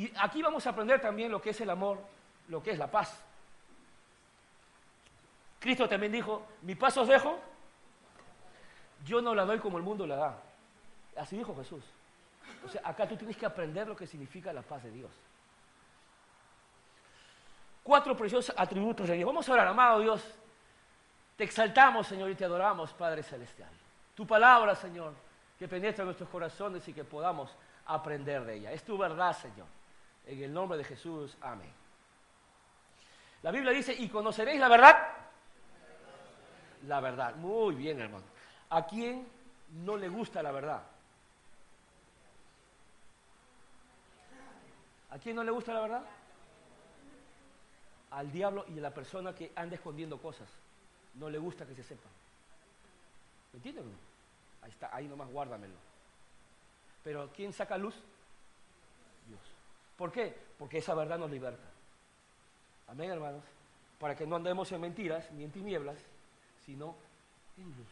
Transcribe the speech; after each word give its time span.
Y 0.00 0.10
aquí 0.18 0.40
vamos 0.40 0.66
a 0.66 0.70
aprender 0.70 0.98
también 0.98 1.30
lo 1.30 1.42
que 1.42 1.50
es 1.50 1.60
el 1.60 1.68
amor, 1.68 1.98
lo 2.48 2.62
que 2.62 2.70
es 2.70 2.78
la 2.78 2.90
paz. 2.90 3.22
Cristo 5.58 5.86
también 5.86 6.10
dijo, 6.10 6.42
mi 6.62 6.74
paz 6.74 6.96
os 6.96 7.06
dejo, 7.06 7.38
yo 9.04 9.20
no 9.20 9.34
la 9.34 9.44
doy 9.44 9.58
como 9.58 9.76
el 9.76 9.84
mundo 9.84 10.06
la 10.06 10.16
da. 10.16 10.42
Así 11.18 11.36
dijo 11.36 11.54
Jesús. 11.54 11.84
O 12.64 12.68
sea, 12.70 12.80
acá 12.82 13.06
tú 13.06 13.14
tienes 13.14 13.36
que 13.36 13.44
aprender 13.44 13.86
lo 13.86 13.94
que 13.94 14.06
significa 14.06 14.54
la 14.54 14.62
paz 14.62 14.82
de 14.84 14.90
Dios. 14.90 15.10
Cuatro 17.82 18.16
preciosos 18.16 18.54
atributos 18.56 19.06
de 19.06 19.16
Dios. 19.16 19.26
Vamos 19.26 19.46
a 19.50 19.52
orar, 19.52 19.68
amado 19.68 20.00
Dios. 20.00 20.24
Te 21.36 21.44
exaltamos, 21.44 22.06
Señor, 22.06 22.30
y 22.30 22.34
te 22.34 22.46
adoramos, 22.46 22.94
Padre 22.94 23.22
Celestial. 23.22 23.68
Tu 24.14 24.26
palabra, 24.26 24.74
Señor, 24.74 25.12
que 25.58 25.68
penetra 25.68 26.06
nuestros 26.06 26.30
corazones 26.30 26.88
y 26.88 26.94
que 26.94 27.04
podamos 27.04 27.54
aprender 27.84 28.46
de 28.46 28.54
ella. 28.54 28.72
Es 28.72 28.82
tu 28.82 28.96
verdad, 28.96 29.36
Señor. 29.36 29.66
En 30.26 30.42
el 30.42 30.52
nombre 30.52 30.78
de 30.78 30.84
Jesús, 30.84 31.36
amén. 31.40 31.72
La 33.42 33.50
Biblia 33.50 33.72
dice, 33.72 33.94
y 33.94 34.08
conoceréis 34.08 34.60
la 34.60 34.68
verdad. 34.68 35.08
La 36.86 37.00
verdad. 37.00 37.34
Muy 37.36 37.74
bien, 37.74 38.00
hermano. 38.00 38.24
¿A 38.70 38.86
quién 38.86 39.26
no 39.84 39.96
le 39.96 40.08
gusta 40.08 40.42
la 40.42 40.52
verdad? 40.52 40.82
¿A 45.10 45.18
quién 45.18 45.36
no 45.36 45.42
le 45.42 45.50
gusta 45.50 45.72
la 45.72 45.80
verdad? 45.80 46.02
Al 48.12 48.30
diablo 48.30 48.64
y 48.68 48.78
a 48.78 48.82
la 48.82 48.94
persona 48.94 49.34
que 49.34 49.52
anda 49.56 49.74
escondiendo 49.74 50.18
cosas. 50.18 50.48
No 51.14 51.28
le 51.28 51.38
gusta 51.38 51.66
que 51.66 51.74
se 51.74 51.82
sepa. 51.82 52.08
¿Me 53.52 53.56
entienden? 53.56 53.84
Ahí 54.62 54.70
está, 54.70 54.94
ahí 54.94 55.08
nomás 55.08 55.28
guárdamelo. 55.30 55.74
Pero 57.02 57.30
¿quién 57.34 57.52
saca 57.52 57.76
luz? 57.78 57.94
¿Por 60.00 60.10
qué? 60.10 60.34
Porque 60.58 60.78
esa 60.78 60.94
verdad 60.94 61.18
nos 61.18 61.30
liberta. 61.30 61.68
Amén, 62.88 63.10
hermanos. 63.10 63.44
Para 63.98 64.16
que 64.16 64.26
no 64.26 64.36
andemos 64.36 64.72
en 64.72 64.80
mentiras 64.80 65.30
ni 65.32 65.44
en 65.44 65.50
tinieblas, 65.50 65.98
sino 66.64 66.96
en 67.58 67.64
luz. 67.64 67.86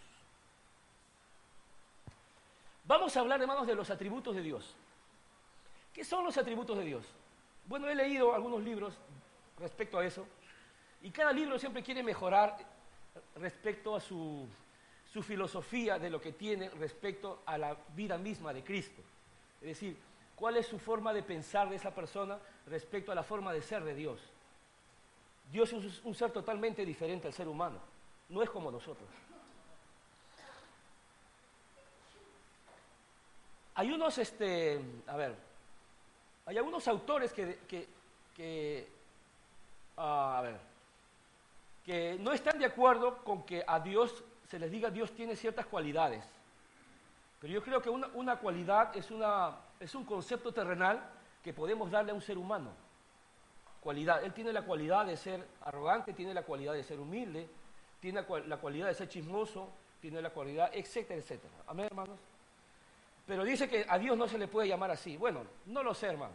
Vamos 2.84 3.14
a 3.14 3.20
hablar, 3.20 3.42
hermanos, 3.42 3.66
de 3.66 3.74
los 3.74 3.90
atributos 3.90 4.34
de 4.34 4.40
Dios. 4.40 4.74
¿Qué 5.92 6.02
son 6.02 6.24
los 6.24 6.38
atributos 6.38 6.78
de 6.78 6.84
Dios? 6.84 7.04
Bueno, 7.66 7.90
he 7.90 7.94
leído 7.94 8.34
algunos 8.34 8.62
libros 8.62 8.94
respecto 9.58 9.98
a 9.98 10.06
eso, 10.06 10.26
y 11.02 11.10
cada 11.10 11.30
libro 11.30 11.58
siempre 11.58 11.82
quiere 11.82 12.02
mejorar 12.02 12.56
respecto 13.36 13.94
a 13.94 14.00
su, 14.00 14.48
su 15.12 15.22
filosofía 15.22 15.98
de 15.98 16.08
lo 16.08 16.22
que 16.22 16.32
tiene 16.32 16.70
respecto 16.70 17.42
a 17.44 17.58
la 17.58 17.76
vida 17.94 18.16
misma 18.16 18.54
de 18.54 18.64
Cristo. 18.64 19.02
Es 19.60 19.68
decir, 19.68 20.07
cuál 20.38 20.56
es 20.56 20.66
su 20.66 20.78
forma 20.78 21.12
de 21.12 21.22
pensar 21.22 21.68
de 21.68 21.76
esa 21.76 21.94
persona 21.94 22.38
respecto 22.66 23.10
a 23.10 23.14
la 23.14 23.22
forma 23.22 23.52
de 23.52 23.62
ser 23.62 23.82
de 23.84 23.94
Dios. 23.94 24.20
Dios 25.50 25.72
es 25.72 26.04
un 26.04 26.14
ser 26.14 26.30
totalmente 26.30 26.84
diferente 26.84 27.26
al 27.26 27.32
ser 27.32 27.48
humano, 27.48 27.78
no 28.28 28.42
es 28.42 28.50
como 28.50 28.70
nosotros. 28.70 29.08
Hay 33.74 33.92
unos, 33.92 34.18
este, 34.18 34.80
a 35.06 35.16
ver, 35.16 35.36
hay 36.46 36.58
algunos 36.58 36.88
autores 36.88 37.32
que, 37.32 38.88
ah, 39.96 40.38
a 40.38 40.42
ver, 40.42 40.56
que 41.84 42.16
no 42.18 42.32
están 42.32 42.58
de 42.58 42.64
acuerdo 42.64 43.18
con 43.18 43.44
que 43.44 43.62
a 43.66 43.78
Dios 43.78 44.24
se 44.48 44.58
les 44.58 44.70
diga 44.70 44.90
Dios 44.90 45.12
tiene 45.12 45.36
ciertas 45.36 45.66
cualidades. 45.66 46.24
Pero 47.40 47.52
yo 47.52 47.62
creo 47.62 47.80
que 47.80 47.88
una, 47.88 48.36
cualidad 48.36 48.96
es, 48.96 49.10
una, 49.12 49.56
es 49.80 49.94
un 49.94 50.04
concepto 50.04 50.52
terrenal 50.52 51.02
que 51.42 51.52
podemos 51.52 51.90
darle 51.90 52.12
a 52.12 52.14
un 52.14 52.22
ser 52.22 52.38
humano. 52.38 52.70
Cualidad. 53.80 54.24
Él 54.24 54.32
tiene 54.32 54.52
la 54.52 54.62
cualidad 54.62 55.06
de 55.06 55.16
ser 55.16 55.46
arrogante, 55.62 56.12
tiene 56.12 56.34
la 56.34 56.42
cualidad 56.42 56.74
de 56.74 56.82
ser 56.82 56.98
humilde, 56.98 57.48
tiene 58.00 58.24
la 58.46 58.56
cualidad 58.56 58.88
de 58.88 58.94
ser 58.94 59.08
chismoso, 59.08 59.70
tiene 60.00 60.20
la 60.22 60.30
cualidad, 60.30 60.70
etcétera, 60.72 61.20
etcétera. 61.20 61.54
Amén, 61.66 61.86
hermanos. 61.86 62.18
Pero 63.26 63.44
dice 63.44 63.68
que 63.68 63.84
a 63.88 63.98
Dios 63.98 64.16
no 64.16 64.26
se 64.26 64.38
le 64.38 64.48
puede 64.48 64.68
llamar 64.68 64.90
así. 64.90 65.16
Bueno, 65.16 65.44
no 65.66 65.82
lo 65.82 65.94
sé, 65.94 66.06
hermano. 66.06 66.34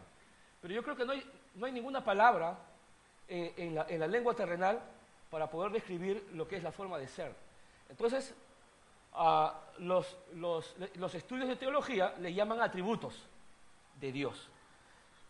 Pero 0.62 0.74
yo 0.74 0.82
creo 0.82 0.96
que 0.96 1.04
no 1.04 1.12
hay, 1.12 1.28
no 1.56 1.66
hay 1.66 1.72
ninguna 1.72 2.04
palabra 2.04 2.56
eh, 3.28 3.52
en, 3.56 3.74
la, 3.74 4.06
lengua 4.06 4.34
terrenal 4.34 4.80
para 5.30 5.50
poder 5.50 5.72
describir 5.72 6.28
lo 6.34 6.46
que 6.46 6.56
es 6.56 6.62
la 6.62 6.72
forma 6.72 6.98
de 6.98 7.08
ser. 7.08 7.34
Entonces, 7.88 8.34
a 9.14 9.60
los, 9.78 10.16
los, 10.34 11.14
estudios 11.14 11.48
de 11.48 11.56
teología 11.56 12.14
le 12.20 12.34
llaman 12.34 12.60
atributos 12.60 13.26
de 14.00 14.12
Dios. 14.12 14.48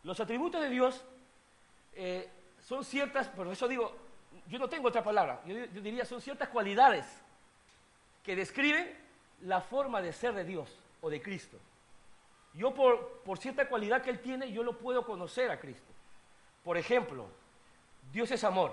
Los 0.03 0.21
atributos 0.21 0.61
de 0.61 0.69
Dios 0.71 1.05
eh, 1.95 2.31
son 2.61 2.85
ciertas, 2.85 3.29
por 3.29 3.47
eso 3.49 3.69
digo, 3.69 3.95
yo 4.49 4.59
no 4.59 4.69
tengo 4.69 4.89
otra 4.89 5.05
palabra, 5.05 5.43
yo, 5.47 5.55
yo 5.67 5.81
diría 5.81 6.05
son 6.05 6.21
ciertas 6.21 6.49
cualidades 6.49 7.07
que 8.23 8.35
describen 8.35 8.99
la 9.43 9.61
forma 9.61 10.01
de 10.01 10.13
ser 10.13 10.35
de 10.35 10.45
Dios 10.45 10.79
o 11.01 11.11
de 11.11 11.21
Cristo. 11.23 11.59
Yo 12.55 12.73
por, 12.73 13.21
por 13.25 13.39
cierta 13.39 13.69
cualidad 13.69 14.03
que 14.03 14.11
Él 14.11 14.21
tiene, 14.21 14.51
yo 14.53 14.63
lo 14.63 14.79
puedo 14.79 15.05
conocer 15.05 15.51
a 15.51 15.59
Cristo. 15.59 15.93
Por 16.63 16.77
ejemplo, 16.79 17.27
Dios 18.13 18.31
es 18.31 18.45
amor. 18.45 18.73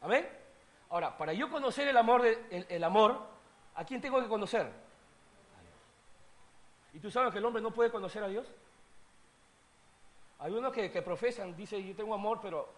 ¿Amén? 0.00 0.28
Ahora, 0.90 1.16
para 1.16 1.32
yo 1.32 1.50
conocer 1.50 1.88
el 1.88 1.96
amor, 1.96 2.26
el, 2.50 2.84
amor, 2.84 3.26
¿a 3.76 3.84
quién 3.84 4.00
tengo 4.00 4.20
que 4.20 4.28
conocer? 4.28 4.62
A 4.62 5.60
Dios. 5.62 5.74
¿Y 6.94 6.98
tú 6.98 7.10
sabes 7.10 7.32
que 7.32 7.38
el 7.38 7.44
hombre 7.44 7.62
no 7.62 7.70
puede 7.70 7.90
conocer 7.90 8.24
a 8.24 8.28
Dios? 8.28 8.46
Hay 10.40 10.52
unos 10.52 10.72
que, 10.72 10.90
profesan, 11.02 11.56
dicen, 11.56 11.86
yo 11.86 11.94
tengo 11.94 12.14
amor, 12.14 12.40
pero 12.42 12.68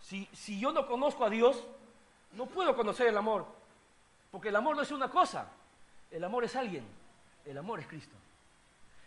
si, 0.00 0.28
si 0.32 0.58
yo 0.60 0.72
no 0.72 0.86
conozco 0.86 1.24
a 1.24 1.30
Dios, 1.30 1.62
no 2.32 2.46
puedo 2.46 2.74
conocer 2.76 3.08
el 3.08 3.16
amor. 3.16 3.44
Porque 4.30 4.48
el 4.48 4.56
amor 4.56 4.76
no 4.76 4.82
es 4.82 4.90
una 4.90 5.10
cosa, 5.10 5.48
el 6.10 6.24
amor 6.24 6.44
es 6.44 6.56
alguien. 6.56 6.86
El 7.44 7.58
amor 7.58 7.80
es 7.80 7.86
Cristo. 7.86 8.14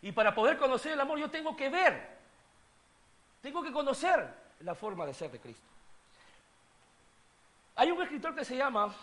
Y 0.02 0.12
para 0.12 0.36
poder 0.36 0.58
conocer 0.58 0.92
el 0.92 1.00
amor 1.00 1.18
yo 1.18 1.30
tengo 1.30 1.56
que 1.56 1.70
ver, 1.70 2.16
tengo 3.42 3.64
que 3.64 3.72
conocer 3.72 4.28
la 4.60 4.76
forma 4.76 5.06
de 5.06 5.14
ser 5.14 5.32
de 5.32 5.40
Cristo. 5.40 5.66
Hay 7.76 7.92
un 7.92 8.02
escritor 8.02 8.36
que 8.36 8.46
se 8.46 8.56
llama 8.56 8.94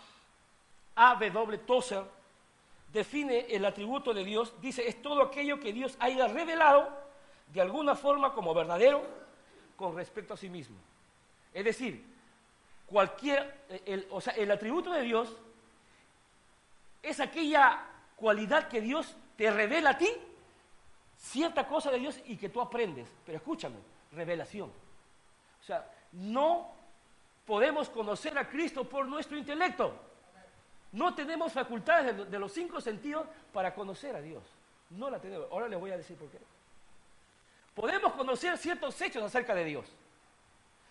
A.W. 0.95 1.57
Tozer, 1.59 2.03
define 2.93 3.47
el 3.49 3.65
atributo 3.65 4.13
de 4.13 4.23
Dios, 4.23 4.53
dice, 4.61 4.87
es 4.87 5.01
todo 5.01 5.23
aquello 5.23 5.59
que 5.59 5.73
Dios 5.73 5.97
haya 5.99 6.27
revelado 6.27 6.89
de 7.51 7.59
alguna 7.59 7.95
forma 7.95 8.33
como 8.33 8.53
verdadero 8.53 9.03
con 9.75 9.95
respecto 9.95 10.35
a 10.35 10.37
sí 10.37 10.49
mismo. 10.49 10.77
Es 11.53 11.65
decir, 11.65 12.05
cualquier, 12.85 13.65
el, 13.85 14.07
o 14.11 14.21
sea, 14.21 14.33
el 14.33 14.49
atributo 14.51 14.91
de 14.91 15.01
Dios 15.01 15.35
es 17.01 17.19
aquella 17.19 17.83
cualidad 18.15 18.67
que 18.67 18.79
Dios 18.79 19.15
te 19.35 19.51
revela 19.51 19.91
a 19.91 19.97
ti 19.97 20.09
cierta 21.17 21.67
cosa 21.67 21.89
de 21.89 21.99
Dios 21.99 22.19
y 22.25 22.37
que 22.37 22.49
tú 22.49 22.61
aprendes. 22.61 23.07
Pero 23.25 23.37
escúchame, 23.37 23.77
revelación. 24.11 24.69
O 24.69 25.63
sea, 25.63 25.89
no 26.11 26.71
podemos 27.45 27.89
conocer 27.89 28.37
a 28.37 28.47
Cristo 28.47 28.87
por 28.87 29.07
nuestro 29.07 29.37
intelecto. 29.37 30.12
No 30.93 31.15
tenemos 31.15 31.51
facultades 31.51 32.29
de, 32.29 32.39
los 32.39 32.53
cinco 32.53 32.79
sentidos 32.79 33.25
para 33.51 33.73
conocer 33.73 34.15
a 34.15 34.21
Dios. 34.21 34.43
No 34.91 35.09
la 35.09 35.19
tenemos. 35.19 35.47
Ahora 35.51 35.67
les 35.67 35.79
voy 35.79 35.89
a 35.89 35.97
decir 35.97 36.15
por 36.15 36.29
qué. 36.29 36.37
Podemos 37.73 38.13
conocer 38.13 38.55
ciertos 38.59 39.01
hechos 39.01 39.23
acerca 39.23 39.55
de 39.55 39.65
Dios. 39.65 39.91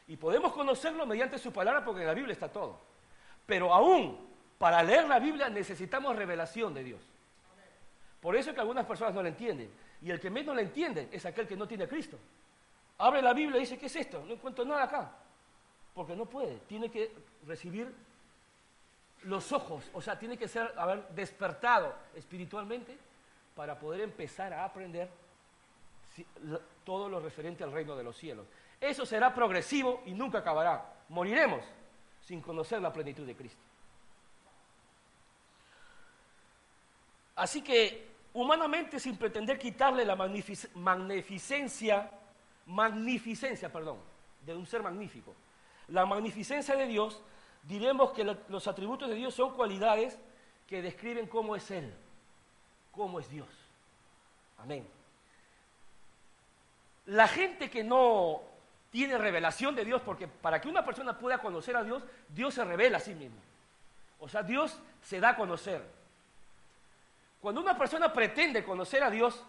Y 0.09 0.17
podemos 0.17 0.53
conocerlo 0.53 1.07
mediante 1.07 1.39
su 1.39 1.53
palabra 1.53 1.85
porque 1.85 2.01
en 2.01 2.09
la 2.09 2.15
Biblia 2.15 2.33
está 2.33 2.49
todo. 2.49 2.81
Pero 3.47 3.73
aún 3.73 4.19
para 4.59 4.83
leer 4.83 5.07
la 5.07 5.21
Biblia 5.21 5.49
necesitamos 5.49 6.17
revelación 6.17 6.75
de 6.75 6.83
Dios. 6.83 7.01
Por 8.21 8.35
eso 8.35 8.51
es 8.51 8.55
que 8.55 8.61
algunas 8.61 8.87
personas 8.87 9.15
no 9.15 9.23
la 9.23 9.29
entienden. 9.29 9.71
Y 10.03 10.11
el 10.11 10.19
que 10.19 10.31
menos 10.31 10.57
la 10.57 10.63
entiende 10.63 11.09
es 11.13 11.25
aquel 11.27 11.47
que 11.47 11.57
no 11.57 11.69
tiene 11.69 11.85
a 11.85 11.89
Cristo. 11.89 12.19
Abre 12.99 13.23
la 13.23 13.35
Biblia 13.35 13.59
y 13.59 13.61
dice, 13.61 13.79
¿qué 13.79 13.87
es 13.87 13.95
esto? 13.97 14.25
No 14.27 14.35
encuentro 14.35 14.65
nada 14.65 14.83
acá. 14.83 15.13
Porque 15.95 16.17
no 16.17 16.27
puede. 16.27 16.57
Tiene 16.67 16.91
que 16.91 17.13
recibir 17.47 17.93
los 19.25 19.53
ojos. 19.53 19.85
O 19.93 20.01
sea, 20.01 20.19
tiene 20.19 20.37
que 20.37 20.49
ser, 20.49 20.73
haber 20.77 21.09
despertado 21.09 21.95
espiritualmente 22.15 22.97
para 23.55 23.79
poder 23.79 24.01
empezar 24.01 24.53
a 24.53 24.65
aprender 24.65 25.09
todo 26.85 27.09
lo 27.09 27.21
referente 27.21 27.65
al 27.65 27.73
reino 27.73 27.97
de 27.97 28.05
los 28.05 28.17
cielos. 28.17 28.47
Eso 28.81 29.07
será 29.07 29.35
progresivo 29.35 30.03
y 30.07 30.13
nunca 30.13 30.39
acabará. 30.39 30.85
Moriremos 31.09 31.65
sin 32.23 32.41
conocer 32.41 32.81
la 32.81 32.93
plenitud 32.93 33.27
de 33.27 33.37
Cristo. 33.37 33.61
Así 37.37 37.63
que 37.63 38.13
humanamente 38.35 38.99
sin 38.99 39.17
pretender 39.17 39.59
quitarle 39.59 40.05
la 40.05 40.17
magnificencia, 40.17 42.11
magnificencia, 42.67 43.73
perdón, 43.73 43.99
de 44.45 44.55
un 44.55 44.67
ser 44.67 44.83
magnífico. 44.83 45.35
La 45.89 46.07
magnificencia 46.07 46.77
de 46.77 46.87
Dios, 46.87 47.23
diremos 47.63 48.13
que 48.13 48.25
los 48.25 48.67
atributos 48.67 49.09
de 49.09 49.15
Dios 49.15 49.35
son 49.35 49.55
cualidades 49.55 50.19
que 50.67 50.83
describen 50.83 51.27
cómo 51.27 51.57
es 51.57 51.71
Él, 51.71 51.93
cómo 52.91 53.21
es 53.21 53.29
Dios. 53.29 53.49
Amén. 54.59 54.87
la 57.07 57.27
gente 57.27 57.69
que 57.69 57.83
no 57.83 58.41
tiene 58.91 59.19
revelación 59.19 59.75
de 59.75 59.85
Dios, 59.85 60.03
porque 60.03 60.29
para 60.29 60.61
que 60.61 60.69
una 60.69 60.85
persona 60.85 61.19
pueda 61.19 61.39
conocer 61.39 61.77
a 61.77 61.83
Dios, 61.83 62.05
Dios 62.29 62.55
se 62.55 62.65
revela 62.65 62.99
a 62.99 63.01
sí 63.01 63.15
mismo. 63.15 63.39
O 64.21 64.29
sea, 64.29 64.43
Dios 64.43 64.79
se 65.03 65.19
da 65.19 65.31
a 65.31 65.37
conocer. 65.37 65.83
Cuando 67.41 67.61
una 67.61 67.77
persona 67.77 68.13
pretende 68.13 68.65
conocer 68.65 69.03
a 69.03 69.11
Dios 69.11 69.43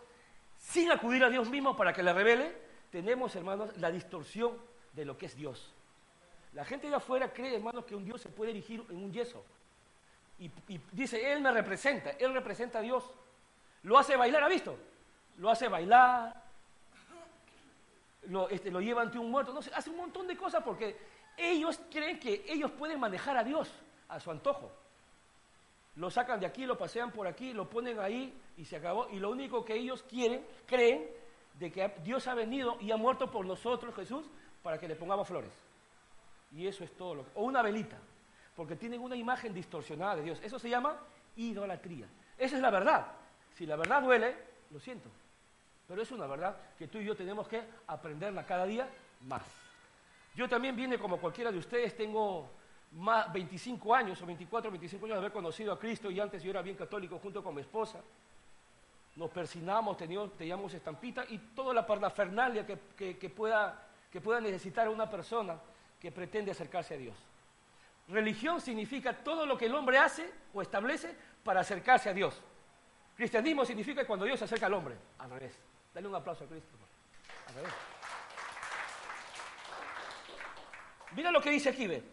sin 0.57 0.91
acudir 0.91 1.23
a 1.23 1.29
Dios 1.29 1.49
mismo 1.49 1.75
para 1.75 1.93
que 1.93 2.01
le 2.01 2.11
revele, 2.11 2.57
tenemos, 2.89 3.35
hermanos, 3.35 3.75
la 3.77 3.91
distorsión 3.91 4.57
de 4.93 5.05
lo 5.05 5.17
que 5.17 5.27
es 5.27 5.35
Dios. 5.35 5.73
La 6.53 6.65
gente 6.65 6.89
de 6.89 6.95
afuera 6.95 7.33
cree, 7.33 7.55
hermanos, 7.55 7.85
que 7.85 7.95
un 7.95 8.05
Dios 8.05 8.21
se 8.21 8.29
puede 8.29 8.51
erigir 8.51 8.83
en 8.89 8.97
un 8.97 9.11
yeso. 9.11 9.43
Y, 10.39 10.51
dice, 10.91 11.31
Él 11.31 11.41
me 11.41 11.51
representa, 11.51 12.11
Él 12.11 12.33
representa 12.33 12.79
a 12.79 12.81
Dios. 12.81 13.09
Lo 13.83 13.97
hace 13.97 14.15
bailar, 14.15 14.43
¿ha 14.43 14.47
visto? 14.47 14.77
Lo 15.37 15.49
hace 15.49 15.67
bailar, 15.67 16.43
lo, 18.23 18.49
este, 18.49 18.71
lo 18.71 18.81
lleva 18.81 19.01
ante 19.01 19.17
un 19.17 19.31
muerto, 19.31 19.53
no 19.53 19.61
sé, 19.61 19.71
hace 19.73 19.89
un 19.89 19.97
montón 19.97 20.27
de 20.27 20.37
cosas 20.37 20.63
porque 20.63 20.95
ellos 21.35 21.79
creen 21.91 22.19
que 22.19 22.45
ellos 22.47 22.71
pueden 22.71 22.99
manejar 22.99 23.35
a 23.37 23.43
Dios 23.43 23.69
a 24.09 24.19
su 24.19 24.31
antojo. 24.31 24.71
Lo 25.95 26.09
sacan 26.09 26.39
de 26.39 26.45
aquí, 26.45 26.65
lo 26.65 26.77
pasean 26.77 27.11
por 27.11 27.27
aquí, 27.27 27.53
lo 27.53 27.69
ponen 27.69 27.99
ahí 27.99 28.33
y 28.57 28.65
se 28.65 28.77
acabó. 28.77 29.09
Y 29.11 29.19
lo 29.19 29.29
único 29.29 29.63
que 29.63 29.75
ellos 29.75 30.03
quieren, 30.03 30.45
creen, 30.65 31.07
de 31.59 31.71
que 31.71 31.87
Dios 32.03 32.27
ha 32.27 32.33
venido 32.33 32.77
y 32.79 32.91
ha 32.91 32.97
muerto 32.97 33.29
por 33.29 33.45
nosotros, 33.45 33.93
Jesús, 33.95 34.25
para 34.63 34.79
que 34.79 34.87
le 34.87 34.95
pongamos 34.95 35.27
flores. 35.27 35.51
Y 36.55 36.67
eso 36.67 36.83
es 36.83 36.91
todo 36.95 37.15
lo 37.15 37.25
que... 37.25 37.31
O 37.35 37.43
una 37.43 37.61
velita, 37.61 37.97
porque 38.55 38.75
tienen 38.75 39.01
una 39.01 39.15
imagen 39.15 39.53
distorsionada 39.53 40.17
de 40.17 40.23
Dios. 40.23 40.39
Eso 40.43 40.59
se 40.59 40.69
llama 40.69 40.95
idolatría. 41.35 42.07
Esa 42.37 42.55
es 42.55 42.61
la 42.61 42.69
verdad. 42.69 43.07
Si 43.55 43.65
la 43.65 43.75
verdad 43.75 44.01
duele, 44.01 44.35
lo 44.71 44.79
siento. 44.79 45.09
Pero 45.87 46.01
es 46.01 46.11
una 46.11 46.27
verdad 46.27 46.55
que 46.77 46.87
tú 46.87 46.99
y 46.99 47.05
yo 47.05 47.15
tenemos 47.15 47.47
que 47.47 47.61
aprenderla 47.87 48.45
cada 48.45 48.65
día 48.65 48.87
más. 49.27 49.43
Yo 50.35 50.47
también 50.47 50.75
vine 50.75 50.97
como 50.97 51.17
cualquiera 51.17 51.51
de 51.51 51.57
ustedes, 51.57 51.95
tengo 51.95 52.49
más 52.93 53.31
25 53.33 53.93
años 53.93 54.21
o 54.21 54.25
24, 54.25 54.71
25 54.71 55.05
años 55.05 55.15
de 55.15 55.19
haber 55.19 55.31
conocido 55.31 55.73
a 55.73 55.79
Cristo 55.79 56.09
y 56.09 56.19
antes 56.19 56.41
yo 56.43 56.51
era 56.51 56.61
bien 56.61 56.75
católico 56.75 57.19
junto 57.19 57.43
con 57.43 57.55
mi 57.55 57.61
esposa. 57.61 57.99
Nos 59.15 59.29
persinamos, 59.29 59.97
teníamos, 59.97 60.33
teníamos 60.35 60.73
estampita 60.73 61.25
y 61.29 61.37
toda 61.37 61.73
la 61.73 61.85
parafernalia 61.85 62.65
que, 62.65 63.17
que, 63.17 63.29
pueda, 63.29 63.87
que 64.11 64.21
pueda 64.21 64.41
necesitar 64.41 64.89
una 64.89 65.07
persona 65.09 65.59
que 66.03 66.11
pretende 66.11 66.51
acercarse 66.51 66.95
a 66.95 66.97
Dios. 66.97 67.15
Religión 68.09 68.59
significa 68.59 69.13
todo 69.23 69.45
lo 69.45 69.57
que 69.57 69.67
el 69.67 69.73
hombre 69.73 69.97
hace 69.97 70.29
o 70.53 70.61
establece 70.61 71.15
para 71.45 71.61
acercarse 71.61 72.09
a 72.09 72.13
Dios. 72.13 72.41
Cristianismo 73.15 73.63
significa 73.63 74.05
cuando 74.05 74.25
Dios 74.25 74.37
se 74.37 74.43
acerca 74.43 74.65
al 74.65 74.73
hombre, 74.73 74.97
al 75.17 75.29
revés. 75.29 75.57
Dale 75.93 76.09
un 76.09 76.15
aplauso 76.15 76.43
a 76.43 76.47
Cristo. 76.47 76.75
Al 77.47 77.55
revés. 77.55 77.73
Mira 81.15 81.31
lo 81.31 81.41
que 81.41 81.51
dice 81.51 81.69
aquí, 81.69 81.87
ve. 81.87 82.03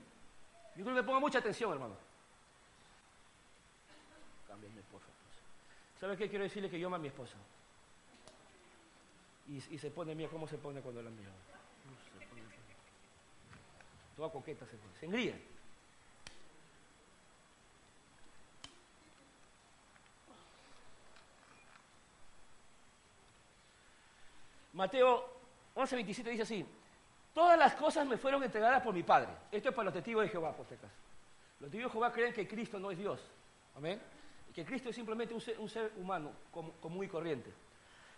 Yo 0.77 0.85
creo 0.85 0.97
que 0.97 1.03
ponga 1.03 1.19
mucha 1.19 1.41
atención, 1.41 1.73
hermano. 1.73 1.97
Cámbiame, 4.47 4.83
por 4.83 5.01
favor. 5.01 5.15
¿Sabe 5.99 6.17
qué 6.17 6.29
quiero 6.29 6.45
decirle? 6.45 6.71
Que 6.71 6.79
yo 6.79 6.87
amo 6.87 6.95
a 6.95 7.01
mi 7.01 7.09
esposa. 7.09 7.35
Y, 9.49 9.79
se 9.79 9.91
pone 9.91 10.15
mía, 10.15 10.29
¿cómo 10.31 10.47
se 10.47 10.59
pone 10.59 10.81
cuando 10.81 11.03
la 11.03 11.11
mía? 11.11 11.27
Toda 14.21 14.33
coqueta 14.33 14.67
se 14.67 14.77
pone. 14.77 14.95
Se 15.01 15.07
engríe. 15.07 15.35
Mateo 24.75 25.25
11:27 25.75 26.25
dice 26.33 26.43
así, 26.43 26.67
todas 27.33 27.59
las 27.59 27.75
cosas 27.77 28.07
me 28.07 28.19
fueron 28.19 28.45
entregadas 28.45 28.83
por 28.83 28.93
mi 28.93 29.03
Padre. 29.03 29.31
Esto 29.51 29.71
es 29.71 29.75
para 29.75 29.87
los 29.87 29.95
testigos 29.95 30.25
de 30.25 30.29
Jehová, 30.29 30.53
por 30.53 30.65
este 30.65 30.77
caso. 30.77 30.93
Los 31.59 31.71
testigos 31.71 31.91
de 31.91 31.93
Jehová 31.93 32.13
creen 32.13 32.35
que 32.35 32.47
Cristo 32.47 32.79
no 32.79 32.91
es 32.91 32.99
Dios. 32.99 33.23
Amén. 33.75 33.99
que 34.53 34.67
Cristo 34.67 34.91
es 34.91 34.97
simplemente 34.97 35.33
un 35.33 35.41
ser, 35.41 35.93
humano 35.97 36.31
común 36.53 37.05
y 37.07 37.09
corriente. 37.09 37.51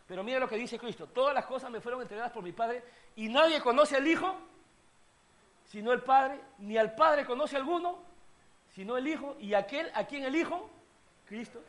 Pero 0.08 0.24
mira 0.24 0.40
lo 0.40 0.48
que 0.48 0.56
dice 0.56 0.80
Cristo. 0.80 1.06
Todas 1.06 1.32
las 1.32 1.46
cosas 1.46 1.70
me 1.70 1.80
fueron 1.80 2.02
entregadas 2.02 2.32
por 2.32 2.42
mi 2.42 2.50
Padre 2.50 2.82
y 3.14 3.28
nadie 3.28 3.60
conoce 3.60 3.94
al 3.94 4.08
Hijo 4.08 4.50
sino 5.72 5.90
el 5.90 6.02
Padre, 6.02 6.38
ni 6.58 6.76
al 6.76 6.94
Padre 6.94 7.24
conoce 7.24 7.56
alguno, 7.56 7.98
sino 8.74 8.98
el 8.98 9.08
Hijo, 9.08 9.38
y 9.40 9.54
aquel 9.54 9.90
a 9.94 10.04
quien 10.04 10.22
el 10.24 10.36
Hijo, 10.36 10.68
Cristo, 11.26 11.62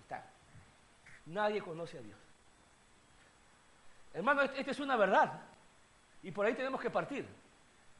está. 0.00 0.26
Nadie 1.26 1.62
conoce 1.62 1.98
a 1.98 2.00
Dios. 2.00 2.18
Hermano, 4.12 4.42
esta 4.42 4.72
es 4.72 4.80
una 4.80 4.96
verdad. 4.96 5.40
Y 6.24 6.32
por 6.32 6.44
ahí 6.44 6.54
tenemos 6.54 6.80
que 6.80 6.90
partir. 6.90 7.28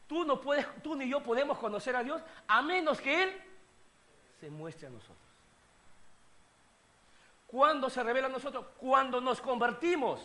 Tú 0.08 0.24
no 0.24 0.40
puedes, 0.40 0.66
tú 0.82 0.96
ni 0.96 1.08
yo 1.08 1.22
podemos 1.22 1.56
conocer 1.56 1.94
a 1.94 2.02
Dios 2.02 2.20
a 2.48 2.60
menos 2.60 3.00
que 3.00 3.22
Él 3.22 3.42
se 4.40 4.50
muestre 4.50 4.88
a 4.88 4.90
nosotros. 4.90 5.18
¿Cuándo 7.46 7.88
se 7.88 8.02
revela 8.02 8.26
a 8.26 8.30
nosotros? 8.30 8.66
Cuando 8.76 9.20
nos 9.20 9.40
convertimos. 9.40 10.20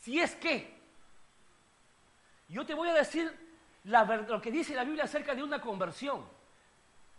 Si 0.00 0.18
es 0.18 0.34
que. 0.34 0.74
Yo 2.48 2.64
te 2.64 2.72
voy 2.72 2.88
a 2.88 2.94
decir 2.94 3.43
lo 3.84 4.40
que 4.40 4.50
dice 4.50 4.74
la 4.74 4.84
Biblia 4.84 5.04
acerca 5.04 5.34
de 5.34 5.42
una 5.42 5.60
conversión. 5.60 6.24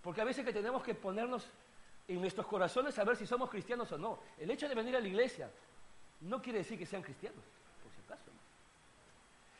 Porque 0.01 0.21
a 0.21 0.25
veces 0.25 0.45
que 0.45 0.53
tenemos 0.53 0.83
que 0.83 0.95
ponernos 0.95 1.47
en 2.07 2.21
nuestros 2.21 2.45
corazones 2.45 2.97
a 2.99 3.03
ver 3.03 3.15
si 3.17 3.25
somos 3.25 3.49
cristianos 3.49 3.91
o 3.91 3.97
no. 3.97 4.19
El 4.37 4.51
hecho 4.51 4.67
de 4.67 4.75
venir 4.75 4.95
a 4.95 4.99
la 4.99 5.07
iglesia 5.07 5.49
no 6.21 6.41
quiere 6.41 6.59
decir 6.59 6.77
que 6.77 6.85
sean 6.85 7.01
cristianos. 7.01 7.43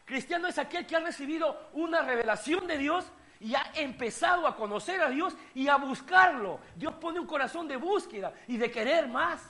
Cristiano 0.05 0.47
es 0.47 0.57
aquel 0.59 0.85
que 0.85 0.95
ha 0.95 0.99
recibido 0.99 1.69
una 1.73 2.03
revelación 2.03 2.67
de 2.67 2.77
Dios 2.77 3.05
y 3.39 3.55
ha 3.55 3.71
empezado 3.73 4.47
a 4.47 4.55
conocer 4.55 5.01
a 5.01 5.09
Dios 5.09 5.35
y 5.55 5.67
a 5.67 5.77
buscarlo. 5.77 6.59
Dios 6.75 6.93
pone 6.95 7.19
un 7.19 7.25
corazón 7.25 7.67
de 7.67 7.75
búsqueda 7.75 8.31
y 8.47 8.57
de 8.57 8.69
querer 8.69 9.07
más. 9.07 9.49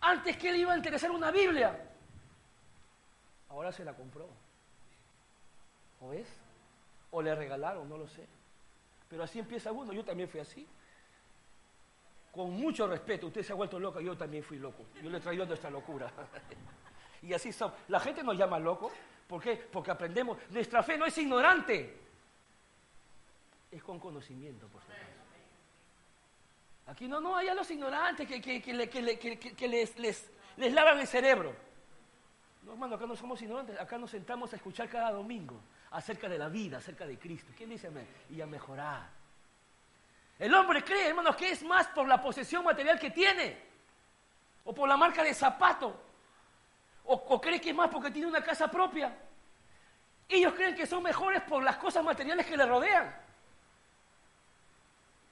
Antes 0.00 0.36
que 0.36 0.50
él 0.50 0.56
iba 0.56 0.72
a 0.72 0.76
interesar 0.76 1.12
una 1.12 1.30
Biblia, 1.30 1.78
ahora 3.48 3.70
se 3.70 3.84
la 3.84 3.94
compró. 3.94 4.28
¿O 6.02 6.08
ves? 6.08 6.26
O 7.10 7.22
le 7.22 7.34
regalaron, 7.34 7.88
no 7.88 7.96
lo 7.96 8.08
sé. 8.08 8.26
Pero 9.08 9.22
así 9.22 9.38
empieza 9.38 9.70
uno, 9.72 9.92
yo 9.92 10.04
también 10.04 10.28
fui 10.28 10.40
así. 10.40 10.66
Con 12.32 12.50
mucho 12.50 12.86
respeto, 12.86 13.26
usted 13.26 13.42
se 13.42 13.52
ha 13.52 13.54
vuelto 13.54 13.78
loco, 13.78 14.00
yo 14.00 14.16
también 14.16 14.42
fui 14.42 14.58
loco. 14.58 14.86
Yo 15.02 15.10
le 15.10 15.18
he 15.18 15.20
traído 15.20 15.46
nuestra 15.46 15.70
locura. 15.70 16.10
Y 17.24 17.32
así 17.32 17.52
son. 17.52 17.72
La 17.86 18.00
gente 18.00 18.24
nos 18.24 18.36
llama 18.36 18.58
loco. 18.58 18.90
¿Por 19.28 19.40
qué? 19.40 19.54
Porque 19.54 19.92
aprendemos. 19.92 20.36
Nuestra 20.50 20.82
fe 20.82 20.98
no 20.98 21.06
es 21.06 21.16
ignorante. 21.16 21.96
Es 23.70 23.80
con 23.80 24.00
conocimiento, 24.00 24.66
por 24.66 24.82
supuesto. 24.82 25.06
Aquí 26.88 27.06
no, 27.06 27.20
no, 27.20 27.36
hay 27.36 27.46
a 27.46 27.54
los 27.54 27.70
ignorantes 27.70 28.26
que, 28.26 28.40
que, 28.40 29.68
les, 29.68 29.98
les, 30.00 30.30
les 30.56 30.72
lavan 30.72 30.98
el 30.98 31.06
cerebro. 31.06 31.54
No, 32.64 32.72
hermano, 32.72 32.96
acá 32.96 33.06
no 33.06 33.14
somos 33.14 33.40
ignorantes, 33.40 33.78
acá 33.78 33.98
nos 33.98 34.10
sentamos 34.10 34.52
a 34.52 34.56
escuchar 34.56 34.88
cada 34.88 35.12
domingo 35.12 35.60
acerca 35.92 36.28
de 36.28 36.38
la 36.38 36.48
vida, 36.48 36.78
acerca 36.78 37.06
de 37.06 37.18
Cristo. 37.18 37.52
¿Quién 37.56 37.70
dice 37.70 37.88
amén? 37.88 38.06
Y 38.30 38.40
a 38.40 38.46
mejorar. 38.46 39.08
El 40.38 40.52
hombre 40.54 40.82
cree, 40.82 41.08
hermanos, 41.08 41.36
que 41.36 41.50
es 41.50 41.62
más 41.62 41.86
por 41.88 42.08
la 42.08 42.20
posesión 42.20 42.64
material 42.64 42.98
que 42.98 43.10
tiene, 43.10 43.58
o 44.64 44.74
por 44.74 44.88
la 44.88 44.96
marca 44.96 45.22
de 45.22 45.34
zapato, 45.34 46.00
o, 47.04 47.40
cree 47.40 47.60
que 47.60 47.70
es 47.70 47.76
más 47.76 47.88
porque 47.90 48.10
tiene 48.10 48.28
una 48.28 48.42
casa 48.42 48.68
propia. 48.70 49.14
Ellos 50.28 50.54
creen 50.54 50.74
que 50.74 50.86
son 50.86 51.02
mejores 51.02 51.42
por 51.42 51.62
las 51.62 51.76
cosas 51.76 52.02
materiales 52.04 52.46
que 52.46 52.56
le 52.56 52.64
rodean. 52.64 53.14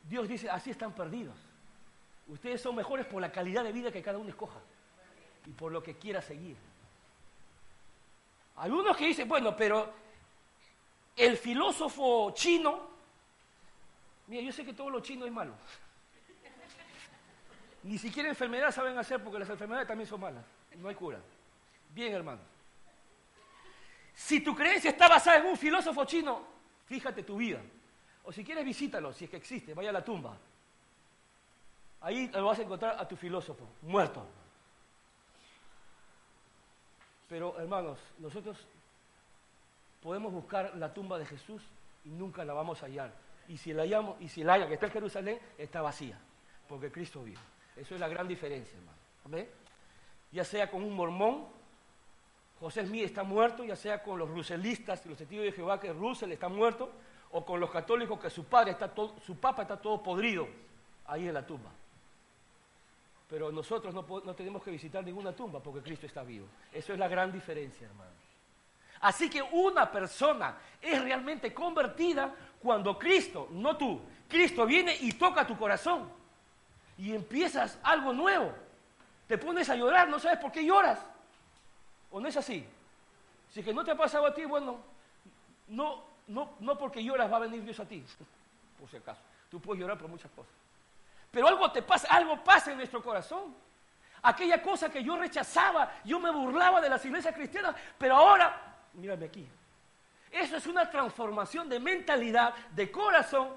Dios 0.03 0.29
dice, 0.29 0.51
así 0.51 0.71
están 0.71 0.93
perdidos. 0.93 1.37
Ustedes 2.29 2.61
son 2.61 2.77
mejores 2.77 3.07
por 3.07 3.21
la 3.23 3.33
calidad 3.33 3.65
de 3.65 3.73
vida 3.73 3.91
que 3.91 4.03
cada 4.03 4.19
uno 4.19 4.29
escoja 4.29 4.59
y 5.47 5.51
por 5.53 5.73
lo 5.73 5.83
que 5.83 5.97
quiera 5.97 6.21
seguir. 6.21 6.57
Algunos 8.57 8.97
que 8.97 9.07
dicen, 9.07 9.29
bueno, 9.29 9.57
pero 9.57 9.93
el 11.21 11.37
filósofo 11.37 12.33
chino, 12.33 12.81
mira, 14.27 14.43
yo 14.43 14.53
sé 14.53 14.65
que 14.65 14.73
todo 14.73 14.89
lo 14.89 15.01
chino 15.01 15.27
es 15.27 15.33
malo. 15.33 15.53
Ni 17.83 17.99
siquiera 17.99 18.29
enfermedades 18.29 18.75
saben 18.75 18.97
hacer 18.97 19.23
porque 19.23 19.39
las 19.39 19.51
enfermedades 19.51 19.87
también 19.87 20.09
son 20.09 20.21
malas. 20.21 20.45
No 20.77 20.89
hay 20.89 20.95
cura. 20.95 21.19
Bien, 21.91 22.15
hermano. 22.15 22.41
Si 24.15 24.41
tu 24.41 24.55
creencia 24.55 24.91
está 24.91 25.09
basada 25.09 25.39
en 25.39 25.47
un 25.47 25.57
filósofo 25.57 26.05
chino, 26.07 26.43
fíjate 26.87 27.23
tu 27.23 27.37
vida. 27.37 27.61
O 28.25 28.33
si 28.33 28.45
quieres, 28.45 28.65
visítalo, 28.65 29.13
si 29.13 29.25
es 29.25 29.31
que 29.31 29.37
existe, 29.37 29.75
vaya 29.75 29.91
a 29.91 29.95
la 29.95 30.05
tumba. 30.05 30.37
Ahí 32.03 32.29
lo 32.29 32.47
vas 32.47 32.59
a 32.59 32.63
encontrar 32.63 32.97
a 32.99 33.07
tu 33.07 33.17
filósofo, 33.17 33.69
muerto. 33.83 34.27
Pero, 37.29 37.59
hermanos, 37.61 37.99
nosotros 38.19 38.57
podemos 40.03 40.33
buscar 40.33 40.77
la 40.77 40.93
tumba 40.93 41.19
de 41.19 41.27
Jesús 41.27 41.63
y 42.05 42.11
nunca 42.11 42.45
la 42.45 42.53
vamos 42.53 42.83
a 42.83 42.87
hallar. 42.87 43.13
Y 43.49 43.57
si 43.57 43.73
la 43.73 43.83
hallamos, 43.83 44.21
y 44.21 44.29
si 44.29 44.45
la 44.45 44.55
haya 44.55 44.69
que 44.69 44.75
está 44.75 44.87
en 44.87 44.93
Jerusalén, 44.93 45.39
está 45.59 45.83
vacía, 45.83 46.19
porque 46.69 46.91
Cristo 46.91 47.23
vive. 47.23 47.41
Eso 47.77 47.95
es 47.95 48.01
la 48.01 48.09
gran 48.09 48.29
diferencia, 48.29 48.79
hermano. 48.79 49.49
Ya 50.33 50.45
sea 50.45 50.71
con 50.71 50.83
un 50.83 50.95
mormón 50.95 51.47
José 52.61 52.85
Smith 52.87 53.05
está 53.05 53.23
muerto, 53.23 53.65
ya 53.65 53.75
sea 53.75 54.03
con 54.03 54.19
los 54.19 54.29
ruselistas 54.29 55.05
los 55.07 55.17
testigos 55.17 55.47
de 55.47 55.53
Jehová 55.53 55.81
que 55.81 55.93
Russell 55.95 56.31
está 56.31 56.49
muerto, 56.51 56.93
o 57.33 57.45
con 57.45 57.59
los 57.59 57.71
católicos 57.71 58.21
que 58.21 58.29
su 58.29 58.45
padre 58.45 58.73
está 58.73 58.89
todo, 58.89 59.19
su 59.25 59.39
papa 59.39 59.63
está 59.63 59.81
todo 59.81 60.03
podrido 60.03 60.47
ahí 61.07 61.27
en 61.27 61.33
la 61.33 61.47
tumba. 61.47 61.71
Pero 63.31 63.51
nosotros 63.51 63.95
no, 63.95 64.35
tenemos 64.35 64.63
que 64.63 64.71
visitar 64.71 65.03
ninguna 65.03 65.33
tumba 65.33 65.61
porque 65.61 65.81
Cristo 65.81 66.05
está 66.05 66.23
vivo. 66.23 66.47
Eso 66.73 66.93
es 66.93 66.99
la 66.99 67.09
gran 67.09 67.33
diferencia, 67.33 67.87
hermanos. 67.87 68.13
Así 69.01 69.31
que 69.31 69.43
una 69.43 69.91
persona 69.91 70.57
es 70.81 71.03
realmente 71.03 71.55
convertida 71.55 72.35
cuando 72.63 72.99
Cristo, 72.99 73.49
no 73.51 73.77
tú, 73.77 74.01
Cristo 74.29 74.67
viene 74.67 74.97
y 75.01 75.13
toca 75.13 75.47
tu 75.47 75.57
corazón 75.57 76.11
y 76.99 77.15
empiezas 77.15 77.79
algo 77.83 78.13
nuevo. 78.13 78.53
Te 79.27 79.39
pones 79.39 79.71
a 79.71 79.77
llorar, 79.77 80.09
no 80.09 80.19
sabes 80.19 80.39
por 80.39 80.53
qué 80.53 80.65
lloras. 80.65 80.99
¿O 82.11 82.21
no 82.21 82.29
es 82.29 82.37
así? 82.37 82.67
Si 83.53 83.63
que 83.63 83.73
no 83.73 83.85
te 83.85 83.93
ha 83.93 83.97
pasado 83.97 84.27
a 84.27 84.35
ti, 84.35 84.45
bueno, 84.45 84.79
no, 85.69 86.03
no, 86.27 86.51
no 86.61 86.77
porque 86.77 87.03
lloras 87.03 87.33
va 87.33 87.37
a 87.37 87.41
venir 87.41 87.65
Dios 87.65 87.81
a 87.81 87.87
ti, 87.87 88.05
por 88.79 88.89
si 88.91 88.97
acaso. 88.99 89.21
Tú 89.51 89.61
puedes 89.61 89.81
llorar 89.81 89.99
por 89.99 90.09
muchas 90.09 90.31
cosas. 90.33 90.53
Pero 91.31 91.49
algo 91.49 91.71
te 91.71 91.83
pasa, 91.83 92.09
algo 92.11 92.43
pasa 92.43 92.73
en 92.73 92.77
nuestro 92.77 93.03
corazón. 93.03 93.55
Aquella 94.23 94.63
cosa 94.63 94.91
que 94.91 95.03
yo 95.03 95.17
rechazaba, 95.17 95.91
yo 96.05 96.21
me 96.21 96.31
burlaba 96.31 96.81
de 96.81 96.91
las 96.91 97.05
iglesias 97.05 97.35
cristianas, 97.35 97.75
pero 97.97 98.17
ahora, 98.17 98.70
mírame 98.95 99.27
aquí. 99.27 99.49
Eso 100.31 100.57
es 100.57 100.67
una 100.67 100.89
transformación 100.89 101.69
de 101.69 101.81
mentalidad, 101.81 102.55
de 102.71 102.91
corazón, 102.91 103.49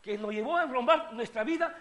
que 0.00 0.16
nos 0.16 0.32
llevó 0.32 0.56
a 0.56 0.62
enrombar 0.62 1.12
nuestra 1.12 1.44
vida 1.44 1.76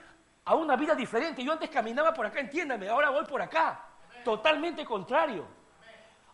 a 0.45 0.55
una 0.55 0.75
vida 0.75 0.95
diferente. 0.95 1.43
Yo 1.43 1.53
antes 1.53 1.69
caminaba 1.69 2.13
por 2.13 2.25
acá, 2.25 2.39
entiéndame, 2.39 2.89
ahora 2.89 3.09
voy 3.09 3.25
por 3.25 3.41
acá. 3.41 3.85
Totalmente 4.23 4.83
contrario. 4.83 5.45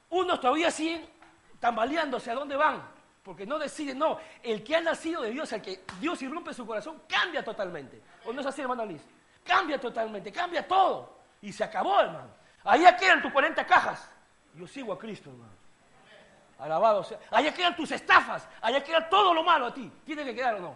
Unos 0.10 0.40
todavía 0.40 0.72
siguen 0.72 1.06
tambaleándose 1.60 2.32
a 2.32 2.36
dónde 2.36 2.56
van, 2.56 2.82
porque 3.24 3.46
no 3.46 3.60
deciden, 3.60 3.98
no, 4.00 4.20
el 4.42 4.64
que 4.64 4.76
ha 4.76 4.82
nacido 4.82 5.22
de 5.22 5.32
Dios, 5.32 5.52
el 5.52 5.62
que 5.62 5.84
Dios 6.00 6.22
irrumpe 6.22 6.54
su 6.54 6.66
corazón, 6.66 7.02
cambia 7.08 7.44
totalmente. 7.44 8.02
¿O 8.26 8.32
no 8.32 8.42
es 8.42 8.48
así, 8.48 8.62
hermano 8.62 8.86
Liz? 8.86 9.02
Cambia 9.44 9.80
totalmente, 9.80 10.32
cambia 10.32 10.68
todo. 10.68 11.20
Y 11.42 11.52
se 11.52 11.64
acabó, 11.64 12.00
hermano. 12.00 12.30
Allá 12.64 12.96
quedan 12.96 13.22
tus 13.22 13.32
40 13.32 13.66
cajas. 13.68 14.10
Yo 14.56 14.66
sigo 14.68 14.94
a 14.94 14.98
Cristo, 14.98 15.30
hermano. 15.30 15.55
Alabado 16.60 17.04
sea. 17.04 17.20
Allá 17.32 17.54
quedan 17.54 17.76
tus 17.76 17.92
estafas. 17.92 18.48
Allá 18.62 18.84
queda 18.84 19.10
todo 19.10 19.34
lo 19.34 19.44
malo 19.44 19.68
a 19.68 19.74
ti. 19.74 19.92
¿Tiene 20.06 20.24
que 20.24 20.36
quedar 20.36 20.56
o 20.56 20.60
no? 20.60 20.76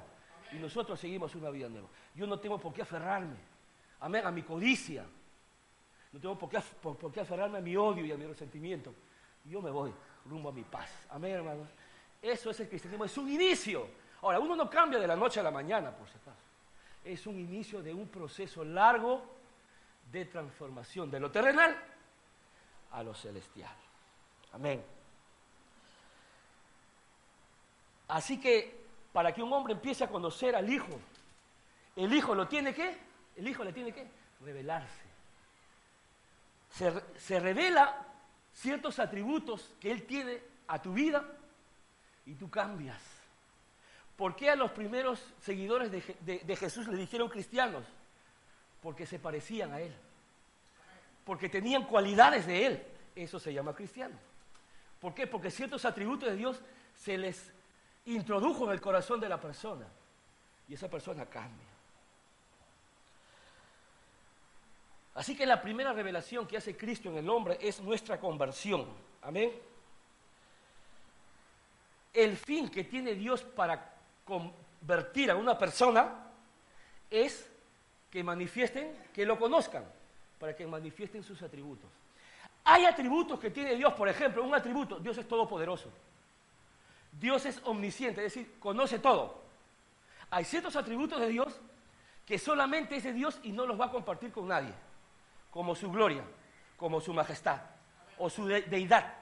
Y 0.52 0.56
nosotros 0.56 1.00
seguimos 1.00 1.34
una 1.36 1.50
vida 1.50 1.70
nueva. 1.70 1.88
Yo 2.16 2.28
no 2.28 2.40
tengo 2.40 2.58
por 2.60 2.74
qué 2.74 2.82
aferrarme. 2.82 3.38
Amén, 4.02 4.26
a 4.26 4.32
mi 4.32 4.44
codicia. 4.44 5.06
No 6.12 6.20
tengo 6.20 6.38
por 6.38 6.50
qué, 6.50 6.60
por 6.82 7.12
qué 7.12 7.22
aferrarme 7.22 7.60
a 7.60 7.62
mi 7.62 7.76
odio 7.76 8.06
y 8.06 8.12
a 8.12 8.18
mi 8.18 8.26
resentimiento. 8.26 8.94
Yo 9.46 9.62
me 9.62 9.70
voy 9.70 9.94
rumbo 10.26 10.50
a 10.50 10.52
mi 10.52 10.64
paz. 10.64 10.90
Amén, 11.10 11.34
hermanos. 11.34 11.68
Eso 12.22 12.50
es 12.50 12.60
el 12.60 12.68
cristianismo, 12.68 13.06
es 13.06 13.18
un 13.18 13.30
inicio. 13.30 13.88
Ahora, 14.22 14.40
uno 14.40 14.56
no 14.56 14.70
cambia 14.70 15.00
de 15.00 15.08
la 15.08 15.16
noche 15.16 15.40
a 15.40 15.44
la 15.44 15.52
mañana, 15.52 15.92
por 15.92 16.08
si 16.10 16.18
acaso. 16.18 16.38
Es 17.04 17.26
un 17.28 17.40
inicio 17.40 17.82
de 17.82 17.94
un 17.94 18.10
proceso 18.10 18.64
largo 18.66 19.24
de 20.12 20.26
transformación 20.26 21.10
de 21.10 21.20
lo 21.20 21.32
terrenal 21.32 21.78
a 22.92 23.04
lo 23.04 23.14
celestial. 23.14 23.74
Amén. 24.52 24.84
Así 28.10 28.40
que 28.40 28.78
para 29.14 29.34
que 29.34 29.42
un 29.42 29.52
hombre 29.54 29.74
empiece 29.74 30.04
a 30.04 30.10
conocer 30.10 30.56
al 30.56 30.70
Hijo, 30.70 31.00
el 31.96 32.14
Hijo 32.14 32.36
lo 32.36 32.48
tiene 32.48 32.74
que, 32.74 32.98
el 33.38 33.48
Hijo 33.48 33.64
le 33.64 33.72
tiene 33.72 33.92
que 33.92 34.06
revelarse. 34.42 35.10
Se, 36.72 36.94
se 37.18 37.40
revela 37.40 38.06
ciertos 38.54 39.00
atributos 39.00 39.74
que 39.80 39.92
Él 39.92 40.04
tiene 40.06 40.42
a 40.68 40.82
tu 40.82 40.94
vida 40.94 41.26
y 42.26 42.36
tú 42.36 42.50
cambias. 42.50 43.02
¿Por 44.16 44.36
qué 44.36 44.50
a 44.50 44.56
los 44.58 44.72
primeros 44.72 45.24
seguidores 45.42 45.90
de, 45.92 46.56
Jesús 46.58 46.88
le 46.88 46.98
dijeron 46.98 47.30
cristianos? 47.30 47.86
Porque 48.82 49.06
se 49.06 49.18
parecían 49.18 49.72
a 49.72 49.80
Él. 49.80 49.96
Porque 51.24 51.48
tenían 51.48 51.86
cualidades 51.86 52.46
de 52.46 52.66
Él. 52.66 52.84
Eso 53.16 53.40
se 53.40 53.54
llama 53.54 53.74
cristiano. 53.74 54.16
¿Por 55.00 55.14
qué? 55.14 55.26
Porque 55.26 55.50
ciertos 55.50 55.86
atributos 55.86 56.30
de 56.30 56.36
Dios 56.36 56.62
se 56.96 57.18
les 57.18 57.54
introdujo 58.06 58.66
en 58.66 58.72
el 58.72 58.82
corazón 58.82 59.20
de 59.20 59.30
la 59.30 59.40
persona. 59.40 59.88
Y 60.68 60.74
esa 60.74 60.90
persona 60.90 61.26
cambia. 61.26 61.68
Así 65.16 65.36
que 65.36 65.46
la 65.46 65.62
primera 65.62 65.92
revelación 65.92 66.48
que 66.48 66.58
hace 66.58 66.78
Cristo 66.78 67.10
en 67.10 67.18
el 67.18 67.30
hombre 67.30 67.58
es 67.62 67.82
nuestra 67.82 68.20
conversión. 68.20 68.86
Amén. 69.22 69.52
El 72.14 72.38
fin 72.38 72.70
que 72.70 72.86
tiene 72.86 73.16
Dios 73.16 73.44
para 73.44 73.94
convertir 74.24 75.32
a 75.32 75.36
una 75.36 75.58
persona 75.58 76.28
es 77.10 77.50
que 78.10 78.24
manifiesten, 78.24 78.96
que 79.14 79.26
lo 79.26 79.38
conozcan, 79.38 79.84
para 80.40 80.56
que 80.56 80.66
manifiesten 80.66 81.24
sus 81.24 81.42
atributos. 81.42 81.90
Hay 82.64 82.86
atributos 82.86 83.40
que 83.40 83.50
tiene 83.50 83.76
Dios, 83.76 83.94
por 83.94 84.08
ejemplo, 84.08 84.44
un 84.44 84.54
atributo, 84.54 85.00
Dios 85.00 85.18
es 85.18 85.28
todopoderoso. 85.28 85.92
Dios 87.12 87.46
es 87.46 87.62
omnisciente, 87.66 88.26
es 88.26 88.34
decir, 88.34 88.60
conoce 88.60 89.00
todo. 89.00 89.42
Hay 90.30 90.46
ciertos 90.46 90.76
atributos 90.76 91.20
de 91.20 91.28
Dios 91.28 91.60
que 92.26 92.38
solamente 92.38 92.96
es 92.96 93.04
de 93.04 93.14
Dios 93.14 93.40
y 93.44 93.52
no 93.52 93.66
los 93.66 93.80
va 93.80 93.86
a 93.86 93.92
compartir 93.92 94.32
con 94.32 94.48
nadie 94.48 94.74
como 95.52 95.76
su 95.76 95.92
gloria, 95.92 96.24
como 96.78 97.02
su 97.02 97.14
majestad, 97.14 97.60
o 98.18 98.30
su 98.30 98.46
deidad, 98.46 99.14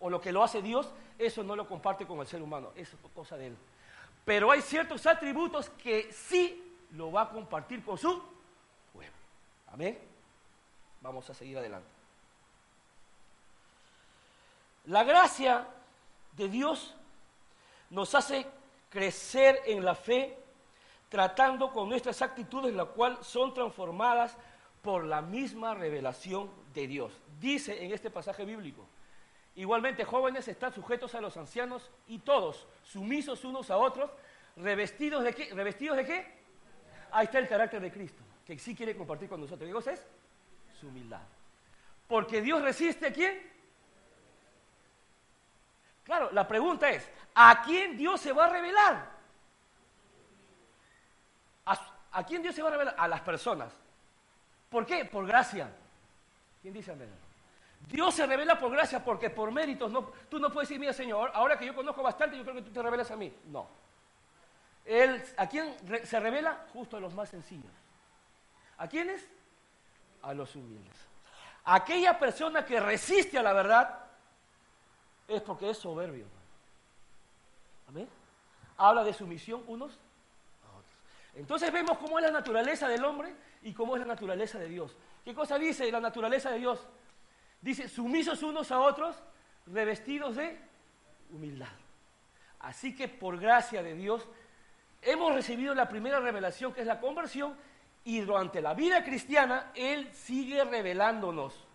o 0.00 0.10
lo 0.10 0.20
que 0.20 0.32
lo 0.32 0.42
hace 0.42 0.62
Dios, 0.62 0.88
eso 1.18 1.42
no 1.42 1.54
lo 1.54 1.68
comparte 1.68 2.06
con 2.06 2.18
el 2.20 2.26
ser 2.26 2.42
humano, 2.42 2.72
es 2.74 2.90
cosa 3.14 3.36
de 3.36 3.48
él. 3.48 3.56
Pero 4.24 4.50
hay 4.50 4.60
ciertos 4.62 5.06
atributos 5.06 5.70
que 5.70 6.12
sí 6.12 6.76
lo 6.92 7.12
va 7.12 7.22
a 7.22 7.28
compartir 7.30 7.84
con 7.84 7.96
su 7.96 8.22
pueblo. 8.92 9.12
Amén. 9.72 9.98
Vamos 11.00 11.28
a 11.30 11.34
seguir 11.34 11.58
adelante. 11.58 11.88
La 14.86 15.04
gracia 15.04 15.66
de 16.32 16.48
Dios 16.48 16.94
nos 17.90 18.14
hace 18.14 18.46
crecer 18.88 19.60
en 19.66 19.84
la 19.84 19.94
fe, 19.94 20.36
tratando 21.08 21.72
con 21.72 21.88
nuestras 21.88 22.22
actitudes, 22.22 22.74
las 22.74 22.88
cuales 22.88 23.18
son 23.26 23.52
transformadas 23.52 24.36
por 24.82 25.04
la 25.04 25.20
misma 25.20 25.74
revelación 25.74 26.50
de 26.72 26.86
Dios. 26.86 27.12
Dice 27.40 27.84
en 27.84 27.92
este 27.92 28.10
pasaje 28.10 28.44
bíblico, 28.44 28.86
igualmente 29.56 30.04
jóvenes 30.04 30.48
están 30.48 30.72
sujetos 30.72 31.14
a 31.14 31.20
los 31.20 31.36
ancianos 31.36 31.90
y 32.06 32.20
todos 32.20 32.66
sumisos 32.84 33.44
unos 33.44 33.70
a 33.70 33.76
otros, 33.76 34.10
revestidos 34.56 35.24
de 35.24 35.34
qué? 35.34 35.54
¿Revestidos 35.54 35.96
de 35.96 36.06
qué? 36.06 36.40
Ahí 37.12 37.24
está 37.24 37.38
el 37.38 37.48
carácter 37.48 37.80
de 37.80 37.90
Cristo, 37.90 38.22
que 38.46 38.58
sí 38.58 38.74
quiere 38.74 38.96
compartir 38.96 39.28
con 39.28 39.40
nosotros. 39.40 39.68
Dios 39.68 39.86
es 39.88 40.06
su 40.80 40.88
humildad. 40.88 41.22
Porque 42.06 42.40
Dios 42.40 42.62
resiste 42.62 43.06
a 43.06 43.12
quién? 43.12 43.50
Claro, 46.04 46.30
la 46.32 46.46
pregunta 46.46 46.90
es, 46.90 47.08
¿a 47.34 47.62
quién 47.62 47.96
Dios 47.96 48.20
se 48.20 48.32
va 48.32 48.46
a 48.46 48.48
revelar? 48.48 49.10
¿A, 51.66 51.78
¿A, 52.12 52.24
quién 52.24 52.42
Dios 52.42 52.54
se 52.54 52.62
va 52.62 52.68
a 52.68 52.72
revelar? 52.72 52.94
A 52.98 53.06
las 53.06 53.20
personas. 53.20 53.72
¿Por 54.68 54.86
qué? 54.86 55.04
Por 55.04 55.26
gracia. 55.26 55.70
¿Quién 56.62 56.74
dice 56.74 56.92
amén? 56.92 57.10
Dios 57.88 58.14
se 58.14 58.26
revela 58.26 58.58
por 58.58 58.70
gracia 58.70 59.02
porque 59.02 59.30
por 59.30 59.50
méritos 59.50 59.90
no, 59.90 60.12
tú 60.28 60.38
no 60.38 60.50
puedes 60.50 60.68
decir, 60.68 60.80
mira 60.80 60.92
Señor, 60.92 61.30
ahora 61.34 61.58
que 61.58 61.66
yo 61.66 61.74
conozco 61.74 62.02
bastante, 62.02 62.36
yo 62.36 62.42
creo 62.42 62.56
que 62.56 62.62
tú 62.62 62.70
te 62.70 62.82
revelas 62.82 63.10
a 63.10 63.16
mí. 63.16 63.32
No. 63.46 63.68
Él, 64.84 65.22
¿A 65.36 65.46
quién 65.48 65.74
se 66.04 66.20
revela? 66.20 66.66
Justo 66.72 66.96
a 66.96 67.00
los 67.00 67.14
más 67.14 67.28
sencillos. 67.28 67.72
¿A 68.78 68.88
quiénes? 68.88 69.26
A 70.22 70.34
los 70.34 70.54
humildes. 70.56 70.96
Aquella 71.64 72.18
persona 72.18 72.64
que 72.64 72.80
resiste 72.80 73.38
a 73.38 73.42
la 73.42 73.52
verdad 73.52 73.99
es 75.30 75.42
porque 75.42 75.70
es 75.70 75.78
soberbio. 75.78 76.26
Amén. 77.88 78.08
Habla 78.76 79.04
de 79.04 79.12
sumisión 79.12 79.62
unos 79.66 79.92
a 79.92 80.76
otros. 80.76 80.94
Entonces 81.34 81.72
vemos 81.72 81.98
cómo 81.98 82.18
es 82.18 82.24
la 82.24 82.30
naturaleza 82.30 82.88
del 82.88 83.04
hombre 83.04 83.34
y 83.62 83.72
cómo 83.72 83.96
es 83.96 84.00
la 84.00 84.06
naturaleza 84.06 84.58
de 84.58 84.68
Dios. 84.68 84.96
¿Qué 85.24 85.34
cosa 85.34 85.58
dice 85.58 85.90
la 85.90 86.00
naturaleza 86.00 86.50
de 86.50 86.58
Dios? 86.58 86.86
Dice, 87.60 87.88
sumisos 87.88 88.42
unos 88.42 88.72
a 88.72 88.80
otros, 88.80 89.16
revestidos 89.66 90.36
de 90.36 90.58
humildad. 91.32 91.68
Así 92.60 92.94
que 92.94 93.08
por 93.08 93.38
gracia 93.38 93.82
de 93.82 93.94
Dios 93.94 94.26
hemos 95.02 95.34
recibido 95.34 95.74
la 95.74 95.88
primera 95.88 96.20
revelación 96.20 96.72
que 96.72 96.80
es 96.80 96.86
la 96.86 97.00
conversión 97.00 97.56
y 98.04 98.20
durante 98.20 98.60
la 98.60 98.74
vida 98.74 99.04
cristiana 99.04 99.70
Él 99.74 100.12
sigue 100.12 100.64
revelándonos. 100.64 101.66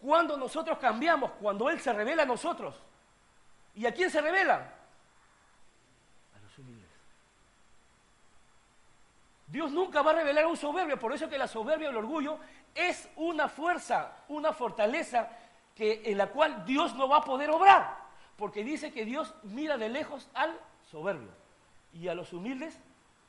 Cuando 0.00 0.36
nosotros 0.36 0.78
cambiamos, 0.78 1.32
cuando 1.32 1.68
Él 1.70 1.80
se 1.80 1.92
revela 1.92 2.22
a 2.22 2.26
nosotros. 2.26 2.74
¿Y 3.74 3.86
a 3.86 3.92
quién 3.92 4.10
se 4.10 4.20
revela? 4.20 4.76
Dios 9.46 9.70
nunca 9.70 10.02
va 10.02 10.10
a 10.10 10.14
revelar 10.14 10.44
a 10.44 10.48
un 10.48 10.56
soberbio, 10.56 10.98
por 10.98 11.12
eso 11.12 11.28
que 11.28 11.38
la 11.38 11.46
soberbia 11.46 11.88
o 11.88 11.90
el 11.90 11.96
orgullo 11.96 12.38
es 12.74 13.08
una 13.16 13.48
fuerza, 13.48 14.24
una 14.28 14.52
fortaleza 14.52 15.30
que, 15.74 16.02
en 16.04 16.18
la 16.18 16.28
cual 16.28 16.64
Dios 16.64 16.94
no 16.94 17.08
va 17.08 17.18
a 17.18 17.24
poder 17.24 17.50
obrar, 17.50 17.96
porque 18.36 18.64
dice 18.64 18.92
que 18.92 19.04
Dios 19.04 19.34
mira 19.44 19.78
de 19.78 19.88
lejos 19.88 20.28
al 20.34 20.58
soberbio 20.90 21.30
y 21.92 22.08
a 22.08 22.14
los 22.14 22.32
humildes 22.32 22.76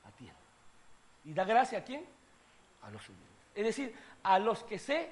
atiende. 0.05 0.36
¿Y 1.24 1.33
da 1.33 1.43
gracia 1.43 1.79
a 1.79 1.83
quién? 1.83 2.05
A 2.81 2.89
los 2.89 3.07
humildes. 3.07 3.27
Es 3.53 3.65
decir, 3.65 3.95
a 4.24 4.39
los 4.39 4.63
que 4.63 4.79
se 4.79 5.12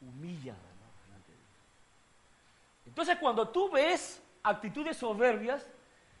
humillan. 0.00 0.56
Entonces, 2.86 3.18
cuando 3.18 3.48
tú 3.48 3.70
ves 3.70 4.22
actitudes 4.42 4.96
soberbias, 4.96 5.66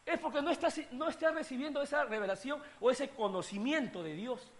es 0.04 0.18
porque 0.20 0.42
no 0.42 0.50
estás, 0.50 0.80
no 0.92 1.08
estás 1.08 1.34
recibiendo 1.34 1.80
esa 1.82 2.04
revelación 2.04 2.60
o 2.80 2.90
ese 2.90 3.10
conocimiento 3.10 4.02
de 4.02 4.14
Dios 4.14 4.50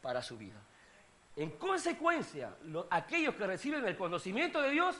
para 0.00 0.22
su 0.22 0.36
vida. 0.38 0.60
En 1.36 1.50
consecuencia, 1.50 2.54
aquellos 2.90 3.34
que 3.34 3.46
reciben 3.46 3.86
el 3.86 3.96
conocimiento 3.96 4.60
de 4.60 4.70
Dios 4.70 4.96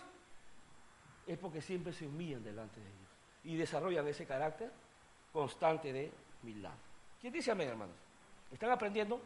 es 1.27 1.39
porque 1.39 1.61
siempre 1.61 1.93
se 1.93 2.07
humillan 2.07 2.43
delante 2.43 2.81
de 2.81 2.87
Dios 2.87 3.11
y 3.45 3.57
desarrollan 3.57 4.07
ese 4.09 4.27
carácter 4.27 4.71
constante 5.33 5.93
de 5.93 6.13
humildad. 6.43 6.73
¿Quién 7.21 7.33
dice 7.33 7.51
amén, 7.51 7.69
hermanos? 7.69 7.97
¿Están 8.51 8.71
aprendiendo? 8.71 9.21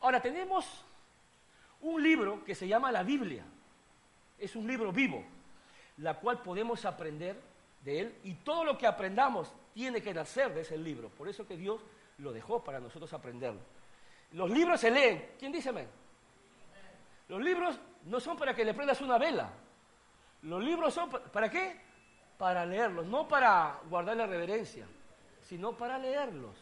Ahora, 0.00 0.20
tenemos 0.20 0.83
un 1.84 2.02
libro 2.02 2.44
que 2.44 2.54
se 2.54 2.66
llama 2.66 2.90
la 2.90 3.02
Biblia. 3.02 3.44
Es 4.38 4.56
un 4.56 4.66
libro 4.66 4.90
vivo, 4.90 5.24
la 5.98 6.14
cual 6.14 6.42
podemos 6.42 6.84
aprender 6.84 7.40
de 7.84 8.00
él 8.00 8.14
y 8.24 8.34
todo 8.34 8.64
lo 8.64 8.78
que 8.78 8.86
aprendamos 8.86 9.52
tiene 9.74 10.02
que 10.02 10.14
nacer 10.14 10.54
de 10.54 10.62
ese 10.62 10.78
libro. 10.78 11.10
Por 11.10 11.28
eso 11.28 11.46
que 11.46 11.56
Dios 11.56 11.82
lo 12.18 12.32
dejó 12.32 12.64
para 12.64 12.80
nosotros 12.80 13.12
aprenderlo. 13.12 13.60
Los 14.32 14.50
libros 14.50 14.80
se 14.80 14.90
leen. 14.90 15.32
¿Quién 15.38 15.52
dice 15.52 15.68
amén? 15.68 15.88
Los 17.28 17.40
libros 17.42 17.78
no 18.04 18.18
son 18.18 18.36
para 18.36 18.54
que 18.54 18.64
le 18.64 18.74
prendas 18.74 19.00
una 19.00 19.18
vela. 19.18 19.50
Los 20.42 20.62
libros 20.62 20.92
son 20.92 21.10
para, 21.10 21.50
qué? 21.50 21.80
Para 22.38 22.64
leerlos, 22.66 23.06
no 23.06 23.28
para 23.28 23.78
guardar 23.88 24.16
la 24.16 24.26
reverencia, 24.26 24.86
sino 25.42 25.72
para 25.72 25.98
leerlos. 25.98 26.56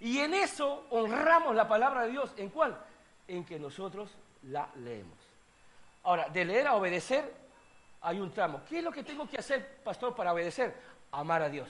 Y 0.00 0.18
en 0.18 0.34
eso 0.34 0.86
honramos 0.90 1.54
la 1.54 1.66
palabra 1.66 2.02
de 2.02 2.10
Dios. 2.10 2.34
¿En 2.36 2.50
cuál? 2.50 2.78
En 3.26 3.44
que 3.44 3.58
nosotros 3.58 4.16
la 4.46 4.68
leemos. 4.76 5.18
Ahora, 6.04 6.28
de 6.28 6.44
leer 6.44 6.66
a 6.66 6.74
obedecer 6.74 7.34
hay 8.02 8.20
un 8.20 8.32
tramo. 8.32 8.62
¿Qué 8.68 8.78
es 8.78 8.84
lo 8.84 8.92
que 8.92 9.02
tengo 9.02 9.28
que 9.28 9.38
hacer, 9.38 9.82
pastor, 9.82 10.14
para 10.14 10.32
obedecer? 10.32 10.74
Amar 11.10 11.42
a 11.42 11.48
Dios. 11.48 11.68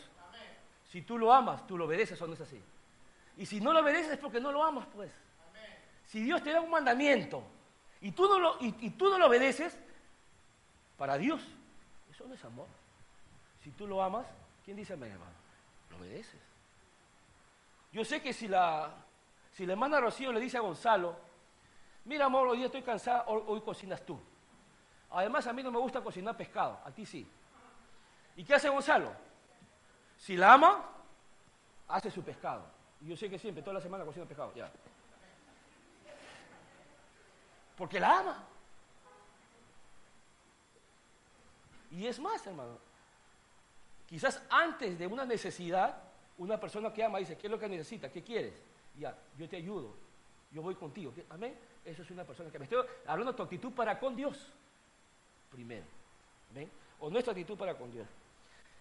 Si 0.90 1.02
tú 1.02 1.18
lo 1.18 1.32
amas, 1.32 1.66
tú 1.66 1.76
lo 1.76 1.86
obedeces 1.86 2.20
o 2.20 2.26
no 2.26 2.34
es 2.34 2.40
así. 2.40 2.60
Y 3.38 3.46
si 3.46 3.60
no 3.60 3.72
lo 3.72 3.80
obedeces 3.80 4.12
es 4.12 4.18
porque 4.18 4.40
no 4.40 4.52
lo 4.52 4.62
amas, 4.62 4.86
pues. 4.94 5.10
Si 6.06 6.22
Dios 6.22 6.42
te 6.42 6.52
da 6.52 6.60
un 6.60 6.70
mandamiento 6.70 7.42
y 8.00 8.12
tú 8.12 8.28
no 8.28 8.38
lo, 8.38 8.56
y, 8.60 8.90
tú 8.90 9.08
no 9.08 9.18
lo 9.18 9.26
obedeces, 9.26 9.76
para 10.96 11.18
Dios, 11.18 11.42
eso 12.10 12.26
no 12.26 12.34
es 12.34 12.44
amor. 12.44 12.66
Si 13.62 13.70
tú 13.70 13.86
lo 13.86 14.02
amas, 14.02 14.26
¿quién 14.64 14.76
dice 14.76 14.92
amén, 14.92 15.12
hermano? 15.12 15.32
Lo 15.90 15.96
obedeces. 15.98 16.40
Yo 17.92 18.04
sé 18.04 18.22
que 18.22 18.32
si 18.32 18.48
la, 18.48 18.94
si 19.52 19.66
la 19.66 19.72
hermana 19.72 20.00
Rocío 20.00 20.32
le 20.32 20.40
dice 20.40 20.58
a 20.58 20.60
Gonzalo, 20.60 21.25
mira 22.06 22.24
amor, 22.24 22.48
hoy 22.48 22.58
día 22.58 22.66
estoy 22.66 22.82
cansada, 22.82 23.24
hoy, 23.26 23.60
cocinas 23.60 24.00
tú. 24.04 24.18
Además 25.10 25.46
a 25.46 25.52
mí 25.52 25.62
no 25.62 25.70
me 25.70 25.78
gusta 25.78 26.00
cocinar 26.00 26.36
pescado, 26.36 26.80
a 26.84 26.90
ti 26.90 27.04
sí. 27.04 27.28
¿Y 28.36 28.44
qué 28.44 28.54
hace 28.54 28.68
Gonzalo? 28.68 29.12
Si 30.16 30.36
la 30.36 30.54
ama, 30.54 30.84
hace 31.88 32.10
su 32.10 32.22
pescado. 32.22 32.64
Y 33.00 33.08
yo 33.08 33.16
sé 33.16 33.28
que 33.28 33.38
siempre, 33.38 33.62
toda 33.62 33.74
la 33.74 33.80
semana 33.80 34.04
cocina 34.04 34.24
pescado, 34.24 34.54
ya. 34.54 34.70
Porque 37.76 38.00
la 38.00 38.18
ama. 38.18 38.44
Y 41.90 42.06
es 42.06 42.18
más, 42.18 42.46
hermano. 42.46 42.78
Quizás 44.06 44.42
antes 44.48 44.98
de 44.98 45.06
una 45.06 45.24
necesidad, 45.24 45.96
una 46.38 46.58
persona 46.58 46.92
que 46.92 47.04
ama 47.04 47.18
dice, 47.18 47.36
¿qué 47.36 47.46
es 47.46 47.50
lo 47.50 47.58
que 47.58 47.68
necesita? 47.68 48.10
¿Qué 48.10 48.22
quieres? 48.22 48.54
Ya, 48.98 49.16
yo 49.36 49.48
te 49.48 49.56
ayudo. 49.56 50.05
Yo 50.56 50.62
voy 50.62 50.74
contigo. 50.74 51.12
Amén. 51.28 51.54
Eso 51.84 52.00
es 52.00 52.10
una 52.10 52.24
persona 52.24 52.50
que 52.50 52.58
me 52.58 52.64
estoy 52.64 52.82
hablando 53.06 53.32
de 53.32 53.36
tu 53.36 53.42
actitud 53.42 53.72
para 53.72 54.00
con 54.00 54.16
Dios. 54.16 54.54
Primero. 55.50 55.84
¿Ven? 56.54 56.70
O 56.98 57.10
nuestra 57.10 57.32
actitud 57.32 57.58
para 57.58 57.76
con 57.76 57.92
Dios. 57.92 58.08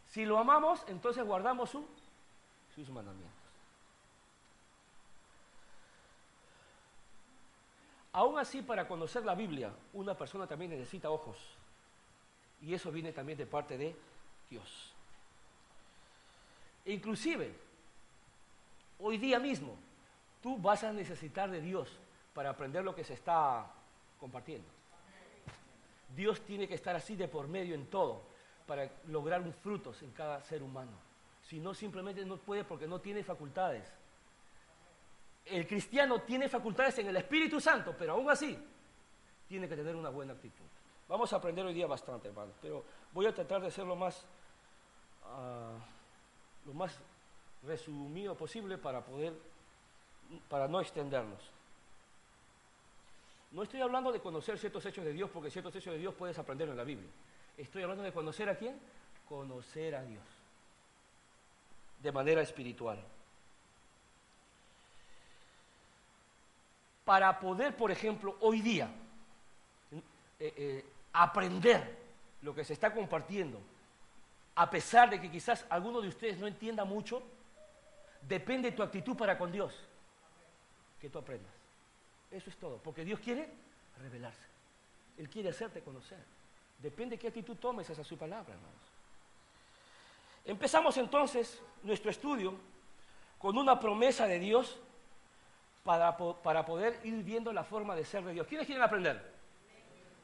Si 0.08 0.24
lo 0.24 0.38
amamos, 0.38 0.86
entonces 0.88 1.26
guardamos 1.26 1.72
sus 1.72 2.90
mandamientos. 2.90 3.30
Aún 8.14 8.40
así, 8.40 8.62
para 8.62 8.88
conocer 8.88 9.26
la 9.26 9.36
Biblia, 9.36 9.74
una 9.92 10.18
persona 10.18 10.48
también 10.48 10.72
necesita 10.72 11.10
ojos. 11.10 11.38
Y 12.62 12.74
eso 12.74 12.90
viene 12.90 13.12
también 13.12 13.38
de 13.38 13.48
parte 13.48 13.78
de 13.78 13.94
Dios. 14.50 14.94
Inclusive, 16.86 17.54
hoy 18.98 19.18
día 19.18 19.40
mismo, 19.40 19.78
tú 20.46 20.60
vas 20.60 20.84
a 20.84 20.94
necesitar 20.94 21.50
de 21.50 21.60
Dios 21.60 21.90
para 22.32 22.52
aprender 22.52 22.84
lo 22.84 22.94
que 22.94 23.04
se 23.04 23.16
está 23.16 23.66
compartiendo. 24.20 24.70
Dios 26.16 26.42
tiene 26.42 26.68
que 26.68 26.76
estar 26.76 26.96
así 26.96 27.16
de 27.16 27.28
por 27.28 27.48
medio 27.48 27.74
en 27.74 27.88
todo 27.88 28.22
para 28.68 28.88
lograr 29.08 29.42
un 29.42 29.52
frutos 29.52 30.04
en 30.04 30.12
cada 30.12 30.44
ser 30.44 30.62
humano. 30.62 30.92
Si 31.42 31.60
no, 31.60 31.74
simplemente 31.74 32.24
no 32.24 32.38
puede 32.38 32.64
porque 32.64 32.86
no 32.86 33.02
tiene 33.02 33.24
facultades 33.24 33.92
el 35.46 35.68
cristiano 35.68 36.22
tiene 36.22 36.50
facultades 36.50 36.98
en 37.00 37.08
el 37.08 37.18
Espíritu 37.18 37.62
Santo, 37.62 37.96
pero 37.98 38.14
aún 38.14 38.30
así 38.30 38.58
tiene 39.48 39.70
que 39.70 39.76
tener 39.76 39.96
una 39.96 40.10
buena 40.10 40.34
actitud. 40.34 40.66
Vamos 41.08 41.32
a 41.32 41.36
aprender 41.36 41.64
hoy 41.66 41.74
día 41.74 41.86
bastante, 41.86 42.30
hermano, 42.30 42.52
pero 42.62 42.84
voy 43.14 43.28
a 43.28 43.34
tratar 43.34 43.62
de 43.62 43.70
ser 43.70 43.86
lo 43.86 43.96
más, 43.96 44.26
ah, 45.24 45.78
lo 46.66 46.74
más 46.74 46.98
resumido 47.64 48.36
posible 48.36 48.80
para 48.80 49.06
poder, 49.06 49.34
para 50.50 50.68
no 50.68 50.80
extendernos. 50.80 51.40
No 53.52 53.64
estoy 53.64 53.82
hablando 53.82 54.12
de 54.12 54.20
conocer 54.20 54.58
ciertos 54.58 54.86
hechos 54.86 55.06
de 55.06 55.14
Dios, 55.14 55.30
porque 55.34 55.50
ciertos 55.50 55.76
hechos 55.76 55.94
de 55.94 56.00
Dios 56.00 56.14
puedes 56.14 56.38
aprender 56.38 56.68
en 56.68 56.78
la 56.78 56.84
Biblia. 56.84 57.10
Estoy 57.58 57.84
hablando 57.84 58.04
de 58.04 58.12
conocer 58.12 58.50
a 58.50 58.56
quién? 58.56 58.78
Conocer 59.30 59.96
a 59.96 60.04
Dios. 60.04 60.24
De 62.02 62.12
manera 62.12 62.42
espiritual. 62.42 63.04
para 67.06 67.40
poder, 67.40 67.78
por 67.78 67.92
ejemplo, 67.92 68.36
hoy 68.42 68.62
día 68.62 68.90
eh, 69.92 70.02
eh, 70.58 70.86
aprender 71.14 72.04
lo 72.42 72.54
que 72.54 72.66
se 72.66 72.74
está 72.74 72.92
compartiendo, 72.94 73.62
a 74.56 74.70
pesar 74.70 75.10
de 75.10 75.22
que 75.22 75.32
quizás 75.32 75.66
alguno 75.70 76.02
de 76.02 76.10
ustedes 76.10 76.40
no 76.40 76.48
entienda 76.48 76.84
mucho, 76.84 77.22
depende 78.22 78.72
de 78.72 78.76
tu 78.76 78.82
actitud 78.82 79.16
para 79.16 79.38
con 79.38 79.52
Dios, 79.52 79.80
que 81.00 81.10
tú 81.10 81.20
aprendas. 81.20 81.54
Eso 82.32 82.50
es 82.50 82.58
todo, 82.58 82.78
porque 82.78 83.06
Dios 83.06 83.20
quiere 83.20 83.50
revelarse. 84.02 84.48
Él 85.18 85.30
quiere 85.30 85.50
hacerte 85.50 85.82
conocer. 85.82 86.20
Depende 86.80 87.16
de 87.16 87.22
qué 87.22 87.28
actitud 87.28 87.56
tomes 87.56 87.90
esa 87.90 88.04
su 88.04 88.18
palabra, 88.18 88.54
hermanos. 88.54 88.82
Empezamos 90.46 90.98
entonces 90.98 91.60
nuestro 91.84 92.12
estudio 92.12 92.54
con 93.40 93.58
una 93.58 93.80
promesa 93.80 94.28
de 94.28 94.40
Dios 94.40 94.78
para, 95.84 96.18
para 96.18 96.66
poder 96.66 97.00
ir 97.04 97.24
viendo 97.24 97.54
la 97.54 97.64
forma 97.64 97.96
de 97.96 98.06
ser 98.06 98.24
de 98.24 98.34
Dios. 98.34 98.48
¿Quiénes 98.48 98.66
quieren 98.66 98.84
aprender? 98.84 99.34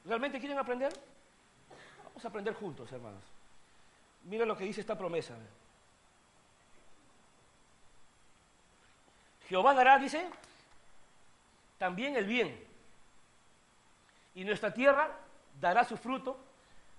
¿Realmente 0.05 0.39
quieren 0.39 0.57
aprender? 0.57 0.91
Vamos 2.05 2.25
a 2.25 2.27
aprender 2.27 2.53
juntos, 2.53 2.91
hermanos. 2.91 3.23
Mira 4.23 4.45
lo 4.45 4.57
que 4.57 4.65
dice 4.65 4.81
esta 4.81 4.97
promesa. 4.97 5.35
Jehová 9.47 9.73
dará, 9.73 9.97
dice, 9.97 10.29
también 11.81 12.15
el 12.15 12.25
bien. 12.25 12.63
Y 14.35 14.43
nuestra 14.43 14.71
tierra 14.71 15.17
dará 15.59 15.83
su 15.83 15.97
fruto, 15.97 16.37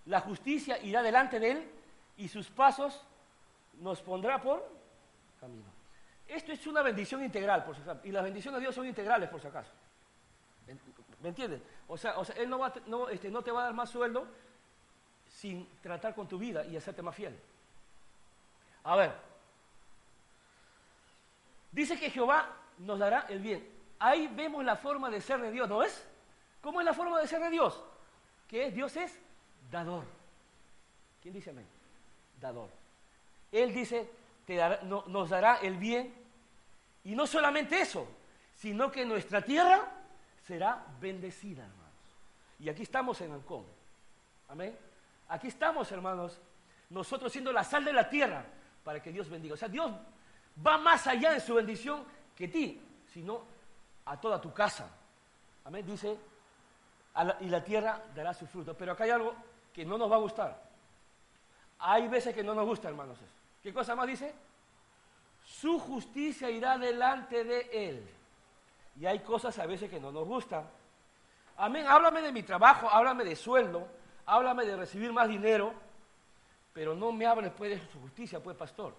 la 0.06 0.18
justicia 0.18 0.76
irá 0.82 1.04
delante 1.04 1.38
de 1.38 1.52
él 1.52 1.70
y 2.16 2.26
sus 2.26 2.50
pasos 2.50 3.00
nos 3.74 4.02
pondrá 4.02 4.42
por 4.42 4.68
camino. 5.38 5.70
Esto 6.26 6.50
es 6.50 6.66
una 6.66 6.82
bendición 6.82 7.22
integral, 7.22 7.62
por 7.62 7.76
si. 7.76 7.82
Y 8.02 8.10
las 8.10 8.24
bendiciones 8.24 8.58
de 8.58 8.62
Dios 8.62 8.74
son 8.74 8.84
integrales, 8.84 9.28
por 9.28 9.40
si 9.40 9.46
acaso. 9.46 9.70
¿Me 11.20 11.28
entiendes? 11.28 11.62
O 11.86 11.96
sea, 11.96 12.18
o 12.18 12.24
sea 12.24 12.34
Él 12.34 12.50
no, 12.50 12.58
va, 12.58 12.72
no, 12.86 13.08
este, 13.08 13.30
no 13.30 13.40
te 13.40 13.52
va 13.52 13.60
a 13.60 13.64
dar 13.66 13.74
más 13.74 13.88
sueldo 13.88 14.26
sin 15.28 15.64
tratar 15.80 16.12
con 16.12 16.26
tu 16.26 16.38
vida 16.38 16.64
y 16.64 16.76
hacerte 16.76 17.02
más 17.02 17.14
fiel. 17.14 17.38
A 18.82 18.96
ver. 18.96 19.12
Dice 21.70 21.96
que 21.96 22.10
Jehová 22.10 22.48
nos 22.78 22.98
dará 22.98 23.26
el 23.28 23.38
bien. 23.38 23.71
Ahí 24.04 24.26
vemos 24.26 24.64
la 24.64 24.74
forma 24.74 25.08
de 25.10 25.20
ser 25.20 25.40
de 25.40 25.52
Dios, 25.52 25.68
¿no 25.68 25.80
es? 25.80 26.04
¿Cómo 26.60 26.80
es 26.80 26.84
la 26.84 26.92
forma 26.92 27.20
de 27.20 27.28
ser 27.28 27.40
de 27.40 27.50
Dios? 27.50 27.80
Que 28.48 28.72
Dios 28.72 28.96
es 28.96 29.16
dador. 29.70 30.02
¿Quién 31.22 31.32
dice 31.32 31.50
amén? 31.50 31.68
Dador. 32.40 32.68
Él 33.52 33.72
dice, 33.72 34.10
te 34.44 34.60
nos 34.82 35.30
dará 35.30 35.58
el 35.58 35.76
bien 35.76 36.12
y 37.04 37.14
no 37.14 37.28
solamente 37.28 37.80
eso, 37.80 38.08
sino 38.56 38.90
que 38.90 39.04
nuestra 39.04 39.40
tierra 39.40 39.88
será 40.48 40.84
bendecida, 41.00 41.62
hermanos. 41.62 41.94
Y 42.58 42.68
aquí 42.70 42.82
estamos 42.82 43.20
en 43.20 43.30
Ancón. 43.30 43.64
Amén. 44.48 44.76
Aquí 45.28 45.46
estamos, 45.46 45.92
hermanos, 45.92 46.40
nosotros 46.90 47.30
siendo 47.30 47.52
la 47.52 47.62
sal 47.62 47.84
de 47.84 47.92
la 47.92 48.10
tierra 48.10 48.44
para 48.82 49.00
que 49.00 49.12
Dios 49.12 49.30
bendiga. 49.30 49.54
O 49.54 49.56
sea, 49.56 49.68
Dios 49.68 49.92
va 50.66 50.76
más 50.76 51.06
allá 51.06 51.34
en 51.34 51.40
su 51.40 51.54
bendición 51.54 52.04
que 52.34 52.48
ti, 52.48 52.80
sino 53.12 53.52
a 54.06 54.20
toda 54.20 54.40
tu 54.40 54.52
casa. 54.52 54.88
Amén. 55.64 55.86
Dice, 55.86 56.18
y 57.40 57.48
la 57.48 57.62
tierra 57.62 58.02
dará 58.14 58.34
su 58.34 58.46
fruto. 58.46 58.74
Pero 58.74 58.92
acá 58.92 59.04
hay 59.04 59.10
algo 59.10 59.34
que 59.72 59.84
no 59.84 59.98
nos 59.98 60.10
va 60.10 60.16
a 60.16 60.20
gustar. 60.20 60.62
Hay 61.78 62.08
veces 62.08 62.34
que 62.34 62.42
no 62.42 62.54
nos 62.54 62.66
gusta, 62.66 62.88
hermanos. 62.88 63.18
¿Qué 63.62 63.72
cosa 63.72 63.94
más 63.94 64.06
dice? 64.06 64.34
Su 65.44 65.78
justicia 65.78 66.50
irá 66.50 66.78
delante 66.78 67.44
de 67.44 67.68
él. 67.72 68.08
Y 69.00 69.06
hay 69.06 69.20
cosas 69.20 69.58
a 69.58 69.66
veces 69.66 69.90
que 69.90 70.00
no 70.00 70.12
nos 70.12 70.26
gustan. 70.26 70.68
Amén. 71.56 71.86
Háblame 71.86 72.22
de 72.22 72.32
mi 72.32 72.42
trabajo, 72.42 72.88
háblame 72.88 73.24
de 73.24 73.36
sueldo, 73.36 73.86
háblame 74.26 74.64
de 74.64 74.76
recibir 74.76 75.12
más 75.12 75.28
dinero, 75.28 75.72
pero 76.72 76.94
no 76.94 77.12
me 77.12 77.26
hables 77.26 77.52
pues 77.52 77.70
de 77.70 77.90
su 77.90 78.00
justicia, 78.00 78.42
pues 78.42 78.56
pastor. 78.56 78.94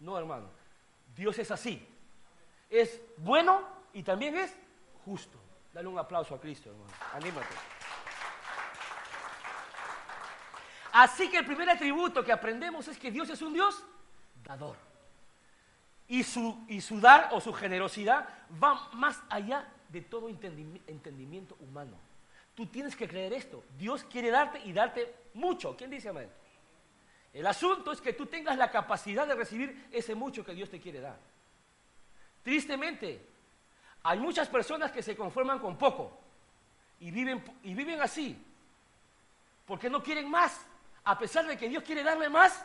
No, 0.00 0.18
hermano. 0.18 0.48
Dios 1.14 1.38
es 1.38 1.50
así. 1.50 1.86
Es 2.68 3.00
bueno 3.18 3.73
y 3.94 4.02
también 4.02 4.36
es 4.36 4.54
justo. 5.04 5.38
Dale 5.72 5.88
un 5.88 5.98
aplauso 5.98 6.34
a 6.34 6.40
Cristo, 6.40 6.70
hermano. 6.70 6.92
Anímate. 7.14 7.54
Así 10.92 11.28
que 11.28 11.38
el 11.38 11.46
primer 11.46 11.68
atributo 11.68 12.24
que 12.24 12.30
aprendemos 12.30 12.86
es 12.86 12.98
que 12.98 13.10
Dios 13.10 13.28
es 13.30 13.42
un 13.42 13.52
Dios 13.52 13.84
dador. 14.44 14.76
Y 16.06 16.22
su, 16.22 16.64
y 16.68 16.80
su 16.80 17.00
dar 17.00 17.30
o 17.32 17.40
su 17.40 17.52
generosidad 17.52 18.28
va 18.62 18.90
más 18.92 19.20
allá 19.28 19.68
de 19.88 20.02
todo 20.02 20.28
entendimiento 20.28 21.56
humano. 21.60 21.96
Tú 22.54 22.66
tienes 22.66 22.94
que 22.94 23.08
creer 23.08 23.32
esto. 23.32 23.64
Dios 23.76 24.04
quiere 24.04 24.30
darte 24.30 24.60
y 24.64 24.72
darte 24.72 25.12
mucho. 25.34 25.76
¿Quién 25.76 25.90
dice 25.90 26.10
amén? 26.10 26.30
El 27.32 27.46
asunto 27.48 27.90
es 27.90 28.00
que 28.00 28.12
tú 28.12 28.26
tengas 28.26 28.56
la 28.56 28.70
capacidad 28.70 29.26
de 29.26 29.34
recibir 29.34 29.88
ese 29.90 30.14
mucho 30.14 30.44
que 30.44 30.54
Dios 30.54 30.70
te 30.70 30.78
quiere 30.78 31.00
dar. 31.00 31.18
Tristemente, 32.44 33.33
hay 34.04 34.18
muchas 34.18 34.48
personas 34.48 34.92
que 34.92 35.02
se 35.02 35.16
conforman 35.16 35.58
con 35.58 35.76
poco 35.78 36.12
y 37.00 37.10
viven, 37.10 37.42
y 37.62 37.74
viven 37.74 38.00
así, 38.02 38.36
porque 39.66 39.88
no 39.88 40.02
quieren 40.02 40.30
más, 40.30 40.66
a 41.04 41.18
pesar 41.18 41.46
de 41.46 41.56
que 41.56 41.68
Dios 41.70 41.82
quiere 41.82 42.02
darle 42.02 42.28
más, 42.28 42.64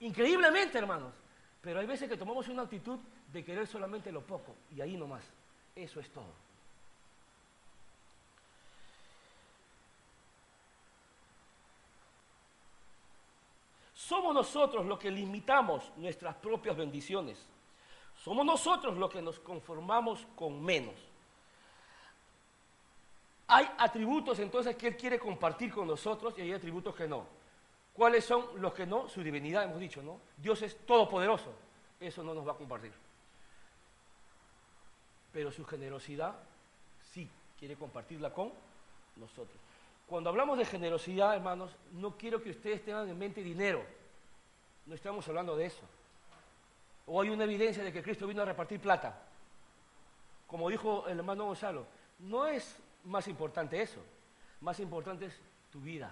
increíblemente, 0.00 0.78
hermanos. 0.78 1.12
Pero 1.60 1.78
hay 1.78 1.86
veces 1.86 2.08
que 2.08 2.16
tomamos 2.16 2.48
una 2.48 2.62
actitud 2.62 2.98
de 3.30 3.44
querer 3.44 3.66
solamente 3.66 4.10
lo 4.10 4.22
poco 4.22 4.56
y 4.74 4.80
ahí 4.80 4.96
nomás. 4.96 5.22
Eso 5.76 6.00
es 6.00 6.10
todo. 6.10 6.32
Somos 13.94 14.34
nosotros 14.34 14.86
los 14.86 14.98
que 14.98 15.10
limitamos 15.10 15.92
nuestras 15.96 16.34
propias 16.36 16.76
bendiciones. 16.76 17.46
Somos 18.22 18.46
nosotros 18.46 18.96
los 18.96 19.10
que 19.10 19.20
nos 19.20 19.40
conformamos 19.40 20.26
con 20.36 20.62
menos. 20.62 20.94
Hay 23.48 23.68
atributos 23.78 24.38
entonces 24.38 24.76
que 24.76 24.88
Él 24.88 24.96
quiere 24.96 25.18
compartir 25.18 25.72
con 25.72 25.88
nosotros 25.88 26.32
y 26.38 26.42
hay 26.42 26.52
atributos 26.52 26.94
que 26.94 27.08
no. 27.08 27.26
¿Cuáles 27.92 28.24
son 28.24 28.60
los 28.62 28.72
que 28.72 28.86
no? 28.86 29.08
Su 29.08 29.24
divinidad, 29.24 29.64
hemos 29.64 29.80
dicho, 29.80 30.02
¿no? 30.02 30.20
Dios 30.36 30.62
es 30.62 30.86
todopoderoso. 30.86 31.52
Eso 31.98 32.22
no 32.22 32.32
nos 32.32 32.46
va 32.46 32.52
a 32.52 32.56
compartir. 32.56 32.92
Pero 35.32 35.50
su 35.50 35.64
generosidad 35.64 36.34
sí 37.12 37.28
quiere 37.58 37.74
compartirla 37.74 38.32
con 38.32 38.52
nosotros. 39.16 39.58
Cuando 40.06 40.30
hablamos 40.30 40.58
de 40.58 40.64
generosidad, 40.64 41.34
hermanos, 41.34 41.72
no 41.92 42.16
quiero 42.16 42.40
que 42.40 42.50
ustedes 42.50 42.84
tengan 42.84 43.08
en 43.08 43.18
mente 43.18 43.42
dinero. 43.42 43.84
No 44.86 44.94
estamos 44.94 45.26
hablando 45.26 45.56
de 45.56 45.66
eso. 45.66 45.82
O 47.06 47.20
hay 47.20 47.30
una 47.30 47.44
evidencia 47.44 47.82
de 47.82 47.92
que 47.92 48.02
Cristo 48.02 48.26
vino 48.26 48.42
a 48.42 48.46
repartir 48.46 48.80
plata. 48.80 49.22
Como 50.46 50.68
dijo 50.68 51.06
el 51.08 51.18
hermano 51.18 51.46
Gonzalo, 51.46 51.86
no 52.20 52.46
es 52.46 52.76
más 53.04 53.26
importante 53.28 53.80
eso. 53.80 54.00
Más 54.60 54.78
importante 54.80 55.26
es 55.26 55.40
tu 55.70 55.80
vida. 55.80 56.10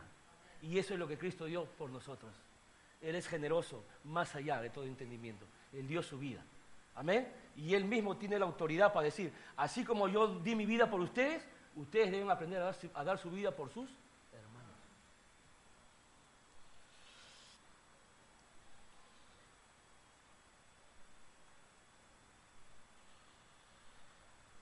Y 0.62 0.78
eso 0.78 0.94
es 0.94 1.00
lo 1.00 1.06
que 1.06 1.18
Cristo 1.18 1.44
dio 1.44 1.64
por 1.64 1.90
nosotros. 1.90 2.32
Él 3.00 3.14
es 3.14 3.28
generoso, 3.28 3.82
más 4.04 4.34
allá 4.34 4.60
de 4.60 4.70
todo 4.70 4.84
entendimiento. 4.84 5.46
Él 5.72 5.86
dio 5.86 6.02
su 6.02 6.18
vida. 6.18 6.42
Amén. 6.94 7.32
Y 7.56 7.74
Él 7.74 7.84
mismo 7.84 8.16
tiene 8.16 8.38
la 8.38 8.44
autoridad 8.44 8.92
para 8.92 9.04
decir, 9.04 9.32
así 9.56 9.84
como 9.84 10.08
yo 10.08 10.38
di 10.40 10.54
mi 10.54 10.66
vida 10.66 10.90
por 10.90 11.00
ustedes, 11.00 11.46
ustedes 11.76 12.10
deben 12.10 12.30
aprender 12.30 12.60
a 12.62 13.04
dar, 13.04 13.18
su 13.18 13.30
vida 13.30 13.52
por 13.52 13.70
sus 13.70 13.90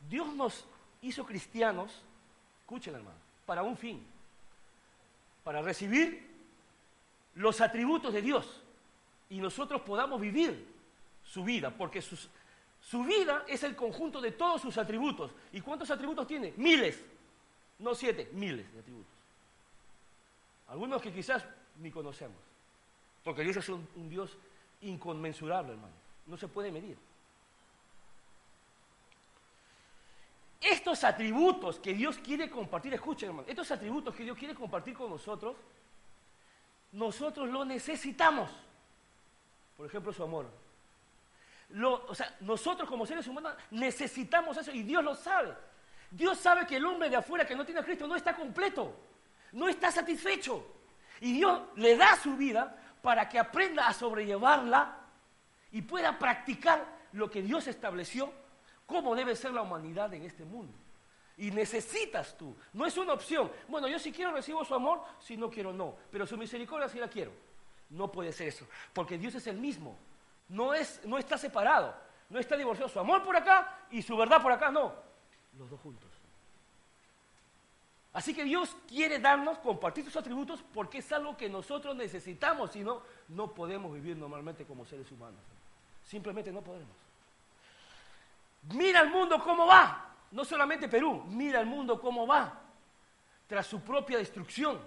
Dios 0.09 0.35
nos 0.35 0.64
hizo 1.03 1.25
cristianos, 1.25 1.92
escuchen 2.61 2.94
hermano, 2.94 3.16
para 3.47 3.62
un 3.62 3.77
fin, 3.77 4.05
para 5.44 5.62
recibir 5.62 6.27
los 7.35 7.61
atributos 7.61 8.12
de 8.12 8.23
Dios 8.23 8.62
y 9.31 9.38
nosotros 9.38 9.83
podamos 9.83 10.21
vivir 10.21 10.66
su 11.25 11.44
vida, 11.44 11.71
porque 11.71 12.03
su 12.03 13.05
vida 13.05 13.44
es 13.47 13.62
el 13.62 13.77
conjunto 13.77 14.21
de 14.21 14.33
todos 14.33 14.62
sus 14.62 14.79
atributos. 14.79 15.31
¿Y 15.53 15.61
cuántos 15.61 15.90
atributos 15.90 16.27
tiene? 16.27 16.55
Miles, 16.57 17.03
no 17.79 17.94
siete, 17.94 18.31
miles 18.33 18.73
de 18.73 18.81
atributos. 18.81 19.12
Algunos 20.68 21.01
que 21.01 21.12
quizás 21.12 21.44
ni 21.81 21.90
conocemos, 21.90 22.38
porque 23.25 23.42
Dios 23.42 23.57
es 23.57 23.68
un 23.68 24.09
Dios 24.09 24.37
inconmensurable, 24.83 25.73
hermano, 25.73 25.94
no 26.27 26.37
se 26.37 26.49
puede 26.49 26.71
medir. 26.71 26.97
Estos 30.61 31.05
atributos 31.05 31.79
que 31.79 31.94
Dios 31.94 32.18
quiere 32.18 32.51
compartir, 32.51 32.92
escuchen 32.92 33.29
hermano, 33.29 33.49
estos 33.49 33.71
atributos 33.71 34.14
que 34.14 34.25
Dios 34.25 34.37
quiere 34.37 34.55
compartir 34.55 34.94
con 34.94 35.11
nosotros, 35.11 35.57
nosotros 36.92 37.49
lo 37.49 37.64
necesitamos. 37.64 38.51
Por 39.77 39.87
ejemplo, 39.87 40.12
su 40.12 40.25
amor. 40.25 40.51
o 42.09 42.14
sea, 42.14 42.37
nosotros 42.40 42.88
como 42.88 43.07
seres 43.07 43.27
humanos 43.29 43.55
necesitamos 43.71 44.57
eso 44.57 44.73
y 44.73 44.83
Dios 44.83 45.05
lo 45.05 45.14
sabe. 45.14 45.55
Dios 46.11 46.38
sabe 46.38 46.66
que 46.66 46.77
el 46.77 46.87
hombre 46.87 47.09
de 47.11 47.16
afuera 47.16 47.47
que 47.47 47.55
no 47.55 47.64
tiene 47.64 47.81
a 47.81 47.85
Cristo 47.85 48.09
no 48.09 48.16
está 48.16 48.35
completo, 48.35 48.97
no 49.53 49.68
está 49.68 49.92
satisfecho. 49.92 50.66
Y 51.21 51.35
Dios 51.35 51.61
le 51.77 51.97
da 51.97 52.16
su 52.16 52.37
vida 52.37 52.77
para 53.03 53.29
que 53.29 53.38
aprenda 53.38 53.87
a 53.87 53.92
sobrellevarla 53.92 54.97
y 55.71 55.83
pueda 55.83 56.18
practicar 56.18 56.85
lo 57.12 57.31
que 57.31 57.42
Dios 57.42 57.66
estableció 57.68 58.33
cómo 58.88 59.14
debe 59.14 59.37
ser 59.37 59.53
la 59.53 59.62
humanidad 59.62 60.12
en 60.14 60.24
este 60.24 60.44
mundo. 60.44 60.72
Y 61.37 61.53
necesitas 61.53 62.37
tú, 62.37 62.57
no 62.72 62.85
es 62.85 62.96
una 62.96 63.12
opción. 63.12 63.53
Bueno, 63.68 63.87
yo 63.87 64.01
si 64.01 64.11
quiero 64.11 64.33
recibo 64.33 64.64
su 64.64 64.74
amor, 64.74 65.03
si 65.20 65.37
no 65.37 65.48
quiero 65.48 65.72
no, 65.72 65.94
pero 66.11 66.27
su 66.27 66.37
misericordia 66.37 66.88
sí 66.88 66.98
la 66.98 67.07
quiero. 67.07 67.31
No 67.90 68.11
puede 68.11 68.33
ser 68.33 68.48
eso, 68.48 68.66
porque 68.92 69.16
Dios 69.16 69.37
es 69.37 69.46
el 69.46 69.59
mismo. 69.59 69.96
No, 70.48 70.74
es, 70.74 71.01
no 71.05 71.18
está 71.18 71.38
separado, 71.38 71.94
no 72.29 72.40
está 72.40 72.57
divorciado. 72.57 72.88
Su 72.88 72.98
amor 72.98 73.22
por 73.22 73.37
acá 73.37 73.87
y 73.90 74.03
su 74.03 74.16
verdad 74.16 74.42
por 74.42 74.51
acá, 74.51 74.70
no. 74.70 74.92
Los 75.57 75.70
dos 75.70 75.81
juntos. 75.81 76.11
Así 78.12 78.35
que 78.35 78.42
Dios 78.42 78.74
quiere 78.88 79.18
darnos, 79.20 79.59
compartir 79.59 80.05
sus 80.05 80.16
atributos, 80.16 80.64
porque 80.74 80.98
es 80.98 81.12
algo 81.12 81.37
que 81.37 81.48
nosotros 81.48 81.94
necesitamos, 81.94 82.72
si 82.72 82.81
no, 82.81 83.03
no 83.29 83.55
podemos 83.55 83.92
vivir 83.92 84.16
normalmente 84.16 84.64
como 84.64 84.85
seres 84.87 85.12
humanos. 85.12 85.40
Simplemente 86.05 86.51
no 86.51 86.62
podemos. 86.62 87.08
Mira 88.62 89.01
el 89.01 89.11
mundo 89.11 89.42
cómo 89.42 89.66
va. 89.66 90.14
No 90.31 90.44
solamente 90.44 90.88
Perú, 90.88 91.25
mira 91.29 91.61
el 91.61 91.66
mundo 91.66 92.01
cómo 92.01 92.27
va. 92.27 92.61
Tras 93.47 93.66
su 93.66 93.81
propia 93.81 94.18
destrucción. 94.18 94.79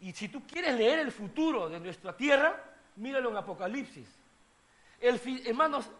Y 0.00 0.12
si 0.12 0.28
tú 0.28 0.46
quieres 0.46 0.74
leer 0.74 0.98
el 0.98 1.10
futuro 1.10 1.68
de 1.68 1.80
nuestra 1.80 2.14
tierra, 2.14 2.62
míralo 2.96 3.30
en 3.30 3.36
Apocalipsis. 3.38 4.08
El, 5.00 5.20
hermanos, 5.46 5.90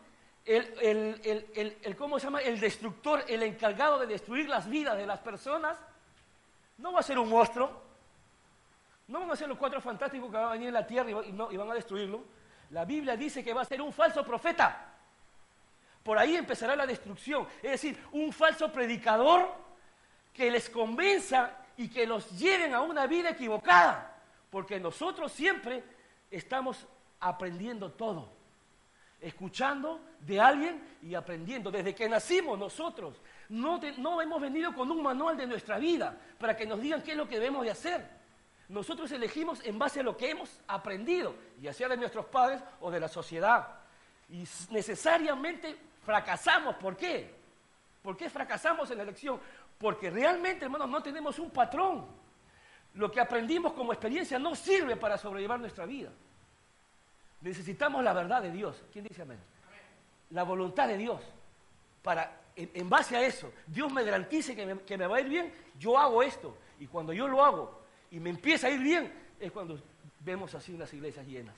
el, 0.44 1.96
¿cómo 1.96 2.18
se 2.18 2.26
llama? 2.26 2.40
El 2.40 2.60
destructor, 2.60 3.24
el 3.26 3.42
encargado 3.42 3.98
de 3.98 4.06
destruir 4.06 4.48
las 4.48 4.68
vidas 4.68 4.96
de 4.96 5.06
las 5.06 5.20
personas, 5.20 5.78
no 6.78 6.92
va 6.92 7.00
a 7.00 7.02
ser 7.02 7.18
un 7.18 7.28
monstruo. 7.28 7.84
No 9.08 9.20
van 9.20 9.30
a 9.30 9.36
ser 9.36 9.48
los 9.48 9.56
cuatro 9.56 9.80
fantásticos 9.80 10.30
que 10.30 10.36
van 10.36 10.46
a 10.46 10.52
venir 10.52 10.68
en 10.68 10.74
la 10.74 10.86
tierra 10.86 11.10
y, 11.10 11.14
y 11.14 11.56
van 11.56 11.70
a 11.70 11.74
destruirlo. 11.74 12.24
La 12.70 12.84
Biblia 12.84 13.16
dice 13.16 13.42
que 13.42 13.54
va 13.54 13.62
a 13.62 13.64
ser 13.64 13.80
un 13.80 13.92
falso 13.92 14.24
profeta. 14.26 14.95
Por 16.06 16.16
ahí 16.16 16.36
empezará 16.36 16.76
la 16.76 16.86
destrucción. 16.86 17.48
Es 17.60 17.72
decir, 17.72 17.98
un 18.12 18.32
falso 18.32 18.70
predicador 18.72 19.52
que 20.32 20.52
les 20.52 20.70
convenza 20.70 21.50
y 21.76 21.88
que 21.88 22.06
los 22.06 22.30
lleven 22.38 22.74
a 22.74 22.80
una 22.80 23.08
vida 23.08 23.30
equivocada. 23.30 24.16
Porque 24.48 24.78
nosotros 24.78 25.32
siempre 25.32 25.82
estamos 26.30 26.86
aprendiendo 27.18 27.90
todo. 27.90 28.32
escuchando 29.20 30.00
de 30.20 30.40
alguien 30.40 30.80
y 31.02 31.16
aprendiendo. 31.16 31.72
Desde 31.72 31.92
que 31.92 32.08
nacimos 32.08 32.56
nosotros, 32.56 33.20
no, 33.48 33.80
no 33.96 34.22
hemos 34.22 34.40
venido 34.40 34.72
con 34.72 34.88
un 34.88 35.02
manual 35.02 35.36
de 35.36 35.48
nuestra 35.48 35.76
vida 35.78 36.16
para 36.38 36.56
que 36.56 36.66
nos 36.66 36.80
digan 36.80 37.02
qué 37.02 37.10
es 37.12 37.16
lo 37.16 37.26
que 37.26 37.40
debemos 37.40 37.64
de 37.64 37.72
hacer. 37.72 38.08
Nosotros 38.68 39.10
elegimos 39.10 39.60
en 39.64 39.76
base 39.76 39.98
a 39.98 40.02
lo 40.04 40.16
que 40.16 40.30
hemos 40.30 40.60
aprendido, 40.68 41.34
ya 41.60 41.72
sea 41.72 41.88
de 41.88 41.96
nuestros 41.96 42.26
padres 42.26 42.62
o 42.80 42.92
de 42.92 43.00
la 43.00 43.08
sociedad. 43.08 43.80
Y 44.28 44.44
necesariamente 44.70 45.76
fracasamos. 46.06 46.76
¿Por 46.76 46.96
qué? 46.96 47.34
¿Por 48.00 48.16
qué 48.16 48.30
fracasamos 48.30 48.88
en 48.92 48.98
la 48.98 49.02
elección? 49.02 49.40
Porque 49.76 50.08
realmente, 50.08 50.64
hermanos, 50.64 50.88
no 50.88 51.02
tenemos 51.02 51.38
un 51.40 51.50
patrón. 51.50 52.06
Lo 52.94 53.10
que 53.10 53.20
aprendimos 53.20 53.72
como 53.72 53.92
experiencia 53.92 54.38
no 54.38 54.54
sirve 54.54 54.96
para 54.96 55.18
sobrellevar 55.18 55.58
nuestra 55.58 55.84
vida. 55.84 56.10
Necesitamos 57.42 58.02
la 58.02 58.12
verdad 58.12 58.40
de 58.40 58.52
Dios. 58.52 58.82
¿Quién 58.92 59.04
dice 59.04 59.22
amén? 59.22 59.38
La 60.30 60.44
voluntad 60.44 60.88
de 60.88 60.96
Dios. 60.96 61.20
Para, 62.02 62.40
en, 62.54 62.88
base 62.88 63.16
a 63.16 63.26
eso, 63.26 63.52
Dios 63.66 63.92
me 63.92 64.04
garantice 64.04 64.54
que 64.54 64.64
me, 64.64 64.80
que 64.82 64.96
me 64.96 65.06
va 65.08 65.16
a 65.16 65.20
ir 65.20 65.28
bien, 65.28 65.52
yo 65.78 65.98
hago 65.98 66.22
esto. 66.22 66.56
Y 66.78 66.86
cuando 66.86 67.12
yo 67.12 67.26
lo 67.26 67.44
hago 67.44 67.82
y 68.12 68.20
me 68.20 68.30
empieza 68.30 68.68
a 68.68 68.70
ir 68.70 68.80
bien, 68.80 69.12
es 69.40 69.50
cuando 69.50 69.78
vemos 70.20 70.54
así 70.54 70.72
unas 70.72 70.92
iglesias 70.94 71.26
llenas. 71.26 71.54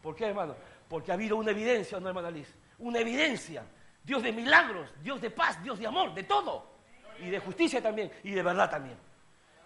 ¿Por 0.00 0.14
qué, 0.14 0.26
hermano? 0.26 0.54
Porque 0.88 1.10
ha 1.10 1.14
habido 1.14 1.36
una 1.36 1.50
evidencia, 1.50 1.98
¿no, 1.98 2.08
hermana 2.08 2.30
Liz? 2.30 2.54
Una 2.78 2.98
evidencia. 2.98 3.64
Dios 4.02 4.22
de 4.22 4.32
milagros, 4.32 4.90
Dios 5.02 5.20
de 5.20 5.30
paz, 5.30 5.62
Dios 5.62 5.78
de 5.78 5.86
amor, 5.86 6.12
de 6.14 6.24
todo. 6.24 6.74
Y 7.20 7.30
de 7.30 7.38
justicia 7.38 7.82
también, 7.82 8.12
y 8.22 8.32
de 8.32 8.42
verdad 8.42 8.70
también. 8.70 8.98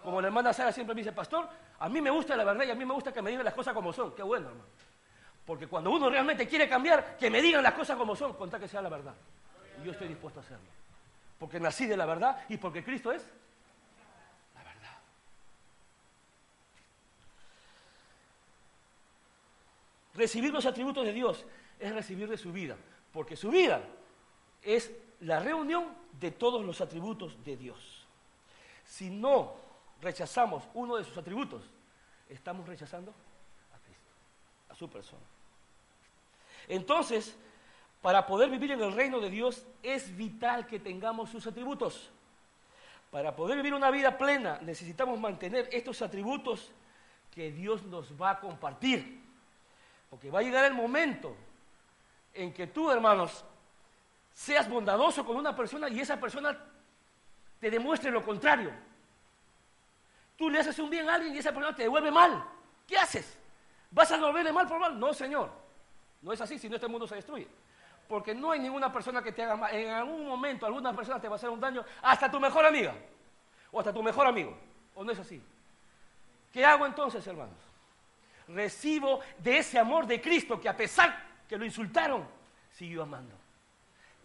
Como 0.03 0.21
la 0.21 0.27
hermana 0.27 0.53
Sara 0.53 0.71
siempre 0.71 0.95
me 0.95 1.01
dice, 1.01 1.11
pastor, 1.11 1.49
a 1.79 1.89
mí 1.89 2.01
me 2.01 2.09
gusta 2.09 2.35
la 2.35 2.43
verdad 2.43 2.65
y 2.65 2.71
a 2.71 2.75
mí 2.75 2.85
me 2.85 2.93
gusta 2.93 3.13
que 3.13 3.21
me 3.21 3.31
digan 3.31 3.45
las 3.45 3.53
cosas 3.53 3.73
como 3.73 3.91
son. 3.91 4.15
Qué 4.15 4.23
bueno, 4.23 4.47
hermano. 4.47 4.65
Porque 5.45 5.67
cuando 5.67 5.91
uno 5.91 6.09
realmente 6.09 6.47
quiere 6.47 6.69
cambiar, 6.69 7.17
que 7.17 7.29
me 7.29 7.41
digan 7.41 7.63
las 7.63 7.73
cosas 7.73 7.97
como 7.97 8.15
son, 8.15 8.33
contar 8.33 8.59
que 8.59 8.67
sea 8.67 8.81
la 8.81 8.89
verdad. 8.89 9.15
Y 9.81 9.85
yo 9.85 9.91
estoy 9.91 10.07
dispuesto 10.07 10.39
a 10.39 10.43
hacerlo. 10.43 10.67
Porque 11.37 11.59
nací 11.59 11.87
de 11.87 11.97
la 11.97 12.05
verdad 12.05 12.43
y 12.49 12.57
porque 12.57 12.83
Cristo 12.83 13.11
es 13.11 13.25
la 14.55 14.63
verdad. 14.63 14.97
Recibir 20.13 20.53
los 20.53 20.65
atributos 20.65 21.05
de 21.05 21.13
Dios 21.13 21.45
es 21.79 21.93
recibir 21.93 22.29
de 22.29 22.37
su 22.37 22.51
vida. 22.51 22.75
Porque 23.11 23.35
su 23.35 23.49
vida 23.49 23.81
es 24.61 24.91
la 25.21 25.39
reunión 25.39 25.87
de 26.19 26.31
todos 26.31 26.63
los 26.65 26.81
atributos 26.81 27.43
de 27.43 27.57
Dios. 27.57 28.05
Si 28.85 29.09
no 29.09 29.55
rechazamos 30.01 30.63
uno 30.73 30.95
de 30.95 31.03
sus 31.03 31.17
atributos, 31.17 31.63
estamos 32.27 32.67
rechazando 32.67 33.11
a 33.73 33.79
Cristo, 33.79 34.11
a 34.69 34.75
su 34.75 34.89
persona. 34.89 35.23
Entonces, 36.67 37.35
para 38.01 38.25
poder 38.25 38.49
vivir 38.49 38.71
en 38.71 38.81
el 38.81 38.93
reino 38.93 39.19
de 39.19 39.29
Dios 39.29 39.65
es 39.83 40.15
vital 40.15 40.67
que 40.67 40.79
tengamos 40.79 41.29
sus 41.29 41.45
atributos. 41.47 42.09
Para 43.11 43.35
poder 43.35 43.57
vivir 43.57 43.73
una 43.73 43.91
vida 43.91 44.17
plena 44.17 44.59
necesitamos 44.61 45.19
mantener 45.19 45.67
estos 45.71 46.01
atributos 46.01 46.71
que 47.33 47.51
Dios 47.51 47.83
nos 47.83 48.19
va 48.19 48.31
a 48.31 48.39
compartir. 48.39 49.21
Porque 50.09 50.31
va 50.31 50.39
a 50.39 50.43
llegar 50.43 50.65
el 50.65 50.73
momento 50.73 51.35
en 52.33 52.53
que 52.53 52.67
tú, 52.67 52.91
hermanos, 52.91 53.43
seas 54.33 54.69
bondadoso 54.69 55.25
con 55.25 55.35
una 55.35 55.55
persona 55.55 55.89
y 55.89 55.99
esa 55.99 56.19
persona 56.19 56.57
te 57.59 57.69
demuestre 57.69 58.11
lo 58.11 58.23
contrario. 58.23 58.71
Tú 60.37 60.49
le 60.49 60.59
haces 60.59 60.79
un 60.79 60.89
bien 60.89 61.09
a 61.09 61.15
alguien 61.15 61.35
y 61.35 61.39
esa 61.39 61.51
persona 61.51 61.75
te 61.75 61.83
devuelve 61.83 62.11
mal. 62.11 62.43
¿Qué 62.87 62.97
haces? 62.97 63.37
¿Vas 63.91 64.11
a 64.11 64.17
devolverle 64.17 64.53
mal 64.53 64.67
por 64.67 64.79
mal? 64.79 64.97
No, 64.97 65.13
Señor. 65.13 65.51
No 66.21 66.31
es 66.31 66.41
así, 66.41 66.57
si 66.57 66.69
no 66.69 66.75
este 66.75 66.87
mundo 66.87 67.07
se 67.07 67.15
destruye. 67.15 67.47
Porque 68.07 68.33
no 68.33 68.51
hay 68.51 68.59
ninguna 68.59 68.91
persona 68.91 69.21
que 69.21 69.31
te 69.31 69.43
haga 69.43 69.55
mal. 69.55 69.73
En 69.75 69.89
algún 69.89 70.25
momento 70.25 70.65
alguna 70.65 70.95
persona 70.95 71.19
te 71.19 71.27
va 71.27 71.35
a 71.35 71.37
hacer 71.37 71.49
un 71.49 71.59
daño, 71.59 71.83
hasta 72.01 72.31
tu 72.31 72.39
mejor 72.39 72.65
amiga, 72.65 72.95
o 73.71 73.79
hasta 73.79 73.93
tu 73.93 74.01
mejor 74.01 74.27
amigo. 74.27 74.57
¿O 74.95 75.03
no 75.03 75.11
es 75.11 75.19
así? 75.19 75.41
¿Qué 76.51 76.65
hago 76.65 76.85
entonces, 76.85 77.25
hermanos? 77.27 77.57
Recibo 78.47 79.19
de 79.37 79.59
ese 79.59 79.77
amor 79.77 80.07
de 80.07 80.19
Cristo 80.19 80.59
que 80.59 80.67
a 80.67 80.75
pesar 80.75 81.28
que 81.49 81.57
lo 81.57 81.65
insultaron, 81.65 82.25
siguió 82.71 83.01
amando. 83.01 83.35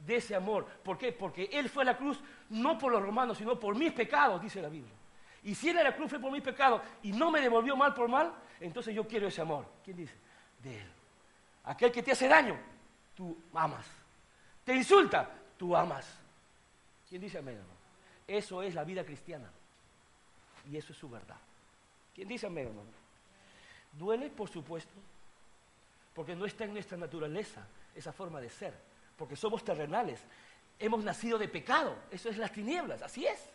De 0.06 0.16
ese 0.16 0.34
amor. 0.34 0.66
¿Por 0.66 0.98
qué? 0.98 1.10
Porque 1.10 1.48
Él 1.50 1.70
fue 1.70 1.82
a 1.82 1.86
la 1.86 1.96
cruz 1.96 2.20
no 2.50 2.76
por 2.76 2.92
los 2.92 3.02
romanos, 3.02 3.38
sino 3.38 3.58
por 3.58 3.74
mis 3.74 3.92
pecados, 3.92 4.42
dice 4.42 4.60
la 4.60 4.68
Biblia. 4.68 4.92
Y 5.42 5.54
si 5.54 5.70
Él 5.70 5.78
a 5.78 5.82
la 5.82 5.96
cruz 5.96 6.10
fue 6.10 6.20
por 6.20 6.30
mis 6.30 6.42
pecados 6.42 6.82
y 7.02 7.12
no 7.12 7.30
me 7.30 7.40
devolvió 7.40 7.74
mal 7.76 7.94
por 7.94 8.08
mal, 8.08 8.34
entonces 8.60 8.94
yo 8.94 9.08
quiero 9.08 9.26
ese 9.26 9.40
amor. 9.40 9.66
¿Quién 9.82 9.96
dice? 9.96 10.14
De 10.62 10.80
Él. 10.80 10.92
Aquel 11.64 11.90
que 11.90 12.02
te 12.02 12.12
hace 12.12 12.28
daño, 12.28 12.58
tú 13.16 13.36
amas. 13.54 13.86
Te 14.62 14.74
insulta, 14.74 15.30
tú 15.56 15.74
amas. 15.74 16.06
¿Quién 17.08 17.22
dice 17.22 17.38
amén, 17.38 17.56
hermano? 17.56 17.74
Eso 18.28 18.62
es 18.62 18.74
la 18.74 18.84
vida 18.84 19.02
cristiana. 19.04 19.50
Y 20.70 20.76
eso 20.76 20.92
es 20.92 20.98
su 20.98 21.08
verdad. 21.08 21.38
¿Quién 22.14 22.28
dice 22.28 22.46
amén, 22.46 22.66
hermano? 22.66 22.88
Duele, 23.92 24.28
por 24.28 24.50
supuesto, 24.50 24.92
porque 26.14 26.36
no 26.36 26.46
está 26.46 26.64
en 26.64 26.72
nuestra 26.72 26.96
naturaleza 26.96 27.66
esa 27.94 28.12
forma 28.12 28.40
de 28.40 28.48
ser, 28.48 28.74
porque 29.16 29.36
somos 29.36 29.64
terrenales. 29.64 30.20
Hemos 30.78 31.04
nacido 31.04 31.38
de 31.38 31.48
pecado, 31.48 31.96
eso 32.10 32.28
es 32.28 32.38
las 32.38 32.52
tinieblas, 32.52 33.02
así 33.02 33.26
es. 33.26 33.50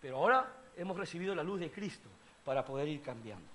Pero 0.00 0.16
ahora 0.18 0.52
hemos 0.76 0.96
recibido 0.96 1.34
la 1.34 1.42
luz 1.42 1.60
de 1.60 1.70
Cristo 1.70 2.08
para 2.44 2.64
poder 2.64 2.88
ir 2.88 3.02
cambiando. 3.02 3.46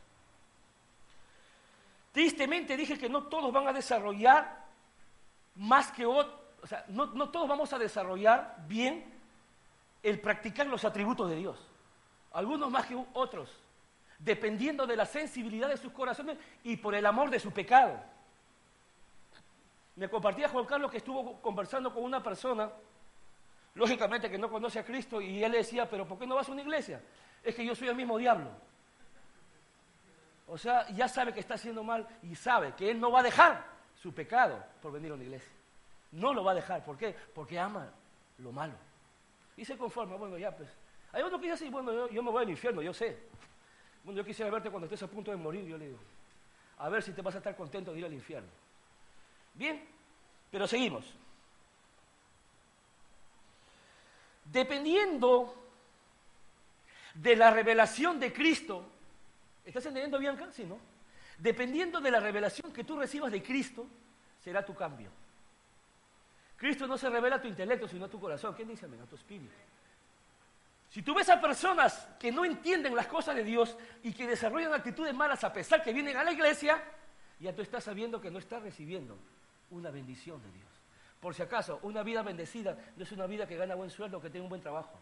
Tristemente 2.12 2.76
dije 2.76 2.98
que 2.98 3.08
no 3.08 3.24
todos 3.24 3.54
van 3.54 3.68
a 3.68 3.74
desarrollar 3.74 4.66
más 5.56 5.92
que 5.92 6.06
otros, 6.06 6.40
o 6.62 6.68
sea, 6.68 6.86
no, 6.90 7.08
no 7.08 7.30
todos 7.30 7.48
vamos 7.48 7.72
a 7.74 7.80
desarrollar 7.80 8.58
bien 8.68 9.06
el 10.04 10.20
practicar 10.20 10.68
los 10.68 10.84
atributos 10.84 11.30
de 11.30 11.38
Dios. 11.38 11.58
Algunos 12.34 12.70
más 12.70 12.86
que 12.86 13.02
otros, 13.14 13.50
dependiendo 14.24 14.86
de 14.86 14.96
la 14.96 15.06
sensibilidad 15.06 15.68
de 15.68 15.78
sus 15.78 15.92
corazones 15.92 16.38
y 16.64 16.78
por 16.78 16.96
el 16.96 17.06
amor 17.06 17.30
de 17.30 17.40
su 17.40 17.52
pecado. 17.52 18.00
Me 19.96 20.10
compartía 20.10 20.50
Juan 20.50 20.66
Carlos 20.66 20.92
que 20.92 20.98
estuvo 20.98 21.42
conversando 21.42 21.94
con 21.94 22.04
una 22.04 22.24
persona, 22.24 22.72
lógicamente 23.76 24.30
que 24.30 24.38
no 24.38 24.50
conoce 24.50 24.80
a 24.80 24.86
Cristo, 24.86 25.22
y 25.22 25.44
él 25.44 25.52
le 25.52 25.60
decía, 25.60 25.90
pero 25.90 26.08
¿por 26.08 26.18
qué 26.18 26.26
no 26.26 26.36
vas 26.36 26.48
a 26.50 26.52
una 26.52 26.62
iglesia? 26.62 27.02
Es 27.44 27.56
que 27.56 27.66
yo 27.66 27.76
soy 27.76 27.88
el 27.88 27.96
mismo 27.96 28.18
diablo. 28.18 28.50
O 30.48 30.58
sea, 30.58 30.88
ya 30.90 31.08
sabe 31.08 31.34
que 31.34 31.40
está 31.40 31.56
haciendo 31.56 31.84
mal 31.84 32.08
y 32.24 32.36
sabe 32.36 32.74
que 32.76 32.92
él 32.92 33.00
no 33.00 33.12
va 33.12 33.22
a 33.22 33.24
dejar 33.24 33.66
su 33.96 34.14
pecado 34.14 34.62
por 34.82 34.92
venir 34.92 35.12
a 35.12 35.16
una 35.16 35.24
iglesia. 35.24 35.54
No 36.12 36.34
lo 36.34 36.44
va 36.44 36.52
a 36.52 36.56
dejar. 36.56 36.84
¿Por 36.84 36.98
qué? 36.98 37.16
Porque 37.34 37.58
ama 37.58 37.90
lo 38.38 38.52
malo. 38.52 38.74
Y 39.56 39.64
se 39.64 39.78
conforma. 39.78 40.18
Bueno, 40.18 40.38
ya 40.38 40.56
pues. 40.56 40.70
Hay 41.14 41.24
uno 41.24 41.40
que 41.40 41.52
dice 41.52 41.70
bueno, 41.70 42.10
yo, 42.10 42.24
me 42.24 42.32
voy 42.32 42.44
al 42.44 42.50
infierno, 42.50 42.82
yo 42.82 42.94
sé. 42.94 43.18
Bueno, 44.04 44.20
yo 44.20 44.26
quisiera 44.26 44.52
verte 44.52 44.70
cuando 44.70 44.86
estés 44.86 45.04
a 45.04 45.08
punto 45.08 45.32
de 45.32 45.38
morir, 45.38 45.66
yo 45.66 45.78
le 45.78 45.88
digo. 45.88 46.00
A 46.80 46.90
ver 46.90 47.04
si 47.04 47.14
te 47.14 47.22
vas 47.22 47.36
a 47.36 47.40
estar 47.40 47.56
contento 47.56 47.94
de 47.94 48.00
ir 48.00 48.06
al 48.06 48.14
infierno. 48.14 48.50
Bien, 49.54 49.84
pero 50.50 50.68
seguimos. 50.68 51.06
Dependiendo 54.46 55.56
de 57.14 57.36
la 57.36 57.52
revelación 57.52 58.20
de 58.20 58.34
Cristo, 58.34 58.86
¿Estás 59.66 59.86
entendiendo, 59.86 60.18
Bianca? 60.18 60.52
Sí, 60.52 60.64
¿no? 60.66 60.80
Dependiendo 61.38 62.00
de 62.00 62.12
la 62.12 62.20
revelación 62.20 62.74
que 62.74 62.84
tú 62.84 62.98
recibas 62.98 63.32
de 63.32 63.42
Cristo, 63.44 63.88
será 64.44 64.66
tu 64.66 64.76
cambio. 64.76 65.10
Cristo 66.58 66.88
no 66.88 66.98
se 66.98 67.10
revela 67.10 67.38
a 67.38 67.42
tu 67.42 67.48
intelecto, 67.48 67.88
sino 67.88 68.06
a 68.06 68.10
tu 68.10 68.20
corazón. 68.20 68.54
¿Quién 68.56 68.68
dice 68.68 68.86
amén? 68.86 69.02
A 69.02 69.06
tu 69.06 69.16
espíritu. 69.16 69.54
Si 70.92 71.02
tú 71.02 71.16
ves 71.16 71.30
a 71.30 71.42
personas 71.42 72.08
que 72.20 72.32
no 72.32 72.46
entienden 72.46 72.96
las 72.96 73.08
cosas 73.08 73.36
de 73.36 73.44
Dios 73.44 73.76
y 74.04 74.14
que 74.14 74.28
desarrollan 74.28 74.74
actitudes 74.74 75.16
malas 75.16 75.44
a 75.44 75.52
pesar 75.52 75.82
que 75.82 75.92
vienen 75.92 76.16
a 76.18 76.24
la 76.24 76.32
iglesia, 76.32 76.84
ya 77.40 77.56
tú 77.56 77.64
estás 77.64 77.86
sabiendo 77.86 78.22
que 78.22 78.30
no 78.30 78.38
estás 78.38 78.62
recibiendo 78.62 79.18
una 79.72 79.90
bendición 79.90 80.40
de 80.44 80.52
Dios. 80.52 80.70
Por 81.20 81.34
si 81.34 81.42
acaso, 81.42 81.80
una 81.82 82.04
vida 82.04 82.22
bendecida 82.22 82.78
no 82.96 83.04
es 83.04 83.12
una 83.12 83.26
vida 83.26 83.48
que 83.48 83.56
gana 83.56 83.74
buen 83.74 83.90
sueldo, 83.90 84.22
que 84.22 84.30
tiene 84.30 84.44
un 84.44 84.50
buen 84.50 84.62
trabajo 84.62 85.00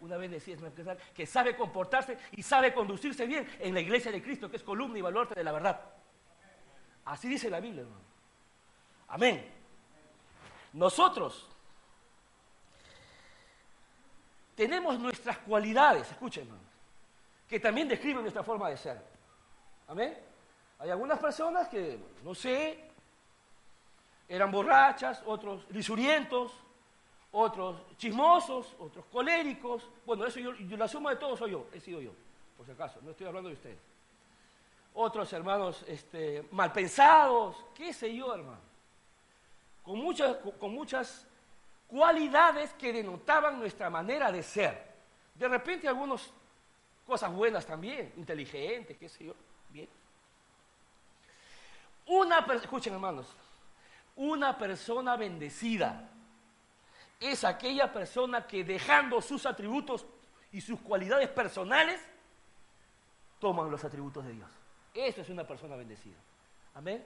una 0.00 0.16
decía 0.16 0.56
que 1.14 1.26
sabe 1.26 1.56
comportarse 1.56 2.16
y 2.32 2.42
sabe 2.42 2.72
conducirse 2.72 3.26
bien 3.26 3.46
en 3.58 3.74
la 3.74 3.80
iglesia 3.80 4.10
de 4.10 4.22
Cristo, 4.22 4.50
que 4.50 4.56
es 4.56 4.62
columna 4.62 4.98
y 4.98 5.02
baluarte 5.02 5.34
de 5.34 5.44
la 5.44 5.52
verdad. 5.52 5.80
Así 7.04 7.28
dice 7.28 7.50
la 7.50 7.60
Biblia, 7.60 7.82
hermano. 7.82 8.00
Amén. 9.08 9.46
Nosotros 10.72 11.48
tenemos 14.60 14.98
nuestras 14.98 15.38
cualidades, 15.38 16.10
escuchen, 16.10 16.42
hermano, 16.42 16.62
que 17.48 17.58
también 17.58 17.88
describen 17.88 18.20
nuestra 18.20 18.42
forma 18.42 18.68
de 18.68 18.76
ser. 18.76 19.00
Amén. 19.88 20.14
Hay 20.80 20.90
algunas 20.90 21.18
personas 21.18 21.66
que, 21.68 21.98
no 22.22 22.34
sé, 22.34 22.78
eran 24.28 24.50
borrachas, 24.50 25.22
otros 25.24 25.64
lisurientos, 25.70 26.52
otros 27.32 27.96
chismosos, 27.96 28.76
otros 28.80 29.06
coléricos. 29.06 29.88
Bueno, 30.04 30.26
eso 30.26 30.38
yo, 30.38 30.52
la 30.76 30.86
suma 30.86 31.08
de 31.08 31.16
todos 31.16 31.38
soy 31.38 31.52
yo, 31.52 31.68
he 31.72 31.80
sido 31.80 32.02
yo, 32.02 32.10
por 32.54 32.66
si 32.66 32.72
acaso, 32.72 33.00
no 33.00 33.12
estoy 33.12 33.28
hablando 33.28 33.48
de 33.48 33.54
ustedes. 33.54 33.78
Otros 34.92 35.32
hermanos 35.32 35.82
este, 35.88 36.46
mal 36.50 36.70
pensados, 36.70 37.64
qué 37.74 37.94
sé 37.94 38.14
yo, 38.14 38.34
hermano. 38.34 38.60
con 39.82 39.98
muchas, 39.98 40.36
con 40.58 40.74
muchas 40.74 41.26
cualidades 41.90 42.72
que 42.74 42.92
denotaban 42.92 43.58
nuestra 43.58 43.90
manera 43.90 44.30
de 44.30 44.42
ser. 44.42 44.90
De 45.34 45.48
repente 45.48 45.88
algunas 45.88 46.30
cosas 47.06 47.32
buenas 47.32 47.66
también, 47.66 48.12
inteligente, 48.16 48.96
qué 48.96 49.08
sé 49.08 49.26
yo, 49.26 49.34
bien. 49.68 49.88
Una, 52.06 52.46
escuchen 52.54 52.94
hermanos, 52.94 53.26
una 54.16 54.56
persona 54.56 55.16
bendecida 55.16 56.08
es 57.18 57.44
aquella 57.44 57.92
persona 57.92 58.46
que 58.46 58.64
dejando 58.64 59.20
sus 59.20 59.44
atributos 59.44 60.06
y 60.52 60.60
sus 60.60 60.80
cualidades 60.80 61.28
personales, 61.28 62.00
toman 63.38 63.70
los 63.70 63.84
atributos 63.84 64.24
de 64.24 64.32
Dios. 64.32 64.50
Eso 64.94 65.20
es 65.20 65.28
una 65.28 65.44
persona 65.44 65.76
bendecida. 65.76 66.18
Amén. 66.74 67.04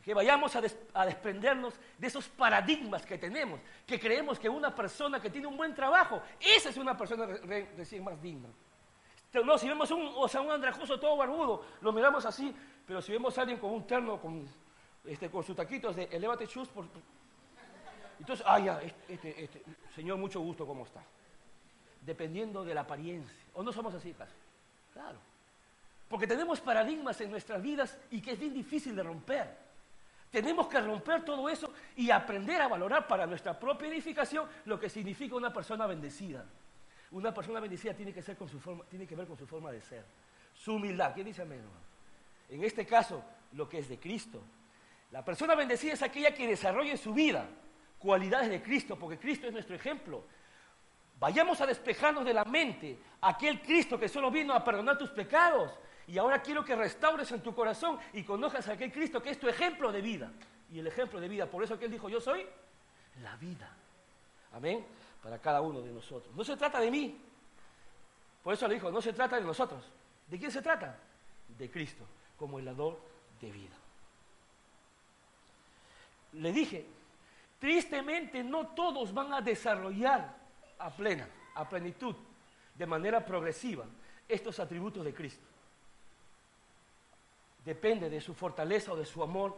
Que 0.00 0.14
vayamos 0.14 0.56
a, 0.56 0.60
desprendernos 1.04 1.74
de 1.98 2.06
esos 2.06 2.28
paradigmas 2.28 3.04
que 3.04 3.18
tenemos, 3.18 3.60
que 3.86 4.00
creemos 4.00 4.38
que 4.38 4.48
una 4.48 4.74
persona 4.74 5.20
que 5.20 5.30
tiene 5.30 5.46
un 5.46 5.56
buen 5.56 5.74
trabajo, 5.74 6.22
esa 6.40 6.70
es 6.70 6.76
una 6.76 6.96
persona 6.96 7.26
recién 7.76 8.02
más 8.02 8.20
digna. 8.20 8.48
No, 9.44 9.56
si 9.56 9.68
vemos 9.68 9.90
un, 9.90 10.12
o 10.16 10.28
sea, 10.28 10.40
un 10.40 10.50
andrajoso 10.50 10.98
todo 10.98 11.16
barbudo, 11.16 11.64
lo 11.80 11.92
miramos 11.92 12.24
así, 12.26 12.54
pero 12.86 13.00
si 13.00 13.12
vemos 13.12 13.36
a 13.38 13.42
alguien 13.42 13.58
con 13.58 13.70
un 13.70 13.86
terno, 13.86 14.20
con, 14.20 14.46
este, 15.04 15.30
con 15.30 15.44
sus 15.44 15.56
taquitos 15.56 15.94
de 15.94 16.04
elevate 16.10 16.46
chus, 16.46 16.68
por, 16.68 16.86
entonces, 18.22 18.46
ah, 18.48 18.60
ya, 18.60 18.80
este, 18.80 19.14
este, 19.14 19.44
este, 19.44 19.62
señor, 19.96 20.16
mucho 20.16 20.38
gusto, 20.38 20.64
¿cómo 20.64 20.84
está? 20.84 21.02
Dependiendo 22.00 22.64
de 22.64 22.72
la 22.72 22.82
apariencia. 22.82 23.36
¿O 23.54 23.64
no 23.64 23.72
somos 23.72 23.92
así, 23.94 24.12
casi? 24.12 24.32
Claro. 24.92 25.18
Porque 26.08 26.28
tenemos 26.28 26.60
paradigmas 26.60 27.20
en 27.20 27.32
nuestras 27.32 27.60
vidas 27.60 27.98
y 28.12 28.22
que 28.22 28.32
es 28.32 28.38
bien 28.38 28.54
difícil 28.54 28.94
de 28.94 29.02
romper. 29.02 29.56
Tenemos 30.32 30.66
que 30.66 30.80
romper 30.80 31.26
todo 31.26 31.46
eso 31.50 31.74
y 31.94 32.10
aprender 32.10 32.62
a 32.62 32.66
valorar 32.66 33.06
para 33.06 33.26
nuestra 33.26 33.58
propia 33.58 33.88
edificación 33.88 34.48
lo 34.64 34.80
que 34.80 34.88
significa 34.88 35.36
una 35.36 35.52
persona 35.52 35.86
bendecida. 35.86 36.46
Una 37.10 37.34
persona 37.34 37.60
bendecida 37.60 37.92
tiene 37.92 38.14
que, 38.14 38.22
ser 38.22 38.38
con 38.38 38.48
su 38.48 38.58
forma, 38.58 38.84
tiene 38.86 39.06
que 39.06 39.14
ver 39.14 39.26
con 39.26 39.36
su 39.36 39.46
forma 39.46 39.70
de 39.70 39.82
ser. 39.82 40.06
Su 40.54 40.76
humildad. 40.76 41.12
¿Quién 41.12 41.26
dice 41.26 41.42
amén? 41.42 41.60
En 42.48 42.64
este 42.64 42.86
caso, 42.86 43.22
lo 43.52 43.68
que 43.68 43.80
es 43.80 43.90
de 43.90 43.98
Cristo. 44.00 44.42
La 45.10 45.22
persona 45.22 45.54
bendecida 45.54 45.92
es 45.92 46.02
aquella 46.02 46.34
que 46.34 46.46
desarrolla 46.46 46.92
en 46.92 46.98
su 46.98 47.12
vida 47.12 47.46
cualidades 47.98 48.48
de 48.48 48.62
Cristo, 48.62 48.98
porque 48.98 49.18
Cristo 49.18 49.46
es 49.46 49.52
nuestro 49.52 49.76
ejemplo. 49.76 50.24
Vayamos 51.20 51.60
a 51.60 51.66
despejarnos 51.66 52.24
de 52.24 52.32
la 52.32 52.46
mente 52.46 52.98
aquel 53.20 53.60
Cristo 53.60 54.00
que 54.00 54.08
solo 54.08 54.30
vino 54.30 54.54
a 54.54 54.64
perdonar 54.64 54.96
tus 54.96 55.10
pecados. 55.10 55.78
Y 56.06 56.18
ahora 56.18 56.42
quiero 56.42 56.64
que 56.64 56.74
restaures 56.74 57.30
en 57.32 57.42
tu 57.42 57.54
corazón 57.54 57.98
y 58.12 58.22
conozcas 58.24 58.68
a 58.68 58.72
aquel 58.72 58.92
Cristo 58.92 59.22
que 59.22 59.30
es 59.30 59.38
tu 59.38 59.48
ejemplo 59.48 59.92
de 59.92 60.00
vida. 60.00 60.32
Y 60.70 60.78
el 60.78 60.86
ejemplo 60.86 61.20
de 61.20 61.28
vida, 61.28 61.46
por 61.46 61.62
eso 61.62 61.78
que 61.78 61.84
él 61.84 61.90
dijo, 61.90 62.08
yo 62.08 62.20
soy 62.20 62.46
la 63.22 63.36
vida. 63.36 63.70
Amén. 64.52 64.84
Para 65.22 65.38
cada 65.38 65.60
uno 65.60 65.80
de 65.80 65.92
nosotros. 65.92 66.34
No 66.34 66.44
se 66.44 66.56
trata 66.56 66.80
de 66.80 66.90
mí. 66.90 67.20
Por 68.42 68.54
eso 68.54 68.66
le 68.66 68.74
dijo, 68.74 68.90
no 68.90 69.00
se 69.00 69.12
trata 69.12 69.36
de 69.36 69.44
nosotros. 69.44 69.84
¿De 70.26 70.38
quién 70.38 70.50
se 70.50 70.62
trata? 70.62 70.98
De 71.56 71.70
Cristo, 71.70 72.04
como 72.36 72.58
el 72.58 72.64
dador 72.64 73.00
de 73.40 73.50
vida. 73.52 73.76
Le 76.32 76.52
dije, 76.52 76.86
Tristemente, 77.62 78.42
no 78.42 78.66
todos 78.74 79.14
van 79.14 79.32
a 79.32 79.40
desarrollar 79.40 80.34
a 80.80 80.90
plena, 80.90 81.28
a 81.54 81.68
plenitud, 81.68 82.16
de 82.74 82.86
manera 82.86 83.24
progresiva, 83.24 83.84
estos 84.28 84.58
atributos 84.58 85.04
de 85.04 85.14
Cristo. 85.14 85.46
Depende 87.64 88.10
de 88.10 88.20
su 88.20 88.34
fortaleza 88.34 88.92
o 88.92 88.96
de 88.96 89.04
su 89.04 89.22
amor 89.22 89.56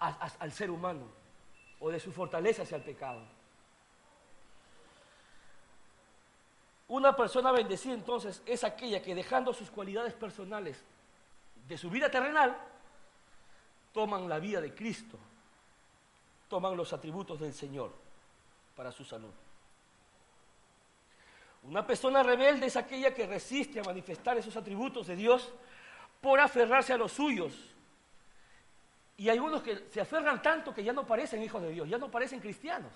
al 0.00 0.52
ser 0.52 0.70
humano, 0.70 1.06
o 1.80 1.90
de 1.90 1.98
su 1.98 2.12
fortaleza 2.12 2.62
hacia 2.62 2.76
el 2.76 2.84
pecado. 2.84 3.22
Una 6.88 7.14
persona 7.14 7.52
bendecida 7.52 7.94
entonces 7.94 8.42
es 8.46 8.64
aquella 8.64 9.00
que 9.02 9.14
dejando 9.14 9.52
sus 9.52 9.70
cualidades 9.70 10.12
personales 10.14 10.82
de 11.66 11.78
su 11.78 11.88
vida 11.88 12.10
terrenal, 12.10 12.56
toman 13.92 14.28
la 14.28 14.38
vida 14.38 14.60
de 14.60 14.74
Cristo 14.74 15.18
toman 16.50 16.76
los 16.76 16.92
atributos 16.92 17.38
del 17.38 17.54
Señor 17.54 17.92
para 18.76 18.90
su 18.90 19.04
salud. 19.04 19.30
Una 21.62 21.86
persona 21.86 22.24
rebelde 22.24 22.66
es 22.66 22.76
aquella 22.76 23.14
que 23.14 23.26
resiste 23.26 23.78
a 23.78 23.84
manifestar 23.84 24.36
esos 24.36 24.56
atributos 24.56 25.06
de 25.06 25.14
Dios 25.14 25.52
por 26.20 26.40
aferrarse 26.40 26.92
a 26.92 26.98
los 26.98 27.12
suyos. 27.12 27.52
Y 29.16 29.28
hay 29.28 29.38
unos 29.38 29.62
que 29.62 29.88
se 29.90 30.00
aferran 30.00 30.40
tanto 30.40 30.74
que 30.74 30.82
ya 30.82 30.92
no 30.92 31.06
parecen 31.06 31.42
hijos 31.42 31.60
de 31.62 31.70
Dios, 31.70 31.88
ya 31.88 31.98
no 31.98 32.10
parecen 32.10 32.40
cristianos, 32.40 32.92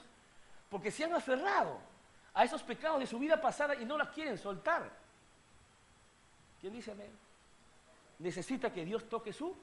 porque 0.70 0.90
se 0.90 1.04
han 1.04 1.12
aferrado 1.12 1.78
a 2.32 2.44
esos 2.44 2.62
pecados 2.62 3.00
de 3.00 3.06
su 3.06 3.18
vida 3.18 3.40
pasada 3.40 3.74
y 3.74 3.84
no 3.84 3.98
las 3.98 4.08
quieren 4.08 4.38
soltar. 4.38 4.90
¿Quién 6.60 6.72
dice 6.72 6.92
amén? 6.92 7.10
Necesita 8.18 8.72
que 8.72 8.84
Dios 8.84 9.08
toque 9.08 9.32
su 9.32 9.54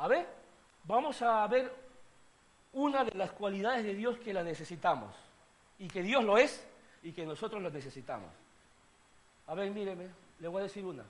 A 0.00 0.08
ver, 0.08 0.26
vamos 0.84 1.20
a 1.20 1.46
ver 1.46 1.70
una 2.72 3.04
de 3.04 3.14
las 3.18 3.32
cualidades 3.32 3.84
de 3.84 3.94
Dios 3.94 4.18
que 4.18 4.32
la 4.32 4.42
necesitamos. 4.42 5.14
Y 5.78 5.88
que 5.88 6.02
Dios 6.02 6.24
lo 6.24 6.38
es 6.38 6.66
y 7.02 7.12
que 7.12 7.26
nosotros 7.26 7.60
lo 7.60 7.68
necesitamos. 7.68 8.32
A 9.50 9.54
ver, 9.54 9.68
míreme, 9.72 10.06
le 10.38 10.46
voy 10.46 10.60
a 10.60 10.62
decir 10.62 10.84
una. 10.84 11.04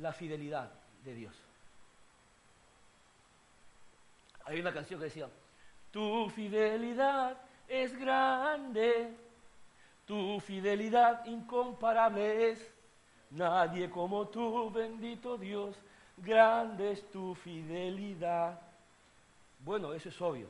La 0.00 0.12
fidelidad 0.12 0.68
de 1.04 1.14
Dios. 1.14 1.34
Hay 4.46 4.58
una 4.58 4.72
canción 4.72 4.98
que 4.98 5.04
decía, 5.04 5.28
tu 5.92 6.28
fidelidad 6.30 7.36
es 7.68 7.96
grande, 7.96 9.14
tu 10.06 10.40
fidelidad 10.40 11.24
incomparable 11.26 12.50
es, 12.50 12.68
nadie 13.30 13.88
como 13.90 14.26
tú, 14.26 14.68
bendito 14.72 15.38
Dios, 15.38 15.76
grande 16.16 16.90
es 16.90 17.10
tu 17.12 17.36
fidelidad. 17.36 18.60
Bueno, 19.60 19.92
eso 19.94 20.08
es 20.08 20.20
obvio. 20.20 20.48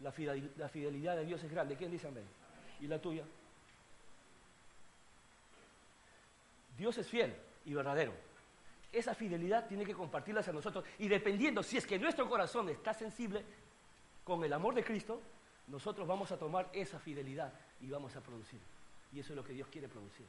La 0.00 0.10
fidelidad, 0.12 1.16
de 1.16 1.26
Dios 1.26 1.44
es 1.44 1.50
grande. 1.50 1.76
¿Quién 1.76 1.90
dice 1.90 2.08
amén? 2.08 2.24
¿Y 2.80 2.86
la 2.86 2.98
tuya? 2.98 3.22
Dios 6.76 6.96
es 6.98 7.08
fiel 7.08 7.34
y 7.64 7.74
verdadero. 7.74 8.12
Esa 8.92 9.14
fidelidad 9.14 9.66
tiene 9.66 9.84
que 9.84 9.94
compartirla 9.94 10.40
hacia 10.40 10.52
nosotros. 10.52 10.84
Y 10.98 11.08
dependiendo 11.08 11.62
si 11.62 11.76
es 11.78 11.86
que 11.86 11.98
nuestro 11.98 12.28
corazón 12.28 12.68
está 12.68 12.92
sensible 12.92 13.44
con 14.24 14.44
el 14.44 14.52
amor 14.52 14.74
de 14.74 14.84
Cristo, 14.84 15.20
nosotros 15.68 16.06
vamos 16.06 16.30
a 16.32 16.36
tomar 16.36 16.68
esa 16.72 16.98
fidelidad 16.98 17.52
y 17.80 17.88
vamos 17.88 18.14
a 18.16 18.20
producir. 18.20 18.60
Y 19.12 19.20
eso 19.20 19.32
es 19.32 19.36
lo 19.36 19.44
que 19.44 19.52
Dios 19.52 19.68
quiere 19.68 19.88
producir. 19.88 20.26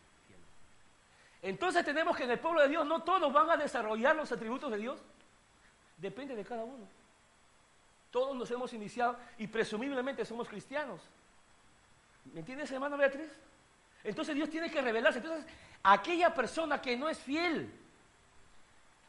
Entonces 1.42 1.84
tenemos 1.84 2.16
que 2.16 2.24
en 2.24 2.32
el 2.32 2.40
pueblo 2.40 2.62
de 2.62 2.70
Dios 2.70 2.86
no 2.88 3.04
todos 3.04 3.32
van 3.34 3.50
a 3.50 3.58
desarrollar 3.58 4.16
los 4.16 4.32
atributos 4.32 4.72
de 4.72 4.78
Dios. 4.78 5.00
Depende 5.98 6.36
de 6.36 6.46
cada 6.46 6.64
uno. 6.64 6.88
Todos 8.12 8.36
nos 8.36 8.50
hemos 8.50 8.72
iniciado 8.74 9.18
y 9.38 9.48
presumiblemente 9.48 10.24
somos 10.24 10.48
cristianos. 10.48 11.02
¿Me 12.32 12.40
entiendes, 12.40 12.72
hermano 12.72 12.96
Beatriz? 12.96 13.30
Entonces 14.06 14.36
Dios 14.36 14.50
tiene 14.50 14.72
que 14.72 14.82
revelarse. 14.82 15.20
Entonces, 15.20 15.46
aquella 15.84 16.34
persona 16.34 16.82
que 16.82 16.98
no 16.98 17.10
es 17.10 17.20
fiel, 17.20 17.72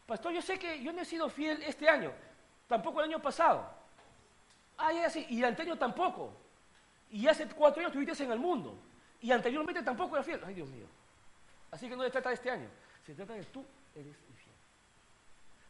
pastor, 0.07 0.33
yo 0.33 0.43
sé 0.43 0.59
que 0.59 0.83
yo 0.83 0.93
no 0.93 1.01
he 1.01 1.05
sido 1.05 1.29
fiel 1.31 1.63
este 1.63 1.89
año, 1.89 2.13
tampoco 2.69 3.01
el 3.01 3.11
año 3.11 3.23
pasado. 3.23 3.69
Ah, 4.77 4.93
ya, 4.93 5.09
y 5.29 5.39
el 5.39 5.45
anterior 5.45 5.79
tampoco. 5.79 6.33
Y 7.11 7.29
hace 7.29 7.47
cuatro 7.49 7.81
años 7.81 7.93
estuviste 7.93 8.25
en 8.25 8.33
el 8.33 8.41
mundo. 8.41 8.77
Y 9.21 9.31
anteriormente 9.31 9.83
tampoco 9.83 10.17
era 10.17 10.25
fiel. 10.25 10.41
Ay, 10.45 10.55
Dios 10.55 10.69
mío. 10.69 10.87
Así 11.71 11.89
que 11.89 11.97
no 11.97 12.03
se 12.03 12.11
trata 12.11 12.29
de 12.29 12.35
este 12.35 12.51
año, 12.51 12.69
se 13.05 13.15
trata 13.15 13.35
de 13.35 13.45
tú 13.45 13.65
eres 13.95 14.17
infiel. 14.29 14.55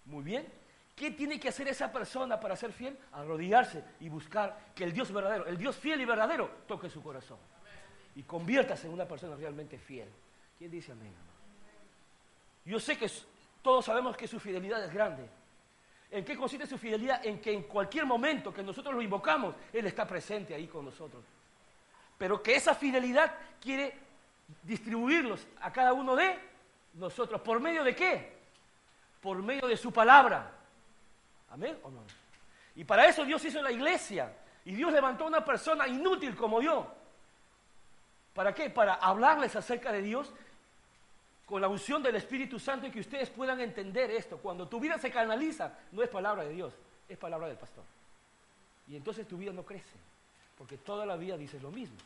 Muy 0.07 0.23
bien. 0.23 0.65
¿Qué 0.95 1.11
tiene 1.11 1.41
que 1.41 1.49
hacer 1.49 1.67
esa 1.67 1.91
persona 1.91 2.39
para 2.39 2.57
ser 2.57 2.73
fiel? 2.73 2.97
Arrodillarse 3.13 3.83
y 4.01 4.09
buscar 4.09 4.73
que 4.75 4.85
el 4.85 4.93
Dios 4.93 5.11
verdadero, 5.11 5.47
el 5.47 5.59
Dios 5.59 5.77
fiel 5.77 6.01
y 6.01 6.05
verdadero, 6.05 6.49
toque 6.69 6.89
su 6.89 7.03
corazón. 7.03 7.39
Y 8.15 8.23
conviértase 8.23 8.87
en 8.87 8.93
una 8.93 9.07
persona 9.07 9.35
realmente 9.35 9.79
fiel. 9.79 10.09
¿Quién 10.59 10.71
dice 10.71 10.93
amén? 10.93 11.13
Yo 12.65 12.81
sé 12.81 12.97
que 12.97 13.11
todos 13.63 13.85
sabemos 13.85 14.17
que 14.17 14.27
su 14.27 14.41
fidelidad 14.41 14.83
es 14.85 14.93
grande. 14.93 15.29
¿En 16.11 16.25
qué 16.25 16.37
consiste 16.37 16.67
su 16.67 16.79
fidelidad? 16.79 17.25
En 17.27 17.41
que 17.41 17.53
en 17.53 17.65
cualquier 17.65 18.07
momento 18.07 18.55
que 18.55 18.63
nosotros 18.63 18.95
lo 18.95 19.03
invocamos, 19.03 19.55
Él 19.73 19.87
está 19.87 20.07
presente 20.07 20.55
ahí 20.55 20.67
con 20.67 20.85
nosotros. 20.85 21.25
Pero 22.17 22.43
que 22.43 22.55
esa 22.55 22.75
fidelidad 22.75 23.35
quiere 23.61 23.99
distribuirlos 24.63 25.47
a 25.61 25.73
cada 25.73 25.93
uno 25.93 26.15
de 26.15 26.39
nosotros. 26.95 27.41
¿Por 27.41 27.61
medio 27.61 27.83
de 27.83 27.95
qué? 27.95 28.33
Por 29.21 29.43
medio 29.43 29.67
de 29.67 29.77
su 29.77 29.93
palabra. 29.93 30.53
¿Amén 31.51 31.79
o 31.83 31.91
no? 31.91 32.03
Y 32.77 32.85
para 32.85 33.07
eso 33.07 33.25
Dios 33.25 33.45
hizo 33.45 33.61
la 33.61 33.73
iglesia. 33.73 34.33
Y 34.65 34.75
Dios 34.75 34.93
levantó 34.93 35.25
a 35.25 35.29
una 35.29 35.45
persona 35.45 35.87
inútil 35.89 36.37
como 36.37 36.63
yo. 36.63 36.87
¿Para 38.35 38.55
qué? 38.55 38.71
Para 38.71 38.95
hablarles 38.95 39.55
acerca 39.57 39.93
de 39.93 40.03
Dios 40.03 40.33
con 41.47 41.61
la 41.61 41.69
unción 41.69 42.03
del 42.03 42.17
Espíritu 42.17 42.59
Santo 42.59 42.87
y 42.87 42.91
que 42.91 43.01
ustedes 43.01 43.31
puedan 43.31 43.61
entender 43.61 44.11
esto. 44.11 44.39
Cuando 44.39 44.67
tu 44.69 44.81
vida 44.81 44.99
se 44.99 45.11
canaliza, 45.11 45.79
no 45.93 46.03
es 46.03 46.09
palabra 46.09 46.45
de 46.45 46.51
Dios, 46.51 46.75
es 47.09 47.19
palabra 47.19 47.49
del 47.49 47.57
pastor. 47.57 47.85
Y 48.89 48.97
entonces 48.97 49.27
tu 49.27 49.37
vida 49.37 49.53
no 49.53 49.65
crece, 49.65 49.97
porque 50.57 50.79
toda 50.79 51.05
la 51.07 51.17
vida 51.17 51.37
dices 51.37 51.63
lo 51.63 51.71
mismo. 51.71 51.97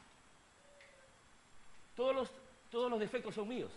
Todos 1.95 2.15
los, 2.15 2.31
todos 2.71 2.91
los 2.91 3.01
defectos 3.01 3.35
son 3.35 3.49
míos. 3.49 3.73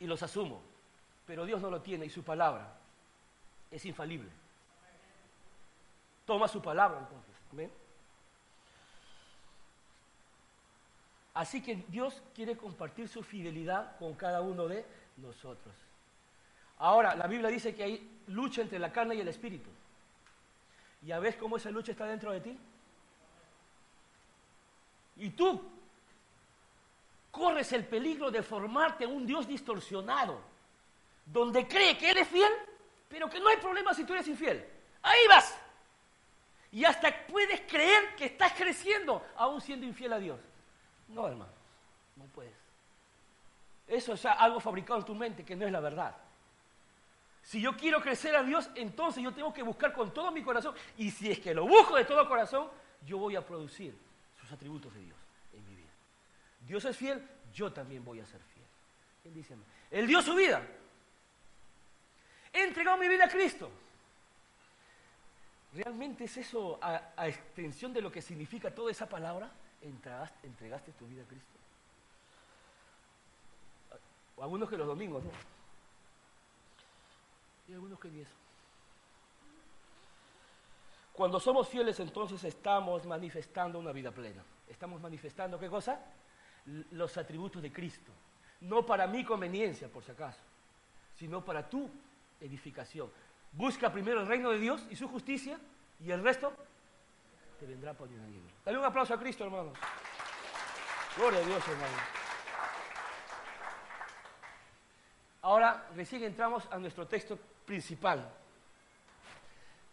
Y 0.00 0.06
los 0.06 0.22
asumo. 0.22 0.62
Pero 1.26 1.44
Dios 1.44 1.60
no 1.60 1.70
lo 1.70 1.80
tiene 1.82 2.06
y 2.06 2.10
su 2.10 2.22
palabra 2.22 2.74
es 3.70 3.84
infalible. 3.84 4.30
Toma 6.24 6.48
su 6.48 6.60
palabra 6.62 6.98
entonces. 6.98 7.34
¿Amén? 7.52 7.70
Así 11.38 11.62
que 11.62 11.84
Dios 11.86 12.20
quiere 12.34 12.56
compartir 12.56 13.08
su 13.08 13.22
fidelidad 13.22 13.96
con 13.96 14.14
cada 14.14 14.40
uno 14.40 14.66
de 14.66 14.84
nosotros. 15.18 15.72
Ahora, 16.78 17.14
la 17.14 17.28
Biblia 17.28 17.48
dice 17.48 17.76
que 17.76 17.84
hay 17.84 18.22
lucha 18.26 18.60
entre 18.60 18.80
la 18.80 18.90
carne 18.90 19.14
y 19.14 19.20
el 19.20 19.28
espíritu. 19.28 19.70
¿Ya 21.02 21.20
ves 21.20 21.36
cómo 21.36 21.56
esa 21.56 21.70
lucha 21.70 21.92
está 21.92 22.06
dentro 22.06 22.32
de 22.32 22.40
ti? 22.40 22.58
Y 25.18 25.30
tú 25.30 25.62
corres 27.30 27.72
el 27.72 27.84
peligro 27.86 28.32
de 28.32 28.42
formarte 28.42 29.06
un 29.06 29.24
Dios 29.24 29.46
distorsionado, 29.46 30.40
donde 31.24 31.68
cree 31.68 31.96
que 31.96 32.10
eres 32.10 32.26
fiel, 32.26 32.52
pero 33.08 33.30
que 33.30 33.38
no 33.38 33.48
hay 33.48 33.58
problema 33.58 33.94
si 33.94 34.02
tú 34.02 34.12
eres 34.12 34.26
infiel. 34.26 34.68
Ahí 35.02 35.28
vas. 35.28 35.56
Y 36.72 36.84
hasta 36.84 37.28
puedes 37.28 37.60
creer 37.60 38.16
que 38.16 38.24
estás 38.24 38.54
creciendo 38.54 39.24
aún 39.36 39.60
siendo 39.60 39.86
infiel 39.86 40.14
a 40.14 40.18
Dios. 40.18 40.40
No, 41.08 41.26
hermano, 41.26 41.52
no 42.16 42.24
puedes. 42.26 42.54
Eso 43.86 44.12
es 44.12 44.24
algo 44.26 44.60
fabricado 44.60 44.98
en 44.98 45.06
tu 45.06 45.14
mente 45.14 45.44
que 45.44 45.56
no 45.56 45.64
es 45.64 45.72
la 45.72 45.80
verdad. 45.80 46.14
Si 47.42 47.60
yo 47.62 47.74
quiero 47.76 48.02
crecer 48.02 48.36
a 48.36 48.42
Dios, 48.42 48.68
entonces 48.74 49.22
yo 49.22 49.32
tengo 49.32 49.54
que 49.54 49.62
buscar 49.62 49.92
con 49.94 50.12
todo 50.12 50.30
mi 50.30 50.42
corazón. 50.42 50.74
Y 50.98 51.10
si 51.10 51.30
es 51.30 51.40
que 51.40 51.54
lo 51.54 51.66
busco 51.66 51.96
de 51.96 52.04
todo 52.04 52.28
corazón, 52.28 52.68
yo 53.06 53.16
voy 53.16 53.36
a 53.36 53.46
producir 53.46 53.96
sus 54.38 54.52
atributos 54.52 54.92
de 54.92 55.00
Dios 55.00 55.16
en 55.54 55.66
mi 55.66 55.74
vida. 55.74 55.88
Dios 56.66 56.84
es 56.84 56.96
fiel, 56.96 57.26
yo 57.54 57.72
también 57.72 58.04
voy 58.04 58.20
a 58.20 58.26
ser 58.26 58.40
fiel. 58.42 58.66
Él 59.24 59.34
dice, 59.34 59.56
Él 59.90 60.06
dio 60.06 60.20
su 60.20 60.34
vida. 60.34 60.62
He 62.52 62.64
entregado 62.64 62.98
mi 62.98 63.08
vida 63.08 63.24
a 63.24 63.28
Cristo. 63.28 63.70
¿Realmente 65.72 66.24
es 66.24 66.36
eso 66.36 66.78
a 66.82 67.28
extensión 67.28 67.94
de 67.94 68.02
lo 68.02 68.12
que 68.12 68.20
significa 68.20 68.74
toda 68.74 68.90
esa 68.90 69.08
palabra? 69.08 69.50
Entregaste, 69.82 70.92
tu 70.92 71.06
vida 71.06 71.22
a 71.22 71.26
Cristo. 71.26 71.58
Algunos 74.40 74.68
que 74.68 74.76
los 74.76 74.86
domingos, 74.86 75.24
¿no? 75.24 75.30
Y 77.68 77.74
algunos 77.74 77.98
que 77.98 78.08
ni 78.08 78.20
eso. 78.20 78.34
Cuando 81.12 81.40
somos 81.40 81.68
fieles, 81.68 81.98
entonces 81.98 82.42
estamos 82.44 83.04
manifestando 83.04 83.78
una 83.78 83.90
vida 83.90 84.12
plena. 84.12 84.42
Estamos 84.68 85.00
manifestando, 85.00 85.58
¿qué 85.58 85.68
cosa? 85.68 86.00
Los 86.92 87.16
atributos 87.18 87.60
de 87.60 87.72
Cristo. 87.72 88.12
No 88.60 88.86
para 88.86 89.06
mi 89.06 89.24
conveniencia, 89.24 89.88
por 89.88 90.04
si 90.04 90.12
acaso, 90.12 90.40
sino 91.16 91.44
para 91.44 91.68
tu 91.68 91.90
edificación. 92.40 93.10
Busca 93.52 93.92
primero 93.92 94.20
el 94.20 94.28
reino 94.28 94.50
de 94.50 94.58
Dios 94.58 94.86
y 94.90 94.96
su 94.96 95.08
justicia, 95.08 95.58
y 96.00 96.10
el 96.10 96.22
resto 96.22 96.52
te 97.58 97.66
vendrá 97.66 97.92
por. 97.94 98.08
Dale 98.64 98.78
un 98.78 98.84
aplauso 98.84 99.14
a 99.14 99.18
Cristo, 99.18 99.44
hermanos. 99.44 99.76
Gloria 101.16 101.40
a 101.40 101.42
Dios, 101.42 101.68
hermanos. 101.68 102.00
Ahora 105.42 105.88
recién 105.94 106.22
entramos 106.22 106.68
a 106.70 106.78
nuestro 106.78 107.06
texto 107.06 107.38
principal. 107.64 108.30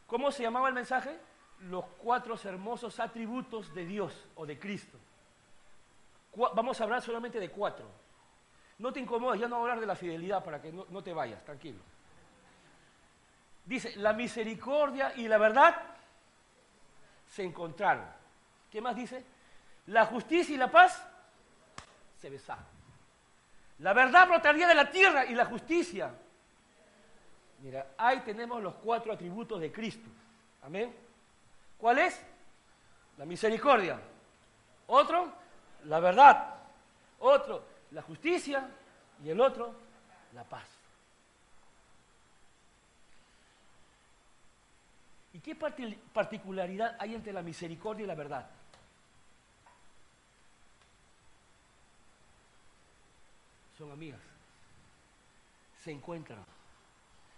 ¿Cómo 0.06 0.32
se 0.32 0.44
llamaba 0.44 0.68
el 0.68 0.76
mensaje? 0.76 1.18
Los 1.62 1.86
cuatro 1.98 2.36
hermosos 2.44 3.00
atributos 3.00 3.74
de 3.74 3.86
Dios 3.86 4.28
o 4.36 4.46
de 4.46 4.60
Cristo. 4.60 4.98
Vamos 6.36 6.80
a 6.80 6.84
hablar 6.84 7.02
solamente 7.02 7.40
de 7.40 7.50
cuatro. 7.50 7.90
No 8.78 8.92
te 8.92 9.00
incomodes, 9.00 9.40
ya 9.40 9.48
no 9.48 9.56
voy 9.56 9.70
a 9.70 9.72
hablar 9.72 9.80
de 9.80 9.88
la 9.88 9.96
fidelidad 9.96 10.44
para 10.44 10.62
que 10.62 10.72
no, 10.72 10.86
no 10.90 11.02
te 11.02 11.14
vayas, 11.14 11.44
tranquilo. 11.46 11.80
Dice, 13.64 13.96
la 13.96 14.14
misericordia 14.14 15.14
y 15.16 15.28
la 15.28 15.38
verdad 15.38 15.95
se 17.36 17.44
encontraron. 17.44 18.06
¿Qué 18.72 18.80
más 18.80 18.96
dice? 18.96 19.22
La 19.88 20.06
justicia 20.06 20.56
y 20.56 20.58
la 20.58 20.72
paz 20.72 21.06
se 22.22 22.30
besaron. 22.30 22.64
La 23.80 23.92
verdad 23.92 24.26
brotaría 24.26 24.66
de 24.66 24.74
la 24.74 24.90
tierra 24.90 25.26
y 25.26 25.36
la 25.36 25.44
justicia. 25.44 26.14
Mira, 27.60 27.88
ahí 27.98 28.22
tenemos 28.22 28.64
los 28.64 28.76
cuatro 28.76 29.12
atributos 29.12 29.60
de 29.60 29.70
Cristo. 29.70 30.10
Amén. 30.64 30.96
¿Cuál 31.78 32.00
es? 32.00 32.22
La 33.18 33.26
misericordia. 33.26 34.00
Otro, 34.88 35.34
la 35.84 36.00
verdad. 36.00 36.56
Otro, 37.20 37.66
la 37.92 38.02
justicia. 38.02 38.66
Y 39.22 39.30
el 39.30 39.42
otro, 39.42 39.76
la 40.34 40.46
paz. 40.46 40.75
Qué 45.46 45.54
particularidad 45.54 46.98
hay 46.98 47.14
entre 47.14 47.32
la 47.32 47.44
misericordia 47.44 48.04
y 48.04 48.08
la 48.08 48.16
verdad? 48.16 48.50
Son 53.78 53.92
amigas. 53.92 54.20
Se 55.84 55.92
encuentran. 55.92 56.44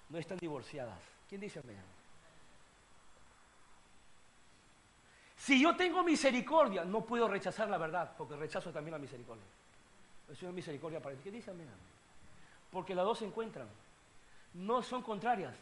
No 0.10 0.18
están 0.18 0.38
divorciadas. 0.38 0.97
¿Quién 1.28 1.41
dice 1.41 1.60
amén? 1.60 1.76
Si 5.36 5.62
yo 5.62 5.76
tengo 5.76 6.01
misericordia, 6.01 6.86
no 6.86 7.01
puedo 7.01 7.28
rechazar 7.28 7.68
la 7.68 7.78
verdad, 7.78 8.14
porque 8.18 8.38
rechazo 8.38 8.72
también 8.72 8.93
la 8.93 8.99
misericordia. 8.99 9.43
Es 10.32 10.41
una 10.43 10.53
misericordia 10.53 11.01
para 11.01 11.18
¿Qué 11.18 11.30
dice 11.30 11.51
amén? 11.51 11.68
Porque 12.72 12.95
las 12.95 13.03
dos 13.03 13.20
se 13.20 13.26
encuentran. 13.26 13.68
No 14.53 14.82
son 14.82 15.01
contrarias. 15.01 15.53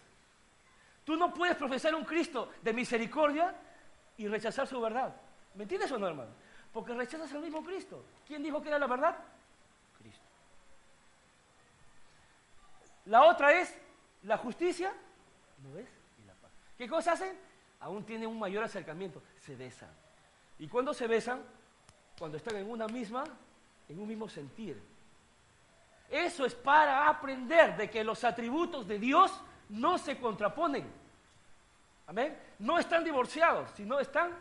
Tú 1.06 1.16
no 1.16 1.34
puedes 1.34 1.56
profesar 1.56 1.94
un 1.94 2.04
Cristo 2.04 2.52
de 2.62 2.74
misericordia 2.74 3.56
y 4.18 4.28
rechazar 4.28 4.68
su 4.68 4.82
verdad. 4.82 5.16
¿Me 5.54 5.64
entiendes 5.64 5.92
o 5.92 6.00
no, 6.00 6.08
hermano? 6.08 6.32
Porque 6.74 6.94
rechazas 6.94 7.32
al 7.32 7.42
mismo 7.42 7.64
Cristo. 7.64 8.04
¿Quién 8.28 8.44
dijo 8.44 8.62
que 8.62 8.70
era 8.70 8.80
la 8.80 8.88
verdad? 8.88 9.16
Cristo. 10.00 10.26
La 13.06 13.24
otra 13.24 13.54
es 13.54 13.78
la 14.24 14.38
justicia, 14.38 14.92
¿no 15.64 15.74
ves? 15.74 15.88
Y 16.22 16.26
la 16.26 16.34
paz. 16.34 16.52
¿Qué 16.78 16.90
cosa 16.90 17.14
hacen? 17.14 17.38
Aún 17.82 18.04
tienen 18.04 18.28
un 18.28 18.40
mayor 18.40 18.64
acercamiento. 18.64 19.22
Se 19.40 19.56
besan. 19.56 19.92
¿Y 20.58 20.68
cuándo 20.68 20.94
se 20.94 21.06
besan? 21.06 21.44
Cuando 22.18 22.38
están 22.38 22.56
en 22.56 22.70
una 22.70 22.88
misma, 22.88 23.24
en 23.88 24.00
un 24.00 24.08
mismo 24.08 24.28
sentir. 24.28 24.82
Eso 26.10 26.46
es 26.46 26.56
para 26.56 27.08
aprender 27.08 27.78
de 27.78 27.90
que 27.90 28.04
los 28.04 28.24
atributos 28.24 28.88
de 28.88 28.98
Dios 28.98 29.32
no 29.70 29.98
se 29.98 30.18
contraponen. 30.18 30.86
Amén. 32.08 32.38
No 32.60 32.78
están 32.78 33.04
divorciados, 33.04 33.72
sino 33.76 34.00
están 34.00 34.32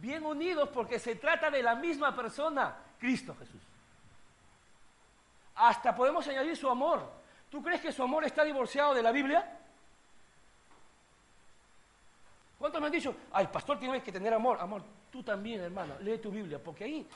bien 0.00 0.24
unidos 0.24 0.68
porque 0.68 0.98
se 0.98 1.16
trata 1.16 1.50
de 1.50 1.62
la 1.62 1.74
misma 1.74 2.14
persona, 2.14 2.76
Cristo 2.98 3.34
Jesús. 3.38 3.60
Hasta 5.54 5.94
podemos 5.94 6.26
añadir 6.28 6.56
su 6.56 6.68
amor. 6.68 7.18
¿Tú 7.50 7.62
crees 7.62 7.80
que 7.80 7.92
su 7.92 8.02
amor 8.02 8.24
está 8.24 8.44
divorciado 8.44 8.94
de 8.94 9.02
la 9.02 9.10
Biblia? 9.10 9.58
¿Cuántos 12.58 12.80
me 12.80 12.86
han 12.86 12.92
dicho, 12.92 13.14
ay, 13.32 13.46
pastor 13.46 13.78
tiene 13.78 14.02
que 14.02 14.12
tener 14.12 14.34
amor? 14.34 14.58
Amor, 14.60 14.82
tú 15.10 15.22
también, 15.22 15.60
hermano, 15.60 15.94
lee 16.00 16.18
tu 16.18 16.30
Biblia, 16.30 16.62
porque 16.62 16.84
ahí 16.84 17.06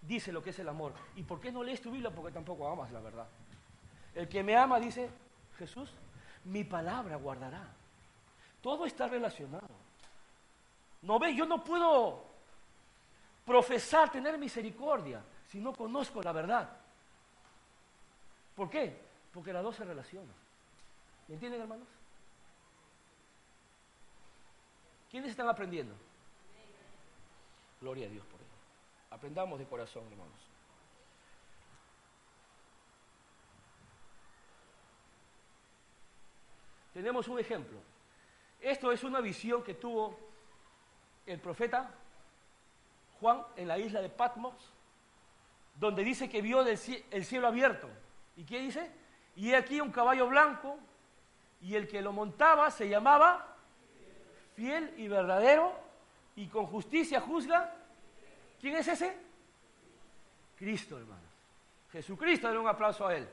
dice 0.00 0.32
lo 0.32 0.42
que 0.42 0.50
es 0.50 0.58
el 0.58 0.68
amor. 0.68 0.92
¿Y 1.16 1.22
por 1.22 1.40
qué 1.40 1.52
no 1.52 1.62
lees 1.62 1.80
tu 1.80 1.90
Biblia? 1.90 2.10
Porque 2.10 2.32
tampoco 2.32 2.68
amas 2.68 2.90
la 2.90 3.00
verdad. 3.00 3.26
El 4.14 4.28
que 4.28 4.42
me 4.42 4.56
ama, 4.56 4.78
dice 4.78 5.10
Jesús, 5.58 5.90
mi 6.44 6.64
palabra 6.64 7.16
guardará. 7.16 7.66
Todo 8.60 8.86
está 8.86 9.08
relacionado. 9.08 9.68
No 11.02 11.18
ve, 11.18 11.34
yo 11.34 11.46
no 11.46 11.62
puedo 11.64 12.24
profesar 13.44 14.10
tener 14.10 14.38
misericordia 14.38 15.22
si 15.48 15.60
no 15.60 15.72
conozco 15.72 16.22
la 16.22 16.32
verdad. 16.32 16.70
¿Por 18.54 18.70
qué? 18.70 19.00
Porque 19.32 19.52
las 19.52 19.62
dos 19.62 19.76
se 19.76 19.84
relacionan. 19.84 20.34
¿Me 21.28 21.34
entienden, 21.34 21.60
hermanos? 21.60 21.88
¿Quiénes 25.10 25.30
están 25.30 25.48
aprendiendo? 25.48 25.94
Gloria 27.80 28.06
a 28.06 28.10
Dios 28.10 28.24
por 28.26 28.40
ello. 28.40 28.50
Aprendamos 29.10 29.58
de 29.58 29.66
corazón, 29.66 30.04
hermanos. 30.10 30.51
Tenemos 36.92 37.28
un 37.28 37.38
ejemplo. 37.38 37.78
Esto 38.60 38.92
es 38.92 39.02
una 39.02 39.20
visión 39.20 39.62
que 39.62 39.74
tuvo 39.74 40.18
el 41.26 41.40
profeta 41.40 41.90
Juan 43.20 43.42
en 43.56 43.68
la 43.68 43.78
isla 43.78 44.00
de 44.00 44.08
Patmos, 44.08 44.54
donde 45.78 46.04
dice 46.04 46.28
que 46.28 46.42
vio 46.42 46.60
el 46.62 47.24
cielo 47.24 47.46
abierto. 47.46 47.88
¿Y 48.36 48.44
qué 48.44 48.60
dice? 48.60 48.90
Y 49.36 49.52
aquí 49.54 49.80
un 49.80 49.90
caballo 49.90 50.26
blanco, 50.26 50.78
y 51.60 51.74
el 51.74 51.88
que 51.88 52.02
lo 52.02 52.12
montaba 52.12 52.70
se 52.70 52.88
llamaba 52.88 53.56
fiel 54.54 54.92
y 54.96 55.08
verdadero, 55.08 55.72
y 56.36 56.46
con 56.46 56.66
justicia 56.66 57.20
juzga. 57.20 57.74
¿Quién 58.60 58.76
es 58.76 58.88
ese? 58.88 59.16
Cristo, 60.56 60.98
hermanos. 60.98 61.24
Jesucristo, 61.90 62.46
denle 62.46 62.62
un 62.62 62.68
aplauso 62.68 63.06
a 63.06 63.16
él. 63.16 63.28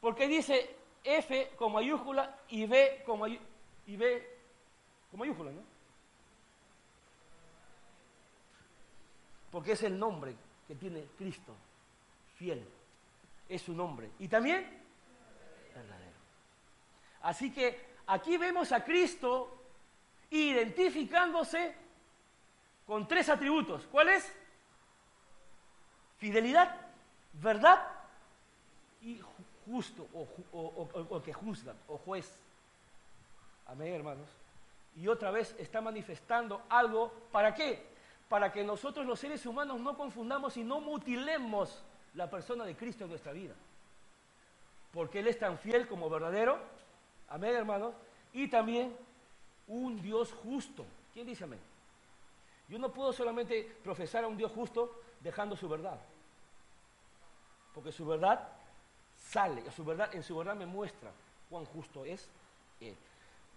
Porque 0.00 0.26
dice 0.26 0.76
F 1.04 1.52
con 1.56 1.72
mayúscula 1.72 2.38
y 2.48 2.66
B 2.66 3.02
con, 3.04 3.20
mayúscula, 5.18 5.50
¿no? 5.50 5.62
Porque 9.50 9.72
es 9.72 9.82
el 9.82 9.98
nombre 9.98 10.34
que 10.66 10.74
tiene 10.74 11.06
Cristo, 11.18 11.54
fiel. 12.36 12.66
Es 13.48 13.62
su 13.62 13.74
nombre. 13.74 14.10
Y 14.20 14.28
también 14.28 14.64
verdadero. 15.74 16.16
Así 17.22 17.52
que 17.52 17.80
aquí 18.06 18.36
vemos 18.36 18.70
a 18.72 18.84
Cristo 18.84 19.58
identificándose 20.30 21.74
con 22.86 23.08
tres 23.08 23.28
atributos. 23.28 23.86
¿Cuáles? 23.86 24.32
Fidelidad, 26.18 26.76
verdad 27.32 27.99
justo 29.70 30.06
o, 30.52 31.22
que 31.22 31.32
juzga 31.32 31.74
o 31.88 31.98
juez. 31.98 32.28
Amén, 33.66 33.94
hermanos. 33.94 34.28
Y 34.96 35.06
otra 35.06 35.30
vez 35.30 35.54
está 35.58 35.80
manifestando 35.80 36.62
algo, 36.68 37.12
¿para 37.30 37.54
qué? 37.54 37.86
Para 38.28 38.52
que 38.52 38.64
nosotros 38.64 39.06
los 39.06 39.20
seres 39.20 39.46
humanos 39.46 39.80
no 39.80 39.96
confundamos 39.96 40.56
y 40.56 40.64
no 40.64 40.80
mutilemos 40.80 41.82
la 42.14 42.28
persona 42.28 42.64
de 42.64 42.76
Cristo 42.76 43.04
en 43.04 43.10
nuestra 43.10 43.32
vida. 43.32 43.54
Porque 44.92 45.20
Él 45.20 45.28
es 45.28 45.38
tan 45.38 45.56
fiel 45.58 45.86
como 45.86 46.10
verdadero. 46.10 46.58
Amén, 47.28 47.54
hermanos. 47.54 47.94
Y 48.32 48.48
también 48.48 48.96
un 49.68 50.02
Dios 50.02 50.32
justo. 50.32 50.84
¿Quién 51.12 51.26
dice 51.26 51.44
amén? 51.44 51.60
Yo 52.68 52.78
no 52.78 52.92
puedo 52.92 53.12
solamente 53.12 53.62
profesar 53.84 54.24
a 54.24 54.28
un 54.28 54.36
Dios 54.36 54.50
justo 54.52 55.00
dejando 55.20 55.56
su 55.56 55.68
verdad. 55.68 56.00
Porque 57.72 57.92
su 57.92 58.04
verdad 58.04 58.59
sale, 59.30 59.62
en 60.12 60.22
su 60.22 60.36
verdad 60.36 60.56
me 60.56 60.66
muestra 60.66 61.10
cuán 61.48 61.64
justo 61.66 62.04
es 62.04 62.28
Él. 62.80 62.96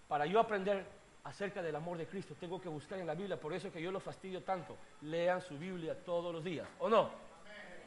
Para 0.08 0.26
yo 0.26 0.40
aprender 0.40 0.86
acerca 1.24 1.62
del 1.62 1.76
amor 1.76 1.98
de 1.98 2.06
Cristo, 2.06 2.36
tengo 2.40 2.62
que 2.62 2.70
buscar 2.70 3.00
en 3.00 3.08
la 3.08 3.16
Biblia, 3.16 3.40
por 3.40 3.54
eso 3.54 3.68
es 3.68 3.74
que 3.74 3.82
yo 3.82 3.92
lo 3.92 4.00
fastidio 4.00 4.44
tanto. 4.44 4.78
Lean 5.02 5.42
su 5.42 5.58
Biblia 5.58 5.98
todos 6.06 6.32
los 6.34 6.44
días, 6.44 6.68
¿o 6.80 6.90
no? 6.90 7.10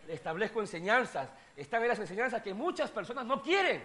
Establezco 0.08 0.60
enseñanzas, 0.60 1.28
están 1.54 1.82
en 1.82 1.88
las 1.88 1.98
enseñanzas 1.98 2.42
que 2.42 2.54
muchas 2.54 2.90
personas 2.90 3.24
no 3.24 3.40
quieren. 3.40 3.84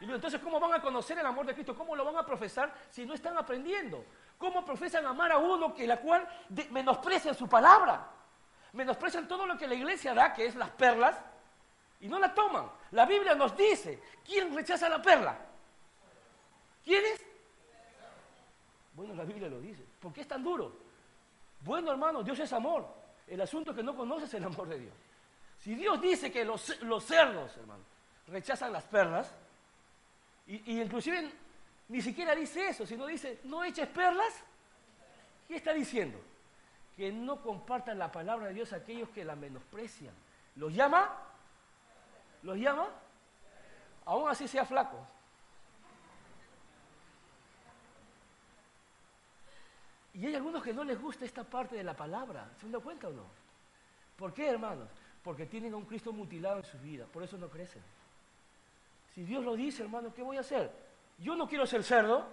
Y 0.00 0.10
entonces, 0.10 0.40
¿cómo 0.40 0.58
van 0.58 0.74
a 0.74 0.82
conocer 0.82 1.18
el 1.18 1.26
amor 1.26 1.46
de 1.46 1.54
Cristo? 1.54 1.74
¿Cómo 1.74 1.94
lo 1.94 2.04
van 2.04 2.16
a 2.16 2.24
profesar 2.24 2.74
si 2.90 3.04
no 3.04 3.14
están 3.14 3.36
aprendiendo? 3.36 4.04
¿Cómo 4.38 4.64
profesan 4.64 5.06
amar 5.06 5.32
a 5.32 5.38
uno 5.38 5.74
que 5.74 5.86
la 5.86 5.98
cual 5.98 6.26
menosprecian 6.70 7.34
su 7.34 7.48
palabra? 7.48 8.06
Menosprecian 8.72 9.28
todo 9.28 9.46
lo 9.46 9.58
que 9.58 9.66
la 9.66 9.74
iglesia 9.74 10.14
da, 10.14 10.32
que 10.32 10.46
es 10.46 10.54
las 10.54 10.70
perlas, 10.70 11.16
y 12.00 12.08
no 12.08 12.18
la 12.18 12.34
toman. 12.34 12.70
La 12.92 13.06
Biblia 13.06 13.34
nos 13.34 13.56
dice, 13.56 14.02
¿quién 14.24 14.54
rechaza 14.54 14.88
la 14.88 15.00
perla? 15.00 15.38
¿Quién 16.84 17.04
es? 17.04 17.24
Bueno, 18.94 19.14
la 19.14 19.24
Biblia 19.24 19.48
lo 19.48 19.60
dice. 19.60 19.84
¿Por 20.00 20.12
qué 20.12 20.22
es 20.22 20.28
tan 20.28 20.42
duro? 20.42 20.72
Bueno, 21.60 21.90
hermano, 21.90 22.22
Dios 22.22 22.38
es 22.40 22.52
amor. 22.52 22.86
El 23.26 23.40
asunto 23.40 23.70
es 23.70 23.76
que 23.76 23.82
no 23.82 23.94
conoces 23.94 24.32
el 24.34 24.44
amor 24.44 24.68
de 24.68 24.78
Dios. 24.78 24.94
Si 25.58 25.74
Dios 25.74 26.00
dice 26.00 26.32
que 26.32 26.44
los, 26.44 26.62
cerdos, 27.04 27.56
hermano, 27.56 27.84
rechazan 28.28 28.72
las 28.72 28.84
perlas, 28.84 29.30
y, 30.46 30.80
inclusive 30.80 31.30
ni 31.88 32.00
siquiera 32.00 32.34
dice 32.34 32.68
eso, 32.68 32.86
sino 32.86 33.06
dice, 33.06 33.40
no 33.44 33.62
eches 33.62 33.88
perlas, 33.88 34.32
¿qué 35.46 35.56
está 35.56 35.74
diciendo? 35.74 36.18
Que 36.96 37.12
no 37.12 37.42
compartan 37.42 37.98
la 37.98 38.10
palabra 38.10 38.46
de 38.46 38.54
Dios 38.54 38.72
aquellos 38.72 39.10
que 39.10 39.24
la 39.24 39.36
menosprecian. 39.36 40.14
Los 40.56 40.74
llama, 40.74 41.29
los 42.42 42.56
llama, 42.56 42.88
aún 44.04 44.28
así 44.28 44.48
sea 44.48 44.64
flaco. 44.64 44.98
Y 50.14 50.26
hay 50.26 50.34
algunos 50.34 50.62
que 50.62 50.72
no 50.72 50.84
les 50.84 51.00
gusta 51.00 51.24
esta 51.24 51.44
parte 51.44 51.76
de 51.76 51.84
la 51.84 51.94
palabra. 51.94 52.50
¿Se 52.58 52.66
han 52.66 52.72
dado 52.72 52.84
cuenta 52.84 53.08
o 53.08 53.12
no? 53.12 53.24
¿Por 54.16 54.34
qué, 54.34 54.48
hermanos? 54.48 54.88
Porque 55.22 55.46
tienen 55.46 55.72
a 55.72 55.76
un 55.76 55.84
Cristo 55.84 56.12
mutilado 56.12 56.58
en 56.58 56.64
su 56.64 56.78
vida. 56.78 57.06
Por 57.06 57.22
eso 57.22 57.38
no 57.38 57.48
crecen. 57.48 57.82
Si 59.14 59.22
Dios 59.22 59.44
lo 59.44 59.54
dice, 59.54 59.82
hermano, 59.82 60.12
¿qué 60.12 60.22
voy 60.22 60.36
a 60.36 60.40
hacer? 60.40 60.70
Yo 61.18 61.36
no 61.36 61.48
quiero 61.48 61.66
ser 61.66 61.84
cerdo. 61.84 62.26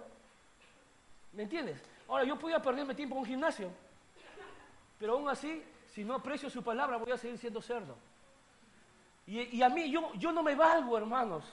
¿Me 1.32 1.44
entiendes? 1.44 1.80
Ahora, 2.08 2.24
yo 2.24 2.38
podía 2.38 2.60
perderme 2.60 2.94
tiempo 2.94 3.14
en 3.14 3.20
un 3.20 3.26
gimnasio. 3.26 3.70
Pero 4.98 5.14
aún 5.14 5.28
así, 5.28 5.62
si 5.94 6.04
no 6.04 6.14
aprecio 6.14 6.50
su 6.50 6.62
palabra, 6.62 6.96
voy 6.96 7.12
a 7.12 7.16
seguir 7.16 7.38
siendo 7.38 7.62
cerdo. 7.62 7.96
Y, 9.28 9.60
a 9.60 9.68
mí, 9.68 9.90
yo, 9.90 10.14
yo 10.14 10.32
no 10.32 10.42
me 10.42 10.54
valgo, 10.54 10.96
hermanos, 10.96 11.44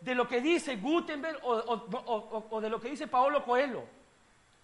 de 0.00 0.16
lo 0.16 0.26
que 0.26 0.40
dice 0.40 0.76
Gutenberg 0.76 1.38
o, 1.44 2.48
o 2.50 2.60
de 2.60 2.68
lo 2.68 2.80
que 2.80 2.88
dice 2.90 3.06
Paolo 3.06 3.44
Coelho. 3.44 3.84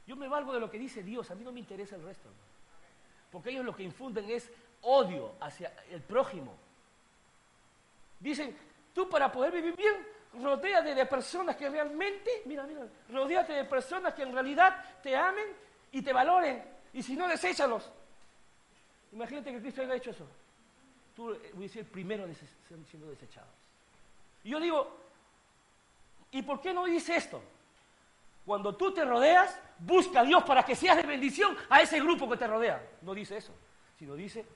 Yo 0.04 0.16
me 0.16 0.26
valgo 0.26 0.52
de 0.52 0.58
lo 0.58 0.68
que 0.68 0.80
dice 0.80 1.04
Dios, 1.04 1.30
a 1.30 1.36
mí 1.36 1.44
no 1.44 1.52
me 1.52 1.60
interesa 1.60 1.94
el 1.94 2.02
resto. 2.02 2.28
Porque 3.30 3.50
ellos 3.50 3.64
lo 3.64 3.76
que 3.76 3.84
infunden 3.84 4.28
es 4.30 4.50
odio 4.82 5.34
hacia 5.40 5.72
el 5.90 6.02
prójimo. 6.02 6.56
Dicen, 8.18 8.56
tú 8.92 9.08
para 9.08 9.30
poder 9.30 9.52
vivir 9.52 9.76
bien, 9.76 10.04
rodéate 10.42 10.96
de 10.96 11.06
personas 11.06 11.54
que 11.54 11.68
realmente, 11.68 12.42
mira, 12.46 12.64
mira, 12.64 12.88
rodéate 13.10 13.52
de 13.52 13.64
personas 13.64 14.12
que 14.12 14.22
en 14.22 14.32
realidad 14.32 14.84
te 15.04 15.16
amen 15.16 15.54
y 15.92 16.02
te 16.02 16.12
valoren. 16.12 16.64
Y 16.92 17.00
si 17.00 17.14
no, 17.14 17.28
deséchalos. 17.28 17.88
Imagínate 19.12 19.52
que 19.52 19.60
Cristo 19.60 19.82
haya 19.82 19.94
hecho 19.94 20.10
eso. 20.10 20.26
Tú 21.18 21.32
a 21.32 21.68
ser 21.68 21.78
el 21.80 21.86
primero 21.86 22.28
siendo 22.88 23.08
desechados. 23.08 23.50
Y 24.44 24.50
yo 24.50 24.60
digo, 24.60 24.88
¿y 26.30 26.42
por 26.42 26.60
qué 26.60 26.72
no 26.72 26.84
dice 26.84 27.16
esto? 27.16 27.42
Cuando 28.46 28.76
tú 28.76 28.94
te 28.94 29.04
rodeas, 29.04 29.60
busca 29.80 30.20
a 30.20 30.22
Dios 30.22 30.44
para 30.44 30.62
que 30.62 30.76
seas 30.76 30.96
de 30.96 31.02
bendición 31.02 31.56
a 31.70 31.82
ese 31.82 31.98
grupo 31.98 32.30
que 32.30 32.36
te 32.36 32.46
rodea. 32.46 32.98
No 33.02 33.14
dice 33.14 33.36
eso, 33.36 33.52
sino 33.98 34.14
dice, 34.14 34.46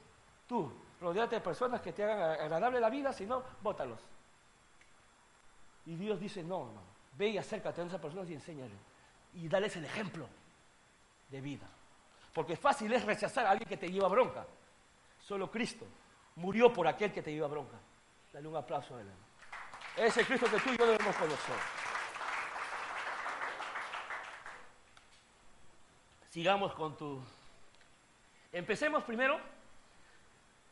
tú, 0.46 0.72
rodeate 1.00 1.34
de 1.34 1.40
personas 1.40 1.80
que 1.80 1.92
te 1.92 2.04
hagan 2.04 2.40
agradable 2.40 2.78
la 2.78 2.90
vida, 2.90 3.12
si 3.12 3.26
no, 3.26 3.42
bótalos. 3.60 3.98
Y 5.86 5.96
Dios 5.96 6.20
dice, 6.20 6.44
no, 6.44 6.66
no, 6.66 6.80
ve 7.18 7.30
y 7.30 7.38
acércate 7.38 7.80
a 7.80 7.86
esas 7.86 8.00
personas 8.00 8.30
y 8.30 8.34
enséñale. 8.34 8.76
Y 9.34 9.48
dales 9.48 9.74
el 9.74 9.84
ejemplo 9.84 10.28
de 11.28 11.40
vida. 11.40 11.68
Porque 12.32 12.54
fácil 12.54 12.92
es 12.92 13.04
rechazar 13.04 13.46
a 13.46 13.50
alguien 13.50 13.68
que 13.68 13.76
te 13.76 13.90
lleva 13.90 14.06
bronca. 14.06 14.46
Solo 15.18 15.50
Cristo 15.50 15.86
murió 16.36 16.72
por 16.72 16.86
aquel 16.86 17.12
que 17.12 17.22
te 17.22 17.32
lleva 17.32 17.48
bronca. 17.48 17.76
Dale 18.32 18.48
un 18.48 18.56
aplauso 18.56 18.96
a 18.96 19.00
él. 19.00 19.06
Ese 19.96 20.24
Cristo 20.24 20.46
que 20.50 20.58
tú 20.58 20.70
y 20.72 20.78
yo 20.78 20.86
debemos 20.86 21.16
conocer. 21.16 21.82
sigamos 26.32 26.72
con 26.72 26.96
tu... 26.96 27.22
Empecemos 28.52 29.04
primero 29.04 29.38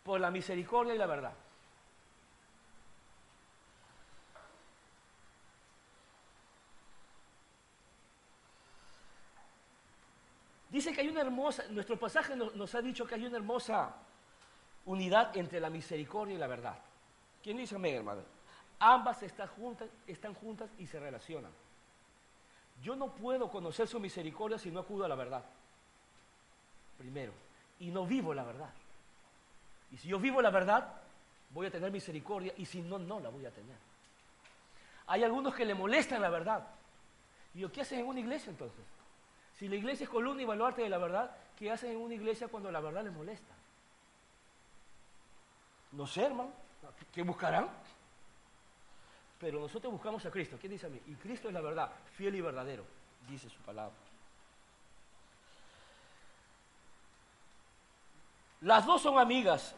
por 0.02 0.18
la 0.18 0.30
misericordia 0.30 0.94
y 0.94 0.98
la 0.98 1.06
verdad. 1.06 1.34
Dice 10.70 10.94
que 10.94 11.02
hay 11.02 11.08
una 11.08 11.20
hermosa, 11.20 11.64
nuestro 11.68 11.98
pasaje 11.98 12.34
nos, 12.36 12.74
ha 12.74 12.80
dicho 12.80 13.06
que 13.06 13.16
hay 13.16 13.26
una 13.26 13.36
hermosa 13.36 13.94
unidad 14.86 15.36
entre 15.36 15.60
la 15.60 15.70
misericordia 15.70 16.34
y 16.34 16.38
la 16.38 16.46
verdad. 16.46 16.78
¿Quién 17.42 17.56
dice 17.56 17.76
amén, 17.76 17.96
hermano? 17.96 18.22
Ambas 18.78 19.22
están 19.22 19.48
juntas, 19.48 19.88
están 20.06 20.34
juntas 20.34 20.70
y 20.78 20.86
se 20.86 20.98
relacionan. 20.98 21.52
Yo 22.82 22.96
no 22.96 23.08
puedo 23.14 23.50
conocer 23.50 23.86
su 23.86 24.00
misericordia 24.00 24.58
si 24.58 24.70
no 24.70 24.80
acudo 24.80 25.04
a 25.04 25.08
la 25.08 25.14
verdad. 25.14 25.44
Primero. 26.96 27.32
Y 27.78 27.90
no 27.90 28.06
vivo 28.06 28.32
la 28.32 28.44
verdad. 28.44 28.70
Y 29.90 29.96
si 29.96 30.08
yo 30.08 30.18
vivo 30.18 30.40
la 30.40 30.50
verdad, 30.50 30.94
voy 31.50 31.66
a 31.66 31.70
tener 31.70 31.90
misericordia. 31.90 32.52
Y 32.56 32.64
si 32.64 32.80
no, 32.80 32.98
no 32.98 33.20
la 33.20 33.28
voy 33.28 33.44
a 33.44 33.50
tener. 33.50 33.76
Hay 35.06 35.24
algunos 35.24 35.54
que 35.54 35.64
le 35.64 35.74
molestan 35.74 36.22
la 36.22 36.30
verdad. 36.30 36.66
¿Y 37.54 37.66
qué 37.68 37.82
hacen 37.82 38.00
en 38.00 38.06
una 38.06 38.20
iglesia 38.20 38.50
entonces? 38.50 38.84
Si 39.58 39.68
la 39.68 39.76
iglesia 39.76 40.04
es 40.04 40.10
columna 40.10 40.42
y 40.42 40.46
baluarte 40.46 40.82
de 40.82 40.88
la 40.88 40.98
verdad, 40.98 41.36
¿qué 41.58 41.70
hacen 41.70 41.90
en 41.90 41.98
una 41.98 42.14
iglesia 42.14 42.48
cuando 42.48 42.70
la 42.70 42.80
verdad 42.80 43.04
les 43.04 43.12
molesta? 43.12 43.54
No 45.92 46.06
sé, 46.06 46.24
hermano. 46.24 46.52
¿Qué 47.12 47.22
buscarán? 47.22 47.68
Pero 49.38 49.60
nosotros 49.60 49.92
buscamos 49.92 50.24
a 50.26 50.30
Cristo. 50.30 50.56
¿Quién 50.60 50.72
dice 50.72 50.86
a 50.86 50.90
mí? 50.90 51.00
Y 51.06 51.14
Cristo 51.14 51.48
es 51.48 51.54
la 51.54 51.60
verdad, 51.60 51.90
fiel 52.14 52.34
y 52.34 52.40
verdadero, 52.40 52.84
dice 53.28 53.48
su 53.48 53.58
palabra. 53.60 53.94
Las 58.60 58.84
dos 58.84 59.00
son 59.00 59.18
amigas, 59.18 59.74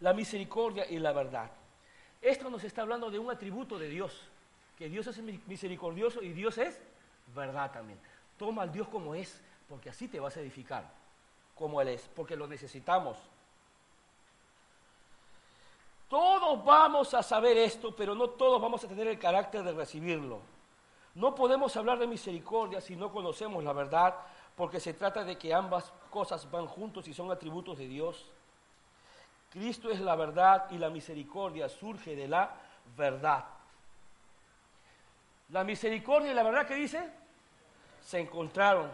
la 0.00 0.12
misericordia 0.12 0.86
y 0.90 0.98
la 0.98 1.12
verdad. 1.12 1.50
Esto 2.20 2.50
nos 2.50 2.62
está 2.64 2.82
hablando 2.82 3.10
de 3.10 3.18
un 3.18 3.30
atributo 3.30 3.78
de 3.78 3.88
Dios, 3.88 4.20
que 4.76 4.90
Dios 4.90 5.06
es 5.06 5.18
misericordioso 5.46 6.22
y 6.22 6.34
Dios 6.34 6.58
es 6.58 6.78
verdad 7.34 7.72
también. 7.72 7.98
Toma 8.36 8.62
al 8.62 8.72
Dios 8.72 8.88
como 8.88 9.14
es, 9.14 9.40
porque 9.68 9.88
así 9.88 10.06
te 10.06 10.20
vas 10.20 10.36
a 10.36 10.40
edificar, 10.40 10.84
como 11.54 11.80
Él 11.80 11.88
es, 11.88 12.02
porque 12.14 12.36
lo 12.36 12.46
necesitamos. 12.46 13.16
Todos 16.12 16.62
vamos 16.62 17.14
a 17.14 17.22
saber 17.22 17.56
esto, 17.56 17.96
pero 17.96 18.14
no 18.14 18.28
todos 18.28 18.60
vamos 18.60 18.84
a 18.84 18.86
tener 18.86 19.06
el 19.06 19.18
carácter 19.18 19.62
de 19.62 19.72
recibirlo. 19.72 20.42
No 21.14 21.34
podemos 21.34 21.74
hablar 21.74 21.98
de 21.98 22.06
misericordia 22.06 22.82
si 22.82 22.96
no 22.96 23.10
conocemos 23.10 23.64
la 23.64 23.72
verdad, 23.72 24.14
porque 24.54 24.78
se 24.78 24.92
trata 24.92 25.24
de 25.24 25.38
que 25.38 25.54
ambas 25.54 25.90
cosas 26.10 26.50
van 26.50 26.66
juntos 26.66 27.08
y 27.08 27.14
son 27.14 27.30
atributos 27.30 27.78
de 27.78 27.88
Dios. 27.88 28.26
Cristo 29.48 29.90
es 29.90 30.00
la 30.00 30.14
verdad 30.14 30.66
y 30.70 30.76
la 30.76 30.90
misericordia 30.90 31.66
surge 31.70 32.14
de 32.14 32.28
la 32.28 32.56
verdad. 32.94 33.46
La 35.48 35.64
misericordia 35.64 36.32
y 36.32 36.34
la 36.34 36.42
verdad 36.42 36.66
que 36.66 36.74
dice 36.74 37.10
se 38.04 38.20
encontraron. 38.20 38.90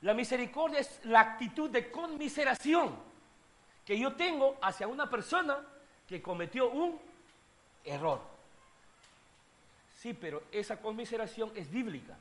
La 0.00 0.14
misericordia 0.14 0.80
es 0.80 0.98
la 1.04 1.20
actitud 1.20 1.70
de 1.70 1.92
conmiseración 1.92 2.92
que 3.86 3.96
yo 3.96 4.16
tengo 4.16 4.56
hacia 4.60 4.88
una 4.88 5.08
persona 5.08 5.64
que 6.08 6.20
cometió 6.22 6.70
un 6.70 6.98
error. 7.84 8.20
Sí, 9.96 10.12
pero 10.12 10.42
esa 10.52 10.80
conmiseración 10.80 11.52
es 11.54 11.70
bíblica. 11.70 12.16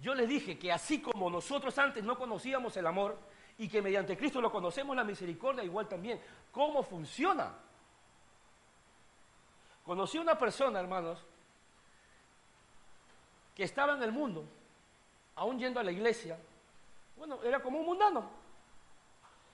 Yo 0.00 0.14
les 0.14 0.28
dije 0.28 0.58
que 0.58 0.72
así 0.72 1.00
como 1.00 1.28
nosotros 1.28 1.76
antes 1.78 2.02
no 2.04 2.16
conocíamos 2.16 2.76
el 2.76 2.86
amor 2.86 3.18
y 3.58 3.68
que 3.68 3.82
mediante 3.82 4.16
Cristo 4.16 4.40
lo 4.40 4.50
conocemos 4.50 4.96
la 4.96 5.04
misericordia, 5.04 5.62
igual 5.62 5.88
también. 5.88 6.20
¿Cómo 6.52 6.82
funciona? 6.82 7.52
Conocí 9.84 10.16
a 10.18 10.22
una 10.22 10.38
persona, 10.38 10.80
hermanos, 10.80 11.18
que 13.54 13.64
estaba 13.64 13.94
en 13.94 14.02
el 14.02 14.12
mundo, 14.12 14.44
aún 15.34 15.58
yendo 15.58 15.80
a 15.80 15.82
la 15.82 15.92
iglesia, 15.92 16.38
bueno, 17.16 17.42
era 17.42 17.60
como 17.60 17.80
un 17.80 17.86
mundano. 17.86 18.30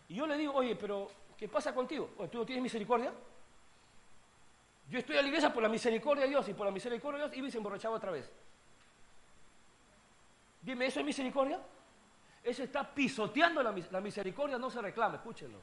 Y 0.08 0.14
yo 0.14 0.26
le 0.26 0.36
digo, 0.36 0.52
oye, 0.54 0.76
pero 0.76 1.10
¿qué 1.38 1.48
pasa 1.48 1.74
contigo? 1.74 2.10
¿Tú 2.30 2.38
no 2.38 2.46
tienes 2.46 2.62
misericordia? 2.62 3.12
Yo 4.88 4.98
estoy 4.98 5.16
a 5.16 5.22
la 5.22 5.28
iglesia 5.28 5.52
por 5.52 5.62
la 5.62 5.68
misericordia 5.68 6.24
de 6.24 6.30
Dios 6.30 6.48
y 6.48 6.54
por 6.54 6.66
la 6.66 6.72
misericordia 6.72 7.26
de 7.26 7.30
Dios 7.30 7.48
y 7.48 7.50
se 7.50 7.58
emborrachaba 7.58 7.96
otra 7.96 8.12
vez. 8.12 8.30
Dime, 10.62 10.86
¿eso 10.86 11.00
es 11.00 11.06
misericordia? 11.06 11.60
Eso 12.42 12.62
está 12.62 12.94
pisoteando 12.94 13.62
la, 13.62 13.74
la 13.90 14.00
misericordia, 14.00 14.58
no 14.58 14.70
se 14.70 14.80
reclama, 14.80 15.16
escúchenlo. 15.16 15.58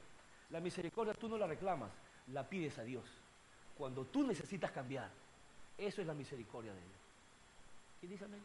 La 0.49 0.59
misericordia 0.59 1.13
tú 1.13 1.29
no 1.29 1.37
la 1.37 1.47
reclamas, 1.47 1.91
la 2.27 2.47
pides 2.47 2.77
a 2.77 2.83
Dios. 2.83 3.05
Cuando 3.77 4.05
tú 4.05 4.27
necesitas 4.27 4.71
cambiar, 4.71 5.09
eso 5.77 6.01
es 6.01 6.07
la 6.07 6.13
misericordia 6.13 6.73
de 6.73 6.81
Dios. 6.81 6.99
¿Qué 8.01 8.07
dice 8.07 8.25
amén? 8.25 8.43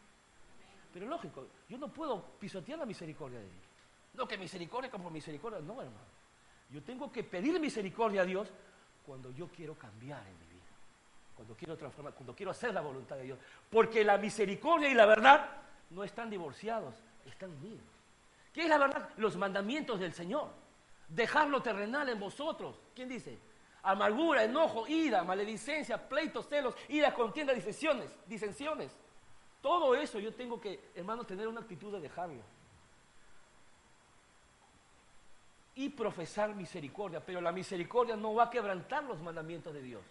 Pero 0.93 1.05
lógico, 1.05 1.47
yo 1.67 1.77
no 1.77 1.89
puedo 1.89 2.23
pisotear 2.39 2.79
la 2.79 2.85
misericordia 2.85 3.39
de 3.39 3.45
Dios. 3.45 3.63
No 4.13 4.27
que 4.27 4.37
misericordia 4.37 4.89
como 4.89 5.09
misericordia, 5.09 5.59
no 5.59 5.81
hermano. 5.81 6.18
Yo 6.69 6.83
tengo 6.83 7.11
que 7.11 7.23
pedir 7.23 7.59
misericordia 7.59 8.21
a 8.21 8.25
Dios 8.25 8.49
cuando 9.05 9.31
yo 9.31 9.47
quiero 9.47 9.75
cambiar 9.75 10.25
en 10.27 10.37
mi 10.39 10.45
vida 10.45 10.49
cuando 11.39 11.55
quiero 11.55 11.77
transformar, 11.77 12.13
cuando 12.13 12.35
quiero 12.35 12.51
hacer 12.51 12.73
la 12.73 12.81
voluntad 12.81 13.15
de 13.15 13.23
Dios. 13.23 13.39
Porque 13.69 14.03
la 14.03 14.17
misericordia 14.17 14.89
y 14.89 14.93
la 14.93 15.05
verdad 15.05 15.49
no 15.89 16.03
están 16.03 16.29
divorciados, 16.29 16.95
están 17.25 17.51
unidos. 17.51 17.85
¿Qué 18.51 18.63
es 18.63 18.67
la 18.67 18.77
verdad? 18.77 19.07
Los 19.15 19.37
mandamientos 19.37 20.01
del 20.01 20.11
Señor. 20.11 20.49
Dejar 21.07 21.47
lo 21.47 21.61
terrenal 21.61 22.09
en 22.09 22.19
vosotros. 22.19 22.81
¿Quién 22.93 23.07
dice? 23.07 23.39
Amargura, 23.83 24.43
enojo, 24.43 24.85
ira, 24.85 25.23
maledicencia, 25.23 26.09
pleitos, 26.09 26.45
celos, 26.49 26.75
ira, 26.89 27.13
contienda, 27.13 27.53
disensiones, 27.53 28.13
disensiones. 28.27 28.91
Todo 29.61 29.95
eso 29.95 30.19
yo 30.19 30.33
tengo 30.33 30.59
que, 30.59 30.91
hermano, 30.93 31.23
tener 31.23 31.47
una 31.47 31.61
actitud 31.61 31.93
de 31.93 32.01
dejarlo. 32.01 32.41
Y 35.79 35.89
profesar 35.89 36.55
misericordia, 36.55 37.21
pero 37.25 37.41
la 37.41 37.51
misericordia 37.51 38.15
no 38.15 38.33
va 38.33 38.45
a 38.45 38.49
quebrantar 38.49 39.03
los 39.03 39.21
mandamientos 39.21 39.73
de 39.73 39.81
Dios 39.81 40.01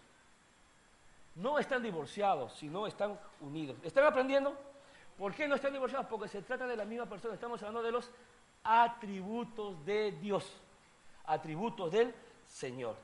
no 1.39 1.57
están 1.57 1.81
divorciados, 1.81 2.53
sino 2.53 2.85
están 2.85 3.17
unidos. 3.39 3.77
¿Están 3.83 4.05
aprendiendo? 4.05 4.57
¿Por 5.17 5.33
qué 5.33 5.47
no 5.47 5.55
están 5.55 5.73
divorciados? 5.73 6.07
Porque 6.07 6.27
se 6.27 6.41
trata 6.41 6.67
de 6.67 6.75
la 6.75 6.85
misma 6.85 7.05
persona. 7.05 7.33
Estamos 7.33 7.61
hablando 7.61 7.81
de 7.81 7.91
los 7.91 8.09
atributos 8.63 9.85
de 9.85 10.11
Dios, 10.11 10.51
atributos 11.25 11.91
del 11.91 12.13
Señor. 12.45 12.95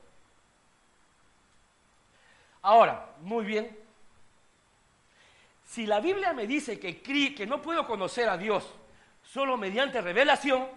Ahora, 2.62 3.14
muy 3.22 3.46
bien, 3.46 3.78
si 5.66 5.86
la 5.86 6.00
Biblia 6.00 6.34
me 6.34 6.46
dice 6.48 6.80
que, 6.80 7.02
que 7.02 7.46
no 7.46 7.62
puedo 7.62 7.88
conocer 7.88 8.28
a 8.28 8.38
Dios 8.38 8.70
solo 9.24 9.56
mediante 9.56 10.02
revelación, 10.02 10.68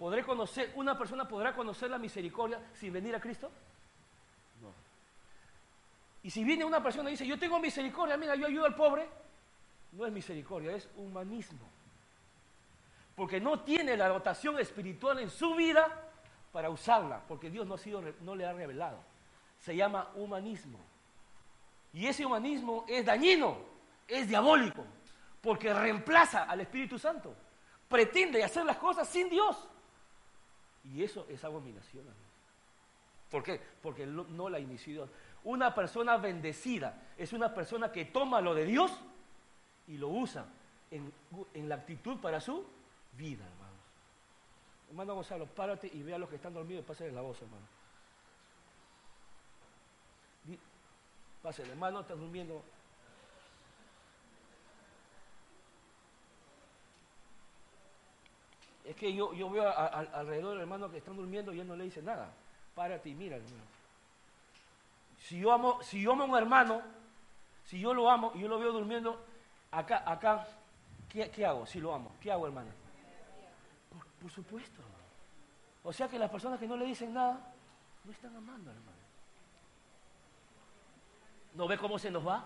¿podré 0.00 0.24
conocer, 0.24 0.72
una 0.76 0.96
persona 0.96 1.28
podrá 1.28 1.54
conocer 1.54 1.90
la 1.90 1.98
misericordia 1.98 2.58
sin 2.72 2.90
venir 2.90 3.14
a 3.14 3.20
Cristo? 3.20 3.50
Y 6.22 6.30
si 6.30 6.42
viene 6.42 6.64
una 6.64 6.82
persona 6.82 7.10
y 7.10 7.12
dice, 7.12 7.26
yo 7.26 7.38
tengo 7.38 7.60
misericordia, 7.60 8.16
mira, 8.16 8.34
yo 8.34 8.46
ayudo 8.46 8.64
al 8.64 8.74
pobre, 8.74 9.06
no 9.92 10.06
es 10.06 10.12
misericordia, 10.12 10.72
es 10.72 10.88
humanismo. 10.96 11.68
Porque 13.14 13.40
no 13.42 13.60
tiene 13.60 13.94
la 13.94 14.08
dotación 14.08 14.58
espiritual 14.58 15.18
en 15.18 15.28
su 15.28 15.54
vida 15.54 15.86
para 16.50 16.70
usarla, 16.70 17.20
porque 17.28 17.50
Dios 17.50 17.66
no, 17.66 17.74
ha 17.74 17.78
sido, 17.78 18.02
no 18.22 18.34
le 18.34 18.46
ha 18.46 18.54
revelado. 18.54 18.98
Se 19.58 19.76
llama 19.76 20.08
humanismo. 20.14 20.78
Y 21.92 22.06
ese 22.06 22.24
humanismo 22.24 22.86
es 22.88 23.04
dañino, 23.04 23.58
es 24.08 24.26
diabólico, 24.26 24.82
porque 25.42 25.74
reemplaza 25.74 26.44
al 26.44 26.62
Espíritu 26.62 26.98
Santo. 26.98 27.34
Pretende 27.86 28.42
hacer 28.42 28.64
las 28.64 28.78
cosas 28.78 29.06
sin 29.06 29.28
Dios. 29.28 29.68
Y 30.84 31.02
eso 31.02 31.26
es 31.28 31.44
abominación. 31.44 32.04
¿Por 33.30 33.42
qué? 33.42 33.60
Porque 33.82 34.06
no 34.06 34.48
la 34.48 34.58
inició 34.58 34.92
Dios. 34.92 35.10
Una 35.44 35.74
persona 35.74 36.16
bendecida 36.16 37.02
es 37.16 37.32
una 37.32 37.54
persona 37.54 37.90
que 37.90 38.06
toma 38.06 38.40
lo 38.40 38.54
de 38.54 38.66
Dios 38.66 38.92
y 39.86 39.96
lo 39.96 40.08
usa 40.08 40.46
en, 40.90 41.68
la 41.68 41.76
actitud 41.76 42.18
para 42.18 42.40
su 42.40 42.66
vida, 43.16 43.44
hermanos. 43.44 43.76
Hermano 44.88 45.14
Gonzalo, 45.14 45.46
párate 45.46 45.88
y 45.92 46.02
ve 46.02 46.14
a 46.14 46.18
los 46.18 46.28
que 46.28 46.36
están 46.36 46.52
dormidos 46.52 46.84
y 46.84 46.86
pásale 46.86 47.12
la 47.12 47.22
voz, 47.22 47.40
hermano. 47.40 47.64
Pásale, 51.42 51.70
hermano, 51.70 52.00
está 52.00 52.14
durmiendo. 52.14 52.62
Es 58.84 58.96
que 58.96 59.12
yo, 59.14 59.32
yo 59.34 59.50
veo 59.50 59.68
alrededor 59.68 60.52
del 60.52 60.60
hermano 60.60 60.90
que 60.90 60.98
están 60.98 61.16
durmiendo 61.16 61.52
y 61.52 61.60
él 61.60 61.68
no 61.68 61.76
le 61.76 61.84
dice 61.84 62.02
nada. 62.02 62.32
Párate 62.74 63.08
y 63.08 63.14
mira, 63.14 63.36
hermano. 63.36 63.62
Si 65.18 65.38
yo 65.38 65.52
amo, 65.52 65.82
si 65.82 66.00
yo 66.02 66.12
amo 66.12 66.24
a 66.24 66.26
un 66.26 66.36
hermano, 66.36 66.82
si 67.66 67.78
yo 67.78 67.92
lo 67.92 68.10
amo 68.10 68.32
y 68.34 68.40
yo 68.40 68.48
lo 68.48 68.58
veo 68.58 68.72
durmiendo, 68.72 69.22
acá, 69.70 70.02
acá, 70.10 70.46
¿qué, 71.08 71.46
hago 71.46 71.66
si 71.66 71.78
lo 71.78 71.94
amo? 71.94 72.12
¿Qué 72.20 72.32
hago, 72.32 72.46
hermano? 72.46 72.70
Por, 74.20 74.30
supuesto, 74.30 74.82
O 75.82 75.92
sea 75.92 76.08
que 76.08 76.18
las 76.18 76.30
personas 76.30 76.58
que 76.58 76.66
no 76.66 76.76
le 76.76 76.86
dicen 76.86 77.14
nada, 77.14 77.52
no 78.04 78.12
están 78.12 78.34
amando, 78.34 78.70
hermano. 78.70 78.98
¿No 81.54 81.68
ve 81.68 81.78
cómo 81.78 81.98
se 81.98 82.10
nos 82.10 82.26
va? 82.26 82.44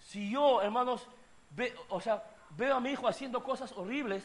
Si 0.00 0.30
yo, 0.30 0.62
hermanos, 0.62 1.06
o 1.88 2.00
sea, 2.00 2.22
veo 2.56 2.76
a 2.76 2.80
mi 2.80 2.90
hijo 2.90 3.08
haciendo 3.08 3.42
cosas 3.42 3.72
horribles 3.72 4.24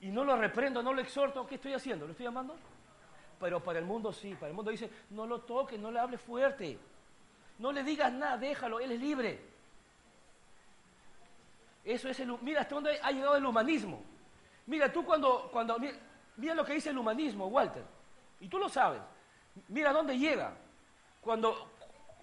y 0.00 0.08
no 0.08 0.24
lo 0.24 0.36
reprendo, 0.36 0.82
no 0.82 0.92
lo 0.92 1.00
exhorto, 1.00 1.46
¿qué 1.46 1.56
estoy 1.56 1.74
haciendo? 1.74 2.06
¿Lo 2.06 2.12
estoy 2.12 2.26
amando? 2.26 2.56
pero 3.40 3.58
para 3.58 3.78
el 3.78 3.86
mundo 3.86 4.12
sí. 4.12 4.34
Para 4.34 4.48
el 4.48 4.54
mundo 4.54 4.70
dice, 4.70 4.90
no 5.10 5.26
lo 5.26 5.40
toques, 5.40 5.80
no 5.80 5.90
le 5.90 5.98
hables 5.98 6.20
fuerte. 6.20 6.78
No 7.58 7.72
le 7.72 7.82
digas 7.82 8.12
nada, 8.12 8.36
déjalo, 8.36 8.78
él 8.78 8.92
es 8.92 9.00
libre. 9.00 9.40
Eso 11.82 12.08
es 12.10 12.20
el... 12.20 12.36
Mira 12.42 12.60
hasta 12.60 12.74
dónde 12.74 13.00
ha 13.02 13.10
llegado 13.10 13.36
el 13.36 13.46
humanismo. 13.46 14.02
Mira, 14.66 14.92
tú 14.92 15.04
cuando... 15.04 15.48
cuando 15.50 15.78
mira, 15.78 16.54
lo 16.54 16.64
que 16.64 16.74
dice 16.74 16.90
el 16.90 16.98
humanismo, 16.98 17.46
Walter. 17.46 17.82
Y 18.40 18.48
tú 18.48 18.58
lo 18.58 18.68
sabes. 18.68 19.00
Mira 19.68 19.92
dónde 19.92 20.18
llega. 20.18 20.54
Cuando, 21.22 21.70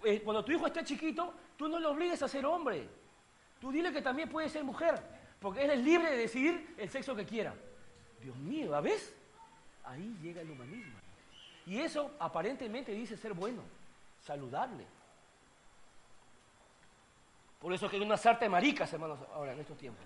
eh, 0.03 0.21
cuando 0.23 0.45
tu 0.45 0.51
hijo 0.51 0.67
está 0.67 0.83
chiquito, 0.83 1.33
tú 1.57 1.67
no 1.67 1.79
le 1.79 1.87
obligues 1.87 2.21
a 2.21 2.27
ser 2.27 2.45
hombre. 2.45 2.87
Tú 3.59 3.71
dile 3.71 3.91
que 3.91 4.01
también 4.01 4.29
puede 4.29 4.49
ser 4.49 4.63
mujer. 4.63 5.01
Porque 5.39 5.63
él 5.65 5.71
es 5.71 5.79
libre 5.79 6.11
de 6.11 6.17
decidir 6.17 6.75
el 6.77 6.89
sexo 6.89 7.15
que 7.15 7.25
quiera. 7.25 7.53
Dios 8.21 8.35
mío, 8.37 8.71
¿la 8.71 8.81
ves? 8.81 9.13
Ahí 9.83 10.17
llega 10.21 10.41
el 10.41 10.49
humanismo. 10.49 10.95
Y 11.65 11.79
eso 11.79 12.11
aparentemente 12.19 12.91
dice 12.91 13.17
ser 13.17 13.33
bueno, 13.33 13.61
saludable. 14.25 14.85
Por 17.59 17.73
eso 17.73 17.89
que 17.89 17.97
hay 17.97 18.01
una 18.01 18.17
sarta 18.17 18.45
de 18.45 18.49
maricas, 18.49 18.91
hermanos, 18.93 19.19
ahora 19.33 19.53
en 19.53 19.59
estos 19.59 19.77
tiempos. 19.77 20.03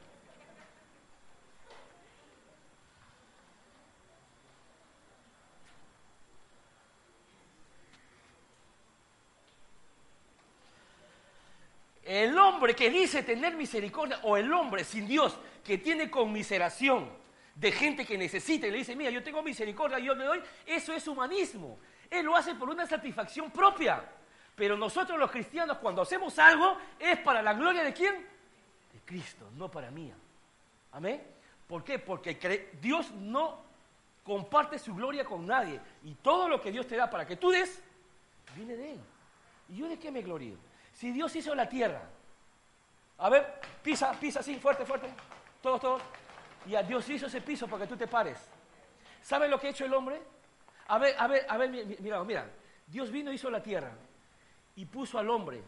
El 12.11 12.37
hombre 12.37 12.75
que 12.75 12.89
dice 12.89 13.23
tener 13.23 13.55
misericordia 13.55 14.19
o 14.23 14.35
el 14.35 14.51
hombre 14.51 14.83
sin 14.83 15.07
Dios 15.07 15.33
que 15.63 15.77
tiene 15.77 16.11
conmiseración 16.11 17.09
de 17.55 17.71
gente 17.71 18.05
que 18.05 18.17
necesita 18.17 18.67
y 18.67 18.71
le 18.71 18.79
dice, 18.79 18.97
mira, 18.97 19.09
yo 19.09 19.23
tengo 19.23 19.41
misericordia, 19.41 19.97
yo 19.97 20.13
le 20.13 20.25
doy, 20.25 20.43
eso 20.65 20.91
es 20.91 21.07
humanismo. 21.07 21.79
Él 22.09 22.25
lo 22.25 22.35
hace 22.35 22.53
por 22.55 22.69
una 22.69 22.85
satisfacción 22.85 23.49
propia. 23.49 24.03
Pero 24.57 24.75
nosotros 24.75 25.17
los 25.17 25.31
cristianos 25.31 25.77
cuando 25.77 26.01
hacemos 26.01 26.37
algo 26.37 26.77
es 26.99 27.17
para 27.19 27.41
la 27.41 27.53
gloria 27.53 27.81
de 27.81 27.93
quién? 27.93 28.13
De 28.91 28.99
Cristo, 29.05 29.49
no 29.55 29.71
para 29.71 29.89
mía. 29.89 30.15
Amén. 30.91 31.23
¿Por 31.65 31.81
qué? 31.81 31.97
Porque 31.97 32.71
Dios 32.81 33.09
no 33.11 33.63
comparte 34.25 34.77
su 34.79 34.93
gloria 34.93 35.23
con 35.23 35.47
nadie. 35.47 35.79
Y 36.03 36.15
todo 36.15 36.49
lo 36.49 36.59
que 36.59 36.73
Dios 36.73 36.85
te 36.85 36.97
da 36.97 37.09
para 37.09 37.25
que 37.25 37.37
tú 37.37 37.51
des, 37.51 37.81
viene 38.53 38.75
de 38.75 38.91
Él. 38.95 38.99
¿Y 39.69 39.77
yo 39.77 39.87
de 39.87 39.97
qué 39.97 40.11
me 40.11 40.21
glorío? 40.21 40.70
Si 41.01 41.11
Dios 41.11 41.35
hizo 41.35 41.55
la 41.55 41.67
tierra, 41.67 41.99
a 43.17 43.27
ver, 43.27 43.59
pisa, 43.81 44.11
pisa 44.19 44.41
así, 44.41 44.59
fuerte, 44.59 44.85
fuerte, 44.85 45.11
todos, 45.59 45.81
todos. 45.81 46.01
Y 46.67 46.75
a 46.75 46.83
Dios 46.83 47.09
hizo 47.09 47.25
ese 47.25 47.41
piso 47.41 47.67
para 47.67 47.83
que 47.83 47.89
tú 47.89 47.97
te 47.97 48.05
pares. 48.05 48.37
¿Sabes 49.23 49.49
lo 49.49 49.59
que 49.59 49.65
ha 49.65 49.69
hecho 49.71 49.83
el 49.83 49.95
hombre? 49.95 50.21
A 50.89 50.99
ver, 50.99 51.15
a 51.17 51.25
ver, 51.25 51.43
a 51.49 51.57
ver, 51.57 51.71
mira, 51.71 52.23
mira. 52.23 52.47
Dios 52.85 53.09
vino 53.09 53.31
y 53.31 53.35
hizo 53.35 53.49
la 53.49 53.63
tierra 53.63 53.91
y 54.75 54.85
puso 54.85 55.17
al 55.17 55.27
hombre. 55.31 55.63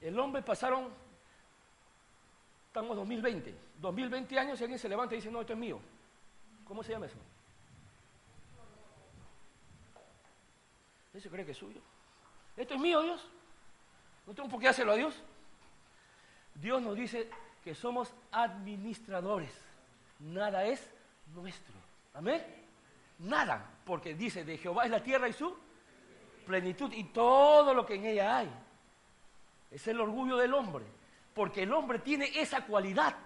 El 0.00 0.18
hombre 0.18 0.40
pasaron, 0.40 0.88
estamos 2.68 2.96
2020, 2.96 3.54
2020 3.82 4.38
años 4.38 4.58
y 4.58 4.64
alguien 4.64 4.78
se 4.78 4.88
levanta 4.88 5.14
y 5.14 5.18
dice, 5.18 5.30
no, 5.30 5.42
esto 5.42 5.52
es 5.52 5.58
mío. 5.58 5.78
¿Cómo 6.64 6.82
se 6.82 6.92
llama 6.92 7.04
eso? 7.04 7.18
Eso 11.12 11.28
cree 11.28 11.44
que 11.44 11.52
es 11.52 11.58
suyo. 11.58 11.82
Esto 12.56 12.72
es 12.72 12.80
mío, 12.80 13.02
Dios. 13.02 13.28
No 14.26 14.34
tengo 14.34 14.48
por 14.48 14.60
qué 14.60 14.68
hacerlo 14.68 14.92
a 14.92 14.96
Dios. 14.96 15.14
Dios 16.54 16.80
nos 16.82 16.96
dice 16.96 17.28
que 17.62 17.74
somos 17.74 18.12
administradores. 18.30 19.52
Nada 20.20 20.64
es 20.64 20.88
nuestro. 21.34 21.74
Amén. 22.14 22.42
Nada. 23.18 23.70
Porque 23.84 24.14
dice, 24.14 24.44
de 24.44 24.58
Jehová 24.58 24.84
es 24.84 24.90
la 24.90 25.02
tierra 25.02 25.28
y 25.28 25.32
su 25.32 25.54
plenitud 26.46 26.92
y 26.92 27.04
todo 27.04 27.74
lo 27.74 27.84
que 27.84 27.94
en 27.94 28.06
ella 28.06 28.38
hay. 28.38 28.50
Es 29.70 29.86
el 29.88 30.00
orgullo 30.00 30.36
del 30.36 30.54
hombre. 30.54 30.84
Porque 31.34 31.64
el 31.64 31.72
hombre 31.72 31.98
tiene 31.98 32.30
esa 32.34 32.64
cualidad. 32.64 33.16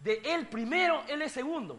De 0.00 0.20
él 0.24 0.48
primero, 0.48 1.04
él 1.08 1.22
es 1.22 1.32
segundo. 1.32 1.78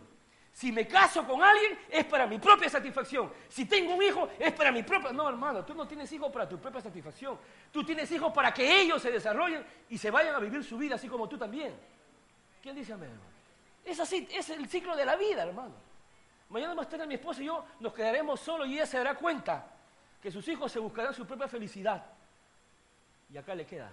Si 0.57 0.71
me 0.71 0.87
caso 0.87 1.23
con 1.23 1.43
alguien 1.43 1.77
es 1.87 2.03
para 2.05 2.25
mi 2.25 2.39
propia 2.39 2.67
satisfacción. 2.67 3.31
Si 3.47 3.65
tengo 3.65 3.93
un 3.93 4.01
hijo 4.01 4.27
es 4.39 4.51
para 4.53 4.71
mi 4.71 4.81
propia... 4.81 5.11
No, 5.11 5.29
hermano, 5.29 5.63
tú 5.63 5.75
no 5.75 5.87
tienes 5.87 6.11
hijos 6.11 6.31
para 6.31 6.49
tu 6.49 6.57
propia 6.57 6.81
satisfacción. 6.81 7.37
Tú 7.71 7.83
tienes 7.83 8.11
hijos 8.11 8.33
para 8.33 8.51
que 8.51 8.81
ellos 8.81 8.99
se 8.99 9.11
desarrollen 9.11 9.63
y 9.87 9.99
se 9.99 10.09
vayan 10.09 10.33
a 10.33 10.39
vivir 10.39 10.63
su 10.63 10.75
vida 10.75 10.95
así 10.95 11.07
como 11.07 11.29
tú 11.29 11.37
también. 11.37 11.75
¿Quién 12.59 12.75
dice 12.75 12.91
amén, 12.93 13.11
hermano? 13.11 13.29
Es 13.85 13.99
así, 13.99 14.27
es 14.31 14.49
el 14.49 14.67
ciclo 14.67 14.95
de 14.95 15.05
la 15.05 15.15
vida, 15.15 15.43
hermano. 15.43 15.75
Mañana 16.49 16.73
más 16.73 16.89
tarde 16.89 17.05
mi 17.05 17.13
esposa 17.13 17.43
y 17.43 17.45
yo 17.45 17.63
nos 17.79 17.93
quedaremos 17.93 18.39
solos 18.39 18.67
y 18.67 18.73
ella 18.73 18.87
se 18.87 18.97
dará 18.97 19.13
cuenta 19.13 19.63
que 20.19 20.31
sus 20.31 20.47
hijos 20.47 20.71
se 20.71 20.79
buscarán 20.79 21.13
su 21.13 21.27
propia 21.27 21.47
felicidad. 21.47 22.03
Y 23.31 23.37
acá 23.37 23.53
le 23.53 23.67
queda. 23.67 23.91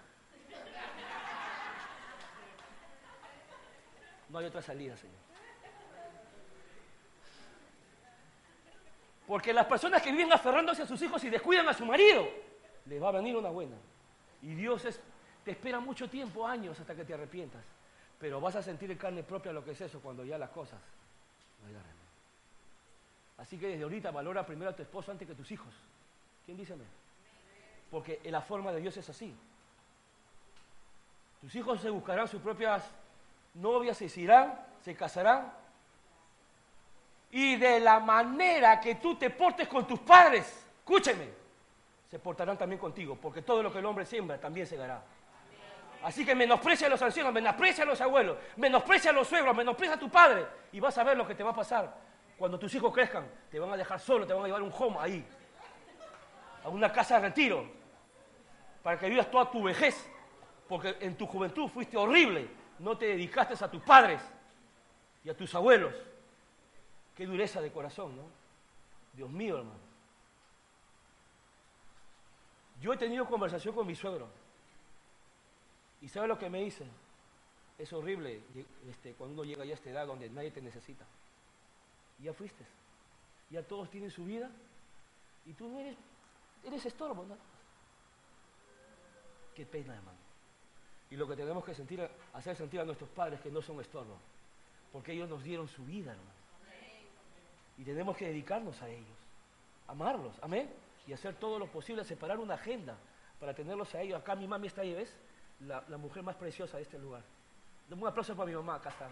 No 4.30 4.38
hay 4.38 4.46
otra 4.46 4.62
salida, 4.62 4.96
Señor. 4.96 5.23
Porque 9.26 9.52
las 9.52 9.66
personas 9.66 10.02
que 10.02 10.10
viven 10.10 10.32
aferrándose 10.32 10.82
a 10.82 10.86
sus 10.86 11.00
hijos 11.02 11.22
y 11.24 11.30
descuidan 11.30 11.68
a 11.68 11.74
su 11.74 11.86
marido, 11.86 12.28
les 12.86 13.02
va 13.02 13.08
a 13.08 13.12
venir 13.12 13.36
una 13.36 13.48
buena. 13.48 13.76
Y 14.42 14.54
Dios 14.54 14.86
te 15.44 15.50
espera 15.50 15.80
mucho 15.80 16.08
tiempo, 16.08 16.46
años, 16.46 16.78
hasta 16.78 16.94
que 16.94 17.04
te 17.04 17.14
arrepientas. 17.14 17.64
Pero 18.18 18.40
vas 18.40 18.56
a 18.56 18.62
sentir 18.62 18.90
en 18.90 18.98
carne 18.98 19.22
propia 19.22 19.52
lo 19.52 19.64
que 19.64 19.72
es 19.72 19.80
eso 19.80 20.00
cuando 20.00 20.24
ya 20.24 20.38
las 20.38 20.50
cosas 20.50 20.78
no 21.62 21.68
hay 21.68 21.84
Así 23.38 23.58
que 23.58 23.68
desde 23.68 23.82
ahorita 23.82 24.10
valora 24.10 24.46
primero 24.46 24.70
a 24.70 24.76
tu 24.76 24.82
esposo 24.82 25.10
antes 25.10 25.26
que 25.26 25.32
a 25.32 25.36
tus 25.36 25.50
hijos. 25.50 25.72
¿Quién 26.44 26.56
dice 26.56 26.74
amén? 26.74 26.86
Porque 27.90 28.20
la 28.24 28.40
forma 28.40 28.72
de 28.72 28.80
Dios 28.80 28.96
es 28.96 29.08
así. 29.08 29.34
Tus 31.40 31.54
hijos 31.56 31.80
se 31.80 31.90
buscarán 31.90 32.28
sus 32.28 32.40
propias 32.40 32.88
novias, 33.54 33.98
se 33.98 34.20
irán, 34.20 34.58
se 34.82 34.94
casarán, 34.94 35.52
y 37.36 37.56
de 37.56 37.80
la 37.80 37.98
manera 37.98 38.80
que 38.80 38.94
tú 38.94 39.16
te 39.16 39.28
portes 39.28 39.66
con 39.66 39.84
tus 39.84 39.98
padres, 39.98 40.66
escúcheme, 40.78 41.28
se 42.08 42.20
portarán 42.20 42.56
también 42.56 42.78
contigo, 42.78 43.18
porque 43.20 43.42
todo 43.42 43.60
lo 43.60 43.72
que 43.72 43.80
el 43.80 43.86
hombre 43.86 44.06
siembra 44.06 44.38
también 44.38 44.68
se 44.68 44.76
dará. 44.76 45.02
Así 46.04 46.24
que 46.24 46.32
menosprecia 46.32 46.86
a 46.86 46.90
los 46.90 47.02
ancianos, 47.02 47.32
menosprecia 47.32 47.82
a 47.82 47.86
los 47.88 48.00
abuelos, 48.00 48.38
menosprecia 48.54 49.10
a 49.10 49.12
los 49.12 49.26
suegros, 49.26 49.56
menosprecia 49.56 49.96
a 49.96 49.98
tu 49.98 50.08
padre 50.08 50.46
y 50.70 50.78
vas 50.78 50.96
a 50.96 51.02
ver 51.02 51.16
lo 51.16 51.26
que 51.26 51.34
te 51.34 51.42
va 51.42 51.50
a 51.50 51.54
pasar. 51.56 51.92
Cuando 52.38 52.56
tus 52.56 52.72
hijos 52.72 52.94
crezcan, 52.94 53.26
te 53.50 53.58
van 53.58 53.72
a 53.72 53.76
dejar 53.76 53.98
solo, 53.98 54.24
te 54.24 54.32
van 54.32 54.44
a 54.44 54.46
llevar 54.46 54.62
un 54.62 54.72
home 54.72 54.96
ahí, 55.00 55.26
a 56.62 56.68
una 56.68 56.92
casa 56.92 57.16
de 57.16 57.30
retiro, 57.30 57.66
para 58.80 58.96
que 58.96 59.08
vivas 59.08 59.28
toda 59.28 59.50
tu 59.50 59.60
vejez, 59.64 60.08
porque 60.68 60.98
en 61.00 61.16
tu 61.16 61.26
juventud 61.26 61.66
fuiste 61.66 61.96
horrible, 61.96 62.46
no 62.78 62.96
te 62.96 63.06
dedicaste 63.06 63.64
a 63.64 63.68
tus 63.68 63.82
padres 63.82 64.22
y 65.24 65.30
a 65.30 65.36
tus 65.36 65.52
abuelos. 65.52 66.13
Qué 67.16 67.26
dureza 67.26 67.60
de 67.60 67.70
corazón, 67.70 68.16
¿no? 68.16 68.24
Dios 69.12 69.30
mío, 69.30 69.58
hermano. 69.58 69.78
Yo 72.80 72.92
he 72.92 72.96
tenido 72.96 73.26
conversación 73.26 73.74
con 73.74 73.86
mi 73.86 73.94
suegro. 73.94 74.28
¿Y 76.00 76.08
sabe 76.08 76.28
lo 76.28 76.38
que 76.38 76.50
me 76.50 76.60
dice? 76.62 76.84
Es 77.78 77.92
horrible 77.92 78.42
este, 78.88 79.14
cuando 79.14 79.34
uno 79.34 79.44
llega 79.44 79.64
ya 79.64 79.72
a 79.72 79.74
esta 79.74 79.90
edad 79.90 80.06
donde 80.06 80.28
nadie 80.28 80.50
te 80.50 80.60
necesita. 80.60 81.06
ya 82.18 82.32
fuiste. 82.32 82.64
Ya 83.50 83.62
todos 83.62 83.90
tienen 83.90 84.10
su 84.10 84.24
vida 84.24 84.50
y 85.46 85.52
tú 85.52 85.68
no 85.68 85.78
eres, 85.78 85.96
eres 86.64 86.84
estorbo, 86.84 87.24
¿no? 87.24 87.36
Qué 89.54 89.64
pena, 89.64 89.94
hermano. 89.94 90.18
Y 91.10 91.16
lo 91.16 91.28
que 91.28 91.36
tenemos 91.36 91.64
que 91.64 91.74
sentir, 91.74 92.06
hacer 92.32 92.56
sentir 92.56 92.80
a 92.80 92.84
nuestros 92.84 93.08
padres 93.10 93.40
que 93.40 93.50
no 93.50 93.62
son 93.62 93.80
estorbo, 93.80 94.18
porque 94.92 95.12
ellos 95.12 95.28
nos 95.28 95.44
dieron 95.44 95.68
su 95.68 95.84
vida, 95.84 96.12
hermano. 96.12 96.43
Y 97.76 97.84
tenemos 97.84 98.16
que 98.16 98.26
dedicarnos 98.26 98.80
a 98.82 98.88
ellos, 98.88 99.16
amarlos, 99.88 100.36
amén. 100.42 100.72
Y 101.06 101.12
hacer 101.12 101.34
todo 101.34 101.58
lo 101.58 101.66
posible, 101.66 102.04
separar 102.04 102.38
una 102.38 102.54
agenda 102.54 102.96
para 103.38 103.54
tenerlos 103.54 103.94
a 103.94 104.00
ellos. 104.00 104.20
Acá 104.20 104.34
mi 104.34 104.46
mami 104.46 104.68
está 104.68 104.82
ahí, 104.82 104.94
¿ves? 104.94 105.14
La, 105.60 105.82
mujer 105.98 106.22
más 106.22 106.36
preciosa 106.36 106.76
de 106.76 106.84
este 106.84 106.98
lugar. 106.98 107.22
un 107.90 108.06
aplauso 108.06 108.34
para 108.34 108.46
mi 108.48 108.56
mamá, 108.56 108.76
acá 108.76 108.90
está, 108.90 109.08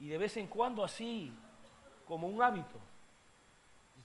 Y 0.00 0.08
de 0.08 0.18
vez 0.18 0.36
en 0.36 0.48
cuando 0.48 0.82
así, 0.82 1.32
como 2.06 2.26
un 2.26 2.42
hábito, 2.42 2.80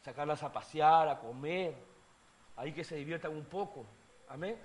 sacarlas 0.04 0.44
a 0.44 0.54
pasear, 0.54 1.10
a 1.10 1.20
comer, 1.20 1.76
ahí 2.56 2.72
que 2.72 2.84
se 2.84 2.96
diviertan 2.96 3.32
un 3.32 3.46
poco. 3.46 3.86
Amén. 4.30 4.58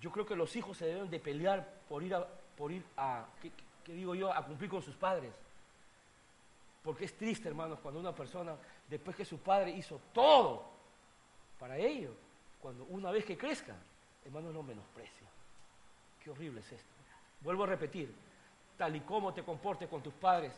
Yo 0.00 0.12
creo 0.12 0.24
que 0.24 0.36
los 0.36 0.54
hijos 0.56 0.76
se 0.76 0.86
deben 0.86 1.10
de 1.10 1.18
pelear 1.18 1.80
por 1.88 2.02
ir 2.02 2.14
a, 2.14 2.26
por 2.56 2.70
ir 2.70 2.84
a 2.96 3.26
que 3.86 3.92
digo 3.92 4.16
yo, 4.16 4.32
a 4.32 4.44
cumplir 4.44 4.68
con 4.68 4.82
sus 4.82 4.96
padres. 4.96 5.32
Porque 6.82 7.04
es 7.04 7.16
triste, 7.16 7.48
hermanos, 7.48 7.78
cuando 7.80 8.00
una 8.00 8.12
persona, 8.12 8.56
después 8.88 9.16
que 9.16 9.24
su 9.24 9.38
padre 9.38 9.70
hizo 9.70 10.00
todo 10.12 10.64
para 11.60 11.76
ello, 11.76 12.10
cuando 12.60 12.84
una 12.86 13.12
vez 13.12 13.24
que 13.24 13.38
crezca, 13.38 13.76
hermanos, 14.24 14.52
no 14.52 14.64
menosprecia. 14.64 15.28
Qué 16.22 16.30
horrible 16.30 16.60
es 16.60 16.72
esto. 16.72 16.90
Vuelvo 17.42 17.62
a 17.62 17.68
repetir, 17.68 18.12
tal 18.76 18.96
y 18.96 19.00
como 19.00 19.32
te 19.32 19.44
comportes 19.44 19.88
con 19.88 20.02
tus 20.02 20.14
padres, 20.14 20.52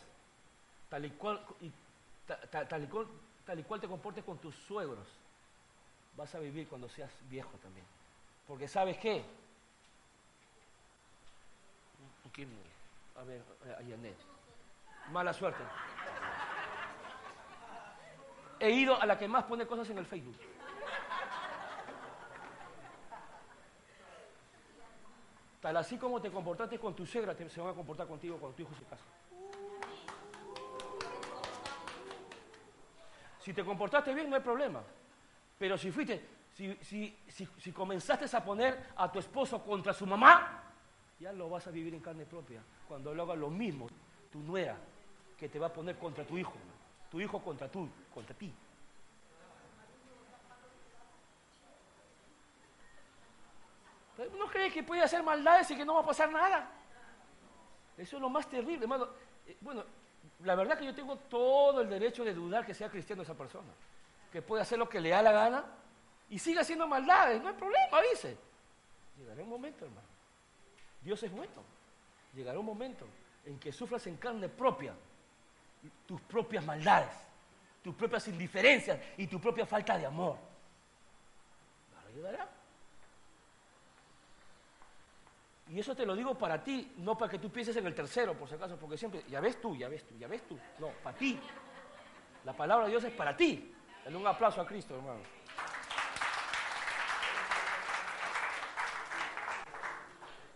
tal 0.88 1.04
y 1.04 1.10
cual, 1.10 1.44
tal, 2.50 2.82
y 2.82 2.86
cual, 2.86 3.06
tal 3.44 3.58
y 3.58 3.62
cual 3.62 3.80
te 3.80 3.88
comportes 3.88 4.24
con 4.24 4.38
tus 4.38 4.54
suegros, 4.54 5.06
vas 6.16 6.34
a 6.34 6.38
vivir 6.38 6.66
cuando 6.66 6.88
seas 6.88 7.10
viejo 7.28 7.52
también. 7.62 7.84
Porque 8.46 8.66
sabes 8.68 8.96
qué? 8.96 9.22
¿Qué 12.32 12.46
a 13.18 13.24
ver, 13.24 13.42
a 13.78 13.82
Yanet. 13.82 14.16
Mala 15.10 15.32
suerte. 15.32 15.62
He 18.60 18.70
ido 18.70 19.00
a 19.00 19.06
la 19.06 19.18
que 19.18 19.28
más 19.28 19.44
pone 19.44 19.66
cosas 19.66 19.90
en 19.90 19.98
el 19.98 20.06
Facebook. 20.06 20.36
Tal 25.60 25.76
así 25.76 25.98
como 25.98 26.20
te 26.20 26.30
comportaste 26.30 26.78
con 26.78 26.94
tu 26.94 27.04
suegra, 27.04 27.34
se 27.34 27.60
van 27.60 27.70
a 27.70 27.74
comportar 27.74 28.06
contigo 28.06 28.36
cuando 28.38 28.56
tu 28.56 28.62
hijo 28.62 28.74
se 28.74 28.84
casa. 28.84 29.04
Si 33.40 33.52
te 33.52 33.64
comportaste 33.64 34.14
bien, 34.14 34.30
no 34.30 34.36
hay 34.36 34.42
problema. 34.42 34.82
Pero 35.58 35.76
si 35.76 35.90
fuiste, 35.90 36.24
si, 36.54 36.76
si, 36.82 37.46
si 37.58 37.72
comenzaste 37.72 38.36
a 38.36 38.44
poner 38.44 38.90
a 38.96 39.10
tu 39.10 39.18
esposo 39.18 39.62
contra 39.64 39.92
su 39.92 40.06
mamá, 40.06 40.57
ya 41.20 41.32
lo 41.32 41.48
vas 41.48 41.66
a 41.66 41.70
vivir 41.70 41.94
en 41.94 42.00
carne 42.00 42.24
propia. 42.24 42.62
Cuando 42.86 43.14
lo 43.14 43.22
haga 43.24 43.34
lo 43.34 43.50
mismo, 43.50 43.88
tu 44.30 44.38
nuera, 44.40 44.76
que 45.38 45.48
te 45.48 45.58
va 45.58 45.68
a 45.68 45.72
poner 45.72 45.96
contra 45.96 46.24
tu 46.24 46.38
hijo, 46.38 46.54
tu 47.10 47.20
hijo 47.20 47.40
contra 47.42 47.68
tú, 47.68 47.88
contra 48.12 48.34
ti. 48.34 48.52
¿No 54.36 54.46
crees 54.48 54.72
que 54.72 54.82
puede 54.82 55.02
hacer 55.02 55.22
maldades 55.22 55.70
y 55.70 55.76
que 55.76 55.84
no 55.84 55.94
va 55.94 56.00
a 56.00 56.06
pasar 56.06 56.30
nada? 56.30 56.68
Eso 57.96 58.16
es 58.16 58.22
lo 58.22 58.28
más 58.28 58.48
terrible, 58.48 58.82
hermano. 58.82 59.08
Eh, 59.46 59.56
bueno, 59.60 59.84
la 60.40 60.56
verdad 60.56 60.76
que 60.76 60.84
yo 60.84 60.94
tengo 60.94 61.16
todo 61.16 61.82
el 61.82 61.88
derecho 61.88 62.24
de 62.24 62.34
dudar 62.34 62.66
que 62.66 62.74
sea 62.74 62.90
cristiano 62.90 63.22
esa 63.22 63.34
persona, 63.34 63.72
que 64.32 64.42
puede 64.42 64.62
hacer 64.62 64.78
lo 64.78 64.88
que 64.88 65.00
le 65.00 65.10
da 65.10 65.22
la 65.22 65.32
gana 65.32 65.64
y 66.28 66.38
siga 66.38 66.62
haciendo 66.62 66.88
maldades, 66.88 67.40
no 67.40 67.48
hay 67.48 67.54
problema, 67.54 68.02
dice. 68.10 68.36
Llegará 69.16 69.42
un 69.42 69.48
momento, 69.48 69.84
hermano. 69.84 70.07
Dios 71.02 71.22
es 71.22 71.30
bueno. 71.30 71.62
Llegará 72.34 72.58
un 72.58 72.66
momento 72.66 73.06
en 73.44 73.58
que 73.58 73.72
sufras 73.72 74.06
en 74.06 74.16
carne 74.16 74.48
propia 74.48 74.94
tus 76.06 76.20
propias 76.22 76.64
maldades, 76.64 77.14
tus 77.82 77.94
propias 77.94 78.26
indiferencias 78.28 78.98
y 79.16 79.26
tu 79.26 79.40
propia 79.40 79.66
falta 79.66 79.96
de 79.96 80.06
amor. 80.06 80.36
ayudará? 82.08 82.48
Y 85.70 85.78
eso 85.78 85.94
te 85.94 86.06
lo 86.06 86.16
digo 86.16 86.36
para 86.36 86.62
ti, 86.62 86.92
no 86.96 87.16
para 87.16 87.30
que 87.30 87.38
tú 87.38 87.50
pienses 87.50 87.76
en 87.76 87.86
el 87.86 87.94
tercero, 87.94 88.34
por 88.34 88.48
si 88.48 88.54
acaso, 88.54 88.76
porque 88.76 88.96
siempre, 88.96 89.22
ya 89.28 89.40
ves 89.40 89.60
tú, 89.60 89.76
ya 89.76 89.88
ves 89.88 90.02
tú, 90.04 90.16
ya 90.18 90.26
ves 90.26 90.42
tú. 90.48 90.58
No, 90.78 90.88
para 91.02 91.16
ti. 91.16 91.38
La 92.44 92.54
palabra 92.54 92.86
de 92.86 92.92
Dios 92.92 93.04
es 93.04 93.12
para 93.12 93.36
ti. 93.36 93.74
Dale 94.04 94.16
un 94.16 94.26
aplauso 94.26 94.60
a 94.62 94.66
Cristo, 94.66 94.96
hermano. 94.96 95.20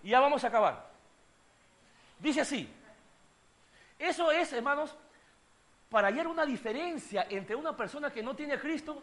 Y 0.03 0.11
ya 0.11 0.21
vamos 0.21 0.43
a 0.45 0.49
acabar. 0.49 0.91
Dice 2.19 2.41
así. 2.41 2.69
Eso 3.99 4.31
es, 4.33 4.53
hermanos, 4.53 4.95
para 5.91 6.09
hallar 6.09 6.27
una 6.27 6.45
diferencia 6.45 7.27
entre 7.31 7.55
una 7.55 7.77
persona 7.77 8.11
que 8.11 8.23
no 8.23 8.35
tiene 8.35 8.55
a 8.55 8.61
Cristo 8.61 9.03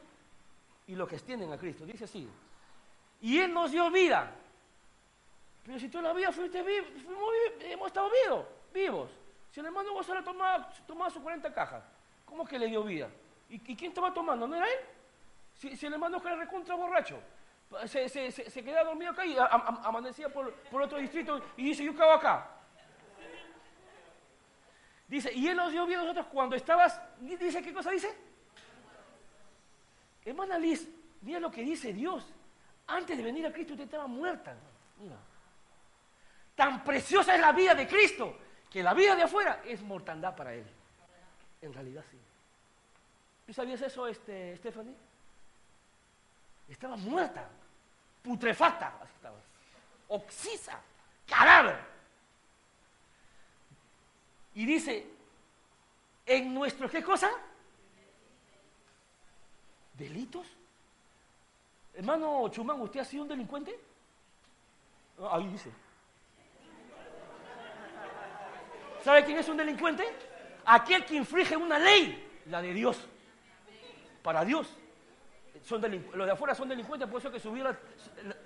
y 0.88 0.96
los 0.96 1.08
que 1.08 1.18
tienen 1.20 1.52
a 1.52 1.58
Cristo. 1.58 1.86
Dice 1.86 2.06
así. 2.06 2.28
Y 3.22 3.38
Él 3.40 3.54
nos 3.54 3.72
dio 3.72 3.90
vida 3.92 4.34
pero 5.70 5.80
si 5.80 5.88
toda 5.88 6.06
la 6.06 6.14
vida 6.14 6.32
fuiste 6.32 6.64
vivo, 6.64 6.88
hemos 7.60 7.88
estado 7.88 8.10
vivos, 8.26 8.46
vivos. 8.74 9.12
Si 9.52 9.60
el 9.60 9.68
hermano 9.68 9.94
Gonzalo 9.94 10.24
tomaba, 10.24 10.68
tomaba 10.88 11.12
sus 11.12 11.22
40 11.22 11.54
cajas, 11.54 11.84
¿cómo 12.26 12.44
que 12.44 12.58
le 12.58 12.66
dio 12.66 12.84
vida? 12.84 13.08
¿Y, 13.50 13.60
quién 13.60 13.92
estaba 13.92 14.12
tomando? 14.12 14.48
¿No 14.48 14.56
era 14.56 14.66
él? 14.66 14.80
Si, 15.60 15.86
el 15.86 15.94
hermano 15.94 16.20
era 16.26 16.38
recontra 16.38 16.74
borracho, 16.74 17.20
se, 17.86 18.10
se, 18.32 18.62
dormido 18.62 19.12
acá 19.12 19.26
y 19.26 19.36
amanecía 19.38 20.30
por, 20.30 20.54
otro 20.72 20.98
distrito 20.98 21.42
y 21.58 21.66
dice, 21.66 21.84
yo 21.84 21.92
acabo 21.92 22.14
acá. 22.14 22.50
Dice, 25.08 25.34
y 25.34 25.48
él 25.48 25.58
nos 25.58 25.72
dio 25.72 25.86
vida 25.86 26.00
a 26.00 26.04
nosotros 26.04 26.28
cuando 26.32 26.56
estabas, 26.56 27.02
dice, 27.20 27.64
¿qué 27.64 27.74
cosa 27.74 27.92
dice? 27.92 28.16
Hermana 30.24 30.58
Liz, 30.60 30.88
mira 31.22 31.40
lo 31.40 31.50
que 31.50 31.62
dice 31.62 31.94
Dios. 31.94 32.28
Antes 32.88 33.18
de 33.18 33.24
venir 33.24 33.46
a 33.46 33.52
Cristo 33.52 33.74
usted 33.74 33.86
estaba 33.86 34.08
muerta. 34.08 34.56
Tan 36.56 36.84
preciosa 36.84 37.36
es 37.36 37.42
la 37.42 37.52
vida 37.52 37.74
de 37.74 37.88
Cristo 37.88 38.36
que 38.70 38.84
la 38.84 38.94
vida 38.94 39.16
de 39.16 39.24
afuera 39.24 39.62
es 39.66 39.82
mortandad 39.82 40.36
para 40.36 40.54
Él. 40.54 40.66
En 41.62 41.74
realidad 41.74 42.04
sí. 42.10 42.18
¿Tú 43.46 43.54
sabías 43.54 43.82
eso, 43.82 44.08
este, 44.08 44.56
Stephanie? 44.58 44.96
Estaba 46.68 46.96
muerta, 46.96 47.50
putrefacta, 48.30 48.94
así. 49.02 49.10
Oxisa, 50.10 50.80
cadáver. 51.28 51.80
Y 54.54 54.66
dice, 54.66 55.08
en 56.26 56.54
nuestro, 56.54 56.90
¿qué 56.90 57.04
cosa? 57.04 57.30
¿Delitos? 59.94 60.48
Hermano 61.94 62.50
Chumán, 62.50 62.82
¿usted 62.82 63.00
ha 63.00 63.06
sido 63.06 63.24
un 63.24 63.30
delincuente? 63.30 63.80
Ah, 65.22 65.38
ahí 65.38 65.48
dice. 65.48 65.72
¿Sabe 69.04 69.26
quién 69.26 69.38
es 69.38 69.50
un 69.50 69.58
delincuente? 69.58 70.04
Aquel 70.66 71.06
que 71.06 71.16
infringe 71.16 71.56
una 71.56 71.80
ley, 71.80 72.42
la 72.46 72.62
de 72.62 72.74
Dios. 72.74 72.98
Para 74.24 74.44
Dios. 74.46 74.68
Son 75.64 75.82
los 75.82 76.26
de 76.26 76.32
afuera 76.32 76.56
son 76.56 76.70
delincuentes, 76.70 77.08
por 77.10 77.20
eso 77.20 77.32
que 77.32 77.40
su 77.40 77.52
vida, 77.52 77.78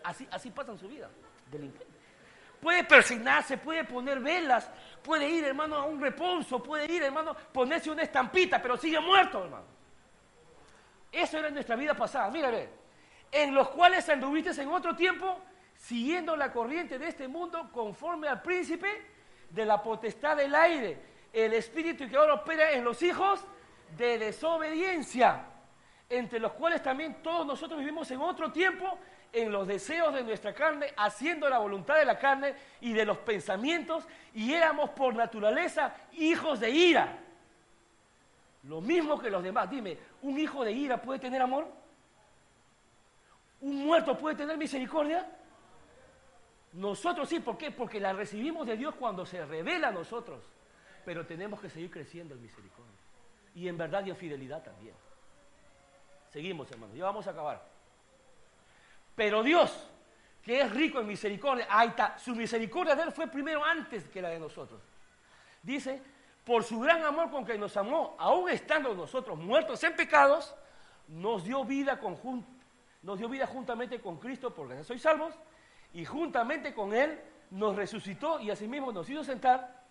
así, 0.03 0.27
así 0.31 0.49
pasan 0.51 0.77
su 0.77 0.87
vida. 0.87 1.09
Delincuente. 1.51 1.93
Puede 2.59 2.83
persignarse, 2.85 3.57
puede 3.57 3.83
poner 3.83 4.19
velas, 4.19 4.69
puede 5.03 5.29
ir, 5.29 5.43
hermano, 5.43 5.75
a 5.75 5.83
un 5.83 5.99
reponso, 5.99 6.63
puede 6.63 6.91
ir, 6.91 7.03
hermano, 7.03 7.35
ponerse 7.51 7.91
una 7.91 8.03
estampita, 8.03 8.61
pero 8.61 8.77
sigue 8.77 8.99
muerto, 8.99 9.43
hermano. 9.43 9.65
Eso 11.11 11.37
era 11.37 11.49
en 11.49 11.53
nuestra 11.53 11.75
vida 11.75 11.93
pasada. 11.93 12.31
Mírame, 12.31 12.69
en 13.31 13.53
los 13.53 13.69
cuales 13.69 14.07
anduviste 14.09 14.61
en 14.61 14.69
otro 14.69 14.95
tiempo, 14.95 15.41
siguiendo 15.75 16.35
la 16.35 16.51
corriente 16.53 16.97
de 16.97 17.09
este 17.09 17.27
mundo, 17.27 17.69
conforme 17.71 18.27
al 18.27 18.41
príncipe 18.41 18.87
de 19.49 19.65
la 19.65 19.83
potestad 19.83 20.37
del 20.37 20.55
aire, 20.55 20.99
el 21.33 21.53
espíritu 21.53 22.07
que 22.07 22.15
ahora 22.15 22.35
opera 22.35 22.71
en 22.71 22.83
los 22.83 23.01
hijos 23.03 23.43
de 23.97 24.17
desobediencia, 24.17 25.45
entre 26.09 26.39
los 26.39 26.53
cuales 26.53 26.81
también 26.83 27.21
todos 27.23 27.45
nosotros 27.45 27.79
vivimos 27.79 28.09
en 28.11 28.21
otro 28.21 28.51
tiempo 28.51 28.97
en 29.33 29.51
los 29.51 29.67
deseos 29.67 30.13
de 30.13 30.23
nuestra 30.23 30.53
carne, 30.53 30.93
haciendo 30.95 31.49
la 31.49 31.57
voluntad 31.57 31.97
de 31.97 32.05
la 32.05 32.19
carne 32.19 32.53
y 32.81 32.93
de 32.93 33.03
los 33.03 33.17
pensamientos, 33.17 34.05
y 34.33 34.53
éramos 34.53 34.91
por 34.91 35.15
naturaleza 35.15 35.95
hijos 36.13 36.59
de 36.59 36.69
ira. 36.69 37.19
Lo 38.63 38.79
mismo 38.79 39.19
que 39.19 39.31
los 39.31 39.43
demás. 39.43 39.69
Dime, 39.69 39.97
¿un 40.21 40.37
hijo 40.39 40.63
de 40.63 40.71
ira 40.71 41.01
puede 41.01 41.19
tener 41.19 41.41
amor? 41.41 41.67
¿Un 43.61 43.85
muerto 43.85 44.17
puede 44.17 44.35
tener 44.35 44.55
misericordia? 44.55 45.27
Nosotros 46.73 47.27
sí, 47.27 47.39
¿por 47.39 47.57
qué? 47.57 47.71
Porque 47.71 47.99
la 47.99 48.13
recibimos 48.13 48.65
de 48.67 48.77
Dios 48.77 48.95
cuando 48.95 49.25
se 49.25 49.43
revela 49.45 49.89
a 49.89 49.91
nosotros. 49.91 50.41
Pero 51.05 51.25
tenemos 51.25 51.59
que 51.59 51.69
seguir 51.69 51.89
creciendo 51.89 52.35
en 52.35 52.41
misericordia. 52.41 52.93
Y 53.55 53.67
en 53.67 53.77
verdad 53.77 54.05
y 54.05 54.11
en 54.11 54.15
fidelidad 54.15 54.63
también. 54.63 54.95
Seguimos, 56.33 56.69
hermanos. 56.71 56.97
Ya 56.97 57.05
vamos 57.05 57.27
a 57.27 57.29
acabar. 57.29 57.63
Pero 59.15 59.43
Dios, 59.43 59.87
que 60.41 60.61
es 60.61 60.71
rico 60.71 60.99
en 60.99 61.05
misericordia. 61.05 61.67
Su 62.17 62.35
misericordia 62.35 62.95
de 62.95 63.03
Él 63.03 63.11
fue 63.11 63.27
primero 63.27 63.63
antes 63.63 64.09
que 64.09 64.19
la 64.19 64.29
de 64.29 64.39
nosotros. 64.39 64.81
Dice, 65.61 66.01
por 66.43 66.63
su 66.63 66.79
gran 66.79 67.05
amor 67.05 67.29
con 67.29 67.45
que 67.45 67.55
nos 67.55 67.77
amó, 67.77 68.15
aún 68.17 68.49
estando 68.49 68.95
nosotros 68.95 69.37
muertos 69.37 69.83
en 69.83 69.95
pecados, 69.95 70.55
nos 71.07 71.43
dio 71.43 71.63
vida, 71.63 71.99
nos 73.03 73.19
dio 73.19 73.29
vida 73.29 73.45
juntamente 73.45 74.01
con 74.01 74.17
Cristo, 74.17 74.51
porque 74.55 74.83
sois 74.83 75.03
salvos 75.03 75.35
y 75.93 76.03
juntamente 76.03 76.73
con 76.73 76.95
Él 76.95 77.21
nos 77.51 77.75
resucitó 77.75 78.39
y 78.39 78.49
asimismo 78.49 78.91
nos 78.91 79.07
hizo 79.07 79.23
sentar. 79.23 79.83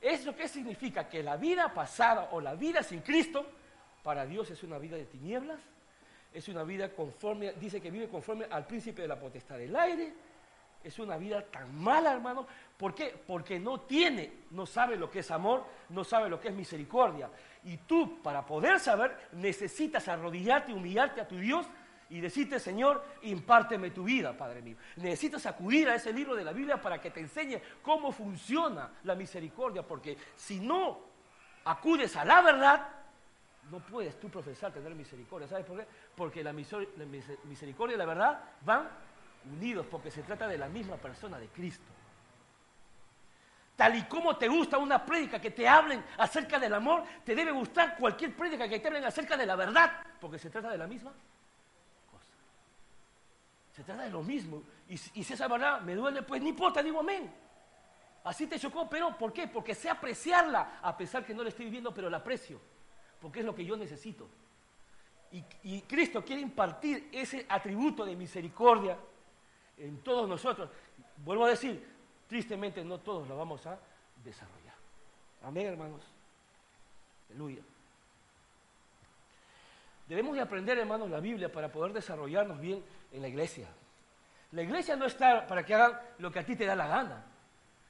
¿Eso 0.00 0.34
qué 0.34 0.48
significa? 0.48 1.06
Que 1.06 1.22
la 1.22 1.36
vida 1.36 1.74
pasada 1.74 2.30
o 2.32 2.40
la 2.40 2.54
vida 2.54 2.82
sin 2.82 3.02
Cristo 3.02 3.46
para 4.02 4.26
Dios 4.26 4.50
es 4.50 4.62
una 4.62 4.78
vida 4.78 4.96
de 4.96 5.06
tinieblas, 5.06 5.60
es 6.32 6.48
una 6.48 6.64
vida 6.64 6.90
conforme, 6.90 7.52
dice 7.52 7.80
que 7.80 7.90
vive 7.90 8.08
conforme 8.08 8.46
al 8.50 8.66
príncipe 8.66 9.02
de 9.02 9.08
la 9.08 9.18
potestad 9.18 9.58
del 9.58 9.74
aire, 9.76 10.12
es 10.84 10.98
una 10.98 11.16
vida 11.16 11.42
tan 11.42 11.74
mala, 11.80 12.12
hermano. 12.12 12.46
¿Por 12.76 12.94
qué? 12.94 13.14
Porque 13.26 13.60
no 13.60 13.80
tiene, 13.82 14.32
no 14.50 14.66
sabe 14.66 14.96
lo 14.96 15.10
que 15.10 15.20
es 15.20 15.30
amor, 15.30 15.64
no 15.90 16.02
sabe 16.02 16.28
lo 16.28 16.40
que 16.40 16.48
es 16.48 16.54
misericordia. 16.54 17.30
Y 17.64 17.76
tú, 17.78 18.20
para 18.22 18.44
poder 18.44 18.80
saber, 18.80 19.28
necesitas 19.32 20.08
arrodillarte, 20.08 20.72
humillarte 20.72 21.20
a 21.20 21.28
tu 21.28 21.36
Dios 21.36 21.66
y 22.10 22.20
decirte, 22.20 22.58
Señor, 22.58 23.04
impárteme 23.22 23.90
tu 23.90 24.04
vida, 24.04 24.36
Padre 24.36 24.60
mío. 24.60 24.76
Necesitas 24.96 25.46
acudir 25.46 25.88
a 25.88 25.94
ese 25.94 26.12
libro 26.12 26.34
de 26.34 26.44
la 26.44 26.52
Biblia 26.52 26.80
para 26.80 27.00
que 27.00 27.10
te 27.10 27.20
enseñe 27.20 27.60
cómo 27.80 28.10
funciona 28.10 28.90
la 29.04 29.14
misericordia, 29.14 29.82
porque 29.82 30.18
si 30.34 30.60
no 30.60 31.00
acudes 31.64 32.16
a 32.16 32.24
la 32.24 32.42
verdad, 32.42 32.88
no 33.70 33.78
puedes 33.80 34.18
tú 34.18 34.28
profesar 34.28 34.72
tener 34.72 34.94
misericordia. 34.94 35.48
¿Sabes 35.48 35.64
por 35.64 35.78
qué? 35.78 35.86
Porque 36.14 36.42
la 36.42 36.52
misericordia 36.52 37.94
y 37.94 37.98
la 37.98 38.06
verdad 38.06 38.42
van 38.64 38.88
unidos, 39.52 39.86
porque 39.90 40.10
se 40.10 40.22
trata 40.22 40.46
de 40.46 40.58
la 40.58 40.68
misma 40.68 40.96
persona 40.96 41.38
de 41.38 41.48
Cristo. 41.48 41.90
Tal 43.76 43.96
y 43.96 44.02
como 44.04 44.36
te 44.36 44.48
gusta 44.48 44.78
una 44.78 45.04
prédica 45.04 45.40
que 45.40 45.50
te 45.50 45.66
hablen 45.66 46.04
acerca 46.18 46.58
del 46.58 46.74
amor, 46.74 47.04
te 47.24 47.34
debe 47.34 47.50
gustar 47.50 47.96
cualquier 47.96 48.36
prédica 48.36 48.68
que 48.68 48.78
te 48.78 48.88
hablen 48.88 49.04
acerca 49.04 49.36
de 49.36 49.46
la 49.46 49.56
verdad, 49.56 50.04
porque 50.20 50.38
se 50.38 50.50
trata 50.50 50.70
de 50.70 50.78
la 50.78 50.86
misma 50.86 51.12
se 53.72 53.82
trata 53.82 54.02
de 54.02 54.10
lo 54.10 54.22
mismo. 54.22 54.62
Y, 54.88 54.96
si 54.96 55.32
esa 55.32 55.48
verdad 55.48 55.80
me 55.80 55.94
duele, 55.94 56.22
pues 56.22 56.42
ni 56.42 56.50
importa, 56.50 56.82
digo 56.82 57.00
amén. 57.00 57.32
Así 58.24 58.46
te 58.46 58.58
chocó, 58.58 58.88
pero 58.88 59.16
¿por 59.16 59.32
qué? 59.32 59.48
Porque 59.48 59.74
sé 59.74 59.90
apreciarla, 59.90 60.78
a 60.82 60.96
pesar 60.96 61.24
que 61.24 61.34
no 61.34 61.42
la 61.42 61.48
estoy 61.48 61.64
viviendo, 61.64 61.92
pero 61.92 62.08
la 62.08 62.18
aprecio. 62.18 62.60
Porque 63.22 63.40
es 63.40 63.46
lo 63.46 63.54
que 63.54 63.64
yo 63.64 63.76
necesito. 63.76 64.28
Y, 65.62 65.80
Cristo 65.82 66.22
quiere 66.22 66.42
impartir 66.42 67.08
ese 67.10 67.46
atributo 67.48 68.04
de 68.04 68.14
misericordia 68.14 68.98
en 69.78 69.98
todos 70.02 70.28
nosotros. 70.28 70.68
Vuelvo 71.24 71.46
a 71.46 71.50
decir, 71.50 71.82
tristemente 72.28 72.84
no 72.84 72.98
todos 72.98 73.26
lo 73.26 73.38
vamos 73.38 73.66
a 73.66 73.78
desarrollar. 74.22 74.74
Amén, 75.42 75.68
hermanos. 75.68 76.02
Aleluya. 77.30 77.62
Debemos 80.06 80.34
de 80.34 80.42
aprender, 80.42 80.76
hermanos, 80.76 81.08
la 81.08 81.20
Biblia 81.20 81.50
para 81.50 81.72
poder 81.72 81.94
desarrollarnos 81.94 82.60
bien 82.60 82.84
en 83.12 83.22
la 83.22 83.28
iglesia. 83.28 83.68
La 84.50 84.62
iglesia 84.62 84.96
no 84.96 85.06
está 85.06 85.46
para 85.46 85.64
que 85.64 85.74
hagan 85.74 85.98
lo 86.18 86.30
que 86.30 86.40
a 86.40 86.44
ti 86.44 86.56
te 86.56 86.66
da 86.66 86.76
la 86.76 86.88
gana. 86.88 87.24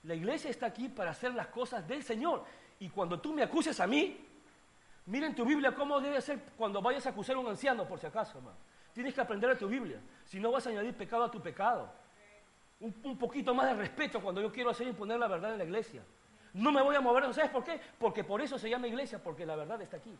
La 0.04 0.14
iglesia 0.14 0.50
está 0.50 0.66
aquí 0.66 0.88
para 0.88 1.10
hacer 1.10 1.34
las 1.34 1.48
cosas 1.48 1.88
del 1.88 2.04
Señor. 2.04 2.44
Y 2.78 2.88
cuando 2.88 3.18
tú 3.18 3.32
me 3.32 3.42
acuses 3.42 3.80
a 3.80 3.88
mí, 3.88 4.28
miren 5.06 5.34
tu 5.34 5.44
Biblia 5.44 5.74
cómo 5.74 6.00
debe 6.00 6.20
ser 6.20 6.40
cuando 6.56 6.80
vayas 6.80 7.06
a 7.06 7.10
acusar 7.10 7.36
a 7.36 7.38
un 7.38 7.48
anciano, 7.48 7.86
por 7.86 7.98
si 7.98 8.06
acaso, 8.06 8.38
hermano. 8.38 8.56
Tienes 8.92 9.14
que 9.14 9.20
aprender 9.20 9.50
a 9.50 9.58
tu 9.58 9.68
Biblia. 9.68 10.00
Si 10.24 10.38
no 10.38 10.50
vas 10.50 10.66
a 10.66 10.70
añadir 10.70 10.94
pecado 10.94 11.24
a 11.24 11.30
tu 11.30 11.40
pecado. 11.40 11.90
Un, 12.80 13.16
poquito 13.16 13.54
más 13.54 13.66
de 13.66 13.74
respeto 13.74 14.20
cuando 14.20 14.40
yo 14.40 14.50
quiero 14.50 14.70
hacer 14.70 14.88
imponer 14.88 15.18
la 15.18 15.28
verdad 15.28 15.52
en 15.52 15.58
la 15.58 15.64
iglesia. 15.64 16.02
No 16.54 16.72
me 16.72 16.82
voy 16.82 16.96
a 16.96 17.00
mover, 17.00 17.22
¿no 17.22 17.32
sabes 17.32 17.50
por 17.50 17.64
qué? 17.64 17.80
Porque 17.98 18.24
por 18.24 18.42
eso 18.42 18.58
se 18.58 18.68
llama 18.68 18.88
iglesia, 18.88 19.22
porque 19.22 19.46
la 19.46 19.54
verdad 19.54 19.80
está 19.80 19.98
aquí. 19.98 20.14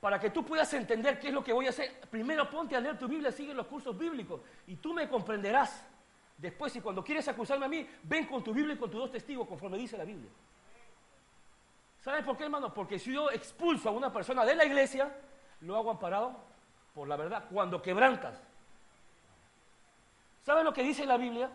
Para 0.00 0.18
que 0.18 0.30
tú 0.30 0.44
puedas 0.44 0.72
entender 0.72 1.18
qué 1.18 1.28
es 1.28 1.34
lo 1.34 1.44
que 1.44 1.52
voy 1.52 1.66
a 1.66 1.70
hacer, 1.70 2.00
primero 2.10 2.48
ponte 2.48 2.74
a 2.74 2.80
leer 2.80 2.98
tu 2.98 3.06
Biblia, 3.06 3.30
sigue 3.30 3.52
los 3.52 3.66
cursos 3.66 3.96
bíblicos 3.96 4.40
y 4.66 4.76
tú 4.76 4.94
me 4.94 5.08
comprenderás. 5.08 5.86
Después, 6.36 6.72
si 6.72 6.80
cuando 6.80 7.04
quieres 7.04 7.28
acusarme 7.28 7.66
a 7.66 7.68
mí, 7.68 7.86
ven 8.04 8.26
con 8.26 8.42
tu 8.42 8.54
Biblia 8.54 8.74
y 8.74 8.78
con 8.78 8.90
tus 8.90 9.00
dos 9.00 9.10
testigos, 9.10 9.46
conforme 9.46 9.76
dice 9.76 9.98
la 9.98 10.04
Biblia. 10.04 10.30
¿Sabes 12.00 12.24
por 12.24 12.36
qué, 12.36 12.44
hermano? 12.44 12.72
Porque 12.72 12.98
si 12.98 13.12
yo 13.12 13.30
expulso 13.30 13.88
a 13.88 13.92
una 13.92 14.12
persona 14.12 14.44
de 14.44 14.54
la 14.54 14.64
iglesia, 14.64 15.14
lo 15.60 15.76
hago 15.76 15.90
amparado 15.90 16.36
por 16.94 17.08
la 17.08 17.16
verdad, 17.16 17.44
cuando 17.50 17.82
quebrantas. 17.82 18.40
¿Sabes 20.44 20.64
lo 20.64 20.72
que 20.72 20.82
dice 20.82 21.04
la 21.06 21.16
Biblia? 21.16 21.50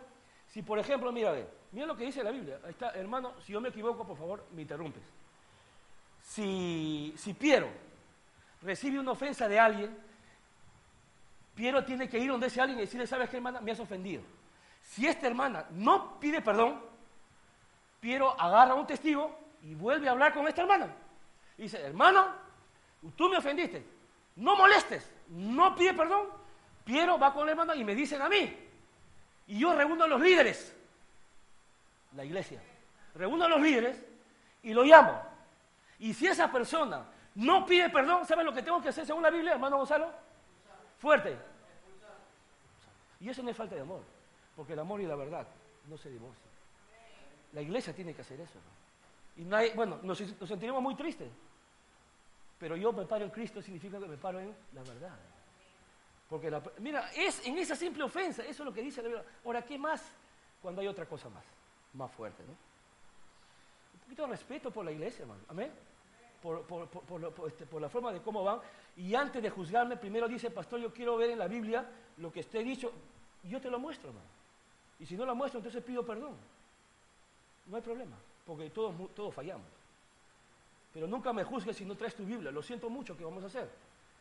Si, 0.48 0.62
por 0.62 0.78
ejemplo, 0.78 1.10
mira, 1.10 1.32
ve, 1.32 1.48
mira 1.72 1.86
lo 1.86 1.96
que 1.96 2.04
dice 2.04 2.22
la 2.22 2.30
Biblia. 2.30 2.60
Ahí 2.64 2.70
está, 2.70 2.90
hermano, 2.92 3.34
si 3.40 3.52
yo 3.52 3.60
me 3.60 3.70
equivoco, 3.70 4.06
por 4.06 4.16
favor, 4.16 4.44
me 4.52 4.62
interrumpes. 4.62 5.02
Si, 6.22 7.12
si 7.16 7.34
Piero 7.34 7.68
recibe 8.62 8.98
una 8.98 9.12
ofensa 9.12 9.48
de 9.48 9.58
alguien, 9.58 9.98
Piero 11.54 11.84
tiene 11.84 12.08
que 12.08 12.18
ir 12.18 12.30
donde 12.30 12.46
ese 12.46 12.60
alguien 12.60 12.78
y 12.78 12.82
decirle, 12.82 13.06
¿sabes 13.06 13.28
qué, 13.28 13.36
hermana? 13.36 13.60
Me 13.60 13.72
has 13.72 13.80
ofendido. 13.80 14.22
Si 14.82 15.06
esta 15.06 15.26
hermana 15.26 15.66
no 15.70 16.18
pide 16.20 16.40
perdón, 16.40 16.80
Piero 18.00 18.38
agarra 18.40 18.74
un 18.74 18.86
testigo 18.86 19.43
y 19.64 19.74
vuelve 19.74 20.08
a 20.08 20.12
hablar 20.12 20.34
con 20.34 20.46
esta 20.46 20.62
hermana. 20.62 20.94
Y 21.56 21.62
dice, 21.62 21.80
hermano, 21.80 22.26
tú 23.16 23.28
me 23.28 23.38
ofendiste, 23.38 23.84
no 24.36 24.56
molestes, 24.56 25.10
no 25.28 25.74
pide 25.74 25.94
perdón. 25.94 26.28
Piero 26.84 27.18
va 27.18 27.32
con 27.32 27.46
la 27.46 27.52
hermana 27.52 27.74
y 27.74 27.82
me 27.82 27.94
dicen 27.94 28.20
a 28.20 28.28
mí. 28.28 28.54
Y 29.46 29.58
yo 29.58 29.74
reúno 29.74 30.04
a 30.04 30.08
los 30.08 30.20
líderes, 30.20 30.74
la 32.14 32.24
iglesia, 32.24 32.60
reúno 33.14 33.44
a 33.44 33.48
los 33.48 33.60
líderes 33.60 34.04
y 34.62 34.74
lo 34.74 34.84
llamo. 34.84 35.20
Y 35.98 36.12
si 36.12 36.26
esa 36.26 36.52
persona 36.52 37.06
no 37.36 37.64
pide 37.64 37.88
perdón, 37.88 38.26
¿saben 38.26 38.44
lo 38.44 38.52
que 38.52 38.62
tengo 38.62 38.82
que 38.82 38.90
hacer 38.90 39.06
según 39.06 39.22
la 39.22 39.30
Biblia, 39.30 39.52
hermano 39.52 39.78
Gonzalo? 39.78 40.10
Fuerte. 40.98 41.38
Y 43.20 43.30
eso 43.30 43.42
no 43.42 43.50
es 43.50 43.56
falta 43.56 43.74
de 43.74 43.80
amor, 43.80 44.02
porque 44.54 44.74
el 44.74 44.78
amor 44.78 45.00
y 45.00 45.06
la 45.06 45.16
verdad 45.16 45.46
no 45.88 45.96
se 45.96 46.10
divorcian. 46.10 46.52
La 47.52 47.62
iglesia 47.62 47.94
tiene 47.94 48.12
que 48.12 48.20
hacer 48.20 48.38
eso. 48.40 48.58
Y 49.36 49.44
bueno, 49.74 49.98
nos, 50.02 50.18
sentiremos 50.18 50.82
muy 50.82 50.94
tristes, 50.94 51.30
pero 52.58 52.76
yo 52.76 52.92
me 52.92 53.04
paro 53.04 53.24
en 53.24 53.30
Cristo 53.30 53.60
significa 53.60 53.98
que 53.98 54.06
me 54.06 54.16
paro 54.16 54.40
en 54.40 54.54
la 54.72 54.82
verdad. 54.82 55.18
Porque 56.28 56.50
la, 56.50 56.62
mira, 56.78 57.10
es 57.12 57.44
en 57.46 57.58
esa 57.58 57.76
simple 57.76 58.04
ofensa, 58.04 58.42
eso 58.42 58.62
es 58.62 58.66
lo 58.66 58.72
que 58.72 58.82
dice 58.82 59.02
la 59.02 59.08
Biblia. 59.08 59.24
Ahora, 59.44 59.62
¿qué 59.62 59.78
más 59.78 60.02
cuando 60.62 60.80
hay 60.80 60.86
otra 60.86 61.06
cosa 61.06 61.28
más, 61.28 61.44
más 61.92 62.10
fuerte? 62.10 62.42
¿no? 62.44 62.52
Un 62.52 64.00
poquito 64.00 64.22
de 64.22 64.28
respeto 64.28 64.70
por 64.70 64.84
la 64.84 64.92
iglesia, 64.92 65.22
hermano. 65.22 65.42
Amén. 65.48 65.72
Este, 67.46 67.64
por, 67.64 67.80
la 67.80 67.88
forma 67.88 68.12
de 68.12 68.20
cómo 68.20 68.44
van. 68.44 68.60
Y 68.96 69.14
antes 69.14 69.42
de 69.42 69.48
juzgarme, 69.48 69.96
primero 69.96 70.28
dice, 70.28 70.50
pastor, 70.50 70.78
yo 70.78 70.92
quiero 70.92 71.16
ver 71.16 71.30
en 71.30 71.38
la 71.38 71.48
Biblia 71.48 71.88
lo 72.18 72.30
que 72.30 72.40
esté 72.40 72.62
dicho. 72.62 72.92
Yo 73.42 73.60
te 73.60 73.70
lo 73.70 73.78
muestro, 73.78 74.10
hermano. 74.10 74.26
Y 74.98 75.06
si 75.06 75.16
no 75.16 75.24
lo 75.24 75.34
muestro, 75.34 75.58
entonces 75.58 75.82
pido 75.82 76.04
perdón. 76.04 76.36
No 77.66 77.76
hay 77.76 77.82
problema, 77.82 78.16
porque 78.46 78.70
todos, 78.70 79.14
todos 79.14 79.34
fallamos. 79.34 79.66
Pero 80.92 81.06
nunca 81.06 81.32
me 81.32 81.44
juzgues 81.44 81.76
si 81.76 81.84
no 81.84 81.96
traes 81.96 82.14
tu 82.14 82.24
Biblia. 82.24 82.50
Lo 82.50 82.62
siento 82.62 82.88
mucho, 82.88 83.16
¿qué 83.16 83.24
vamos 83.24 83.42
a 83.42 83.46
hacer? 83.46 83.68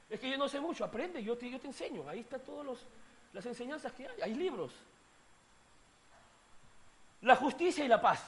Es 0.10 0.20
que 0.20 0.30
yo 0.30 0.38
no 0.38 0.48
sé 0.48 0.60
mucho, 0.60 0.84
aprende, 0.84 1.24
yo 1.24 1.38
te, 1.38 1.50
yo 1.50 1.60
te 1.60 1.68
enseño. 1.68 2.08
Ahí 2.10 2.22
están 2.22 2.42
todas 2.42 2.80
las 3.32 3.46
enseñanzas 3.46 3.92
que 3.94 4.08
hay, 4.08 4.22
hay 4.22 4.34
libros. 4.34 4.72
La 7.22 7.36
justicia 7.36 7.86
y 7.86 7.88
la 7.88 8.02
paz. 8.02 8.24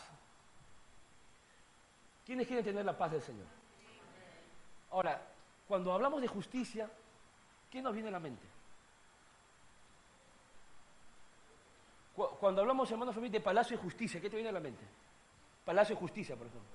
¿Quiénes 2.26 2.48
quieren 2.48 2.66
tener 2.66 2.86
la 2.86 2.98
paz 2.98 3.12
del 3.12 3.22
Señor? 3.22 3.46
Ahora, 4.92 5.22
cuando 5.68 5.92
hablamos 5.92 6.22
de 6.22 6.28
justicia, 6.28 6.90
¿qué 7.70 7.82
nos 7.82 7.94
viene 7.94 8.10
a 8.10 8.12
la 8.12 8.20
mente? 8.20 8.48
Cuando 12.16 12.62
hablamos, 12.62 12.90
hermanos, 12.90 13.16
de 13.16 13.42
Palacio 13.42 13.76
de 13.76 13.84
Justicia, 13.84 14.22
¿qué 14.22 14.30
te 14.30 14.38
viene 14.38 14.50
a 14.50 14.54
la 14.54 14.62
mente? 14.62 14.86
Palacio 15.66 15.96
de 15.96 16.00
Justicia, 16.00 16.36
por 16.36 16.48
ejemplo. 16.48 16.70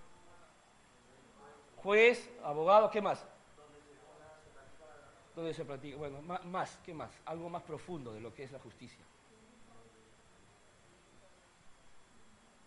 Juez, 1.77 2.31
abogado, 2.45 2.91
¿qué 2.91 3.01
más? 3.01 3.25
Donde 5.35 5.55
se 5.55 5.65
practica. 5.65 5.97
Bueno, 5.97 6.21
más, 6.23 6.79
¿qué 6.85 6.93
más? 6.93 7.11
Algo 7.25 7.49
más 7.49 7.63
profundo 7.63 8.13
de 8.13 8.21
lo 8.21 8.35
que 8.35 8.43
es 8.43 8.53
la 8.53 8.59
justicia. 8.59 9.05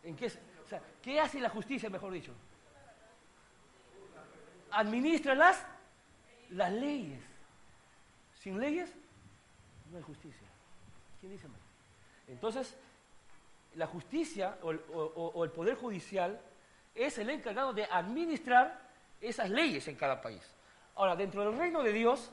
¿En 0.01 0.15
qué, 0.15 0.27
o 0.27 0.67
sea, 0.67 0.81
¿Qué 1.01 1.19
hace 1.19 1.39
la 1.39 1.49
justicia, 1.49 1.89
mejor 1.89 2.11
dicho? 2.11 2.33
administra 4.73 5.35
las, 5.35 5.65
las 6.49 6.71
leyes. 6.71 7.21
Sin 8.39 8.59
leyes 8.59 8.91
no 9.91 9.97
hay 9.97 10.03
justicia. 10.03 10.47
¿Quién 11.19 11.31
dice 11.31 11.47
más? 11.47 11.61
Entonces, 12.27 12.75
la 13.75 13.87
justicia 13.87 14.57
o 14.61 14.71
el, 15.43 15.51
poder 15.51 15.75
judicial 15.75 16.39
es 16.93 17.17
el 17.17 17.29
encargado 17.29 17.73
de 17.73 17.85
administrar 17.85 18.79
esas 19.19 19.49
leyes 19.49 19.87
en 19.87 19.95
cada 19.95 20.21
país. 20.21 20.43
Ahora, 20.95 21.15
dentro 21.15 21.43
del 21.43 21.57
reino 21.57 21.81
de 21.81 21.91
Dios, 21.91 22.31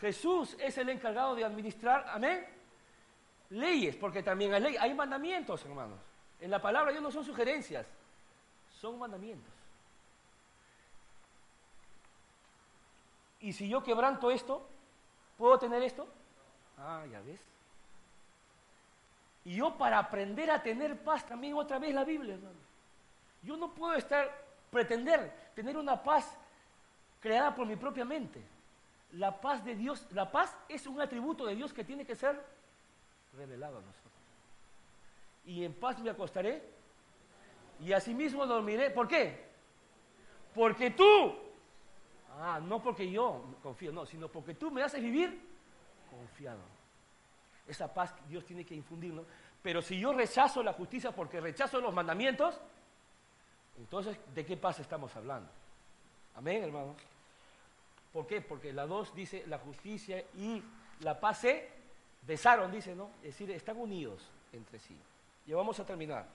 Jesús 0.00 0.56
es 0.58 0.76
el 0.78 0.88
encargado 0.88 1.34
de 1.34 1.44
administrar, 1.44 2.04
amén, 2.08 2.44
leyes, 3.50 3.96
porque 3.96 4.22
también 4.22 4.52
hay 4.54 4.60
leyes, 4.60 4.80
hay 4.80 4.94
mandamientos, 4.94 5.64
hermanos. 5.64 6.00
En 6.40 6.50
la 6.50 6.60
palabra 6.60 6.88
de 6.88 6.94
Dios 6.94 7.02
no 7.02 7.12
son 7.12 7.24
sugerencias, 7.24 7.86
son 8.80 8.98
mandamientos. 8.98 9.52
Y 13.40 13.52
si 13.52 13.68
yo 13.68 13.82
quebranto 13.82 14.30
esto, 14.30 14.66
¿puedo 15.36 15.58
tener 15.58 15.82
esto? 15.82 16.08
Ah, 16.78 17.04
ya 17.10 17.20
ves. 17.20 17.53
Y 19.44 19.56
yo 19.56 19.76
para 19.76 19.98
aprender 19.98 20.50
a 20.50 20.62
tener 20.62 20.98
paz 21.02 21.26
también 21.26 21.54
otra 21.54 21.78
vez 21.78 21.94
la 21.94 22.04
Biblia, 22.04 22.34
hermano. 22.34 22.56
Yo 23.42 23.56
no 23.56 23.74
puedo 23.74 23.94
estar, 23.94 24.30
pretender 24.70 25.50
tener 25.54 25.76
una 25.76 26.02
paz 26.02 26.36
creada 27.20 27.54
por 27.54 27.66
mi 27.66 27.76
propia 27.76 28.04
mente. 28.04 28.42
La 29.12 29.40
paz 29.40 29.64
de 29.64 29.74
Dios, 29.74 30.06
la 30.12 30.30
paz 30.32 30.56
es 30.68 30.86
un 30.86 31.00
atributo 31.00 31.44
de 31.46 31.54
Dios 31.54 31.72
que 31.72 31.84
tiene 31.84 32.04
que 32.04 32.16
ser 32.16 32.42
revelado 33.36 33.78
a 33.78 33.82
nosotros. 33.82 34.12
Y 35.44 35.64
en 35.64 35.74
paz 35.74 35.98
me 35.98 36.10
acostaré 36.10 36.62
y 37.80 37.92
asimismo 37.92 38.46
dormiré. 38.46 38.90
¿Por 38.90 39.06
qué? 39.06 39.44
Porque 40.54 40.90
tú 40.90 41.44
Ah, 42.40 42.60
no 42.60 42.82
porque 42.82 43.10
yo 43.10 43.44
confío, 43.62 43.92
no, 43.92 44.04
sino 44.06 44.28
porque 44.28 44.54
tú 44.54 44.70
me 44.70 44.82
haces 44.82 45.00
vivir 45.00 45.40
confiado. 46.10 46.60
Esa 47.66 47.92
paz 47.92 48.14
Dios 48.28 48.44
tiene 48.44 48.64
que 48.64 48.74
infundirnos. 48.74 49.26
Pero 49.62 49.80
si 49.80 49.98
yo 49.98 50.12
rechazo 50.12 50.62
la 50.62 50.74
justicia 50.74 51.12
porque 51.12 51.40
rechazo 51.40 51.80
los 51.80 51.94
mandamientos, 51.94 52.60
entonces, 53.78 54.16
¿de 54.34 54.44
qué 54.44 54.56
paz 54.56 54.78
estamos 54.80 55.14
hablando? 55.16 55.50
Amén, 56.36 56.62
hermanos. 56.64 56.96
¿Por 58.12 58.26
qué? 58.26 58.40
Porque 58.40 58.72
la 58.72 58.86
dos 58.86 59.14
dice 59.14 59.44
la 59.46 59.58
justicia 59.58 60.22
y 60.36 60.62
la 61.00 61.18
paz 61.18 61.38
se 61.40 61.68
besaron, 62.22 62.70
dice, 62.70 62.94
¿no? 62.94 63.10
Es 63.22 63.30
decir, 63.30 63.50
están 63.50 63.76
unidos 63.78 64.28
entre 64.52 64.78
sí. 64.78 64.96
Y 65.46 65.52
vamos 65.52 65.78
a 65.80 65.86
terminar. 65.86 66.26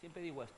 Siempre 0.00 0.22
digo 0.22 0.42
esto. 0.42 0.56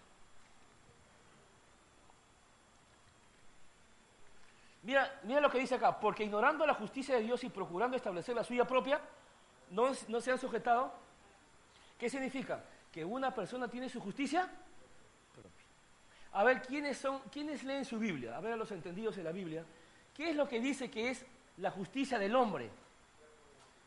Mira, 4.83 5.21
mira 5.25 5.41
lo 5.41 5.51
que 5.51 5.59
dice 5.59 5.75
acá, 5.75 5.99
porque 5.99 6.25
ignorando 6.25 6.67
la 6.67 6.75
justicia 6.75 7.17
de 7.17 7.23
Dios 7.23 7.45
y 7.45 7.51
procurando 7.51 7.97
establecer 7.97 8.35
la 8.35 8.45
suya 8.45 8.67
propia, 8.67 9.01
no, 9.71 9.93
no 10.09 10.21
se 10.21 10.33
han 10.33 10.39
sujetado. 10.39 10.93
¿Qué 11.99 12.09
significa? 12.09 12.64
Que 12.93 13.05
una 13.05 13.35
persona 13.35 13.68
tiene 13.68 13.89
su 13.89 14.01
justicia. 14.01 14.49
A 16.33 16.45
ver, 16.45 16.62
¿quiénes, 16.62 16.99
son, 16.99 17.21
¿quiénes 17.31 17.64
leen 17.64 17.85
su 17.85 17.99
Biblia? 17.99 18.37
A 18.37 18.41
ver 18.41 18.57
los 18.57 18.71
entendidos 18.71 19.16
de 19.16 19.25
la 19.25 19.33
Biblia. 19.33 19.64
¿Qué 20.14 20.31
es 20.31 20.37
lo 20.37 20.49
que 20.49 20.61
dice 20.61 20.91
que 20.91 21.11
es 21.11 21.25
la 21.57 21.71
justicia 21.71 22.18
del 22.18 22.35
hombre? 22.37 22.71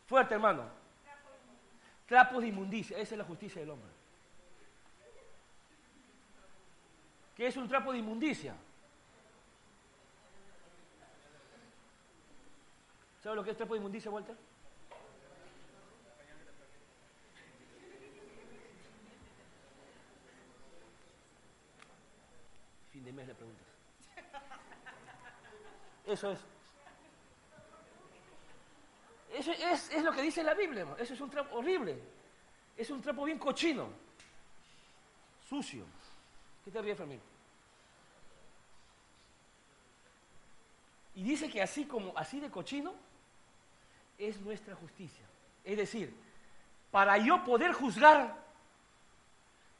Fuerte, 0.07 0.33
hermano. 0.33 0.63
Trapos 2.07 2.41
de 2.41 2.49
inmundicia, 2.49 2.97
esa 2.97 3.15
es 3.15 3.17
la 3.17 3.23
justicia 3.23 3.61
del 3.61 3.69
hombre. 3.69 3.89
¿Qué 7.35 7.47
es 7.47 7.57
un 7.57 7.67
trapo 7.67 7.91
de 7.91 7.99
inmundicia? 7.99 8.55
¿Sabe 13.23 13.37
lo 13.37 13.43
que 13.43 13.51
es 13.51 13.57
trapo 13.57 13.73
de 13.73 13.79
inmundicia, 13.79 14.11
Walter? 14.11 14.35
Mes 23.11 23.27
le 23.27 23.35
preguntas. 23.35 23.67
Eso 26.05 26.31
es. 26.31 26.39
Eso 29.33 29.51
es, 29.51 30.03
lo 30.03 30.11
que 30.11 30.21
dice 30.21 30.43
la 30.43 30.53
Biblia, 30.53 30.85
eso 30.99 31.15
es 31.15 31.21
un 31.21 31.29
trapo 31.29 31.57
horrible. 31.57 31.97
Es 32.77 32.89
un 32.91 33.01
trapo 33.01 33.25
bien 33.25 33.39
cochino, 33.39 33.89
sucio. 35.47 35.85
¿Qué 36.63 36.71
te 36.71 36.81
ríes, 36.81 36.97
Fermín? 36.97 37.19
Y 41.15 41.23
dice 41.23 41.49
que 41.49 41.61
así 41.61 41.85
como 41.85 42.15
así 42.15 42.39
de 42.39 42.49
cochino 42.49 42.93
es 44.17 44.39
nuestra 44.41 44.75
justicia. 44.75 45.25
Es 45.63 45.77
decir, 45.77 46.13
para 46.91 47.17
yo 47.17 47.43
poder 47.43 47.73
juzgar 47.73 48.37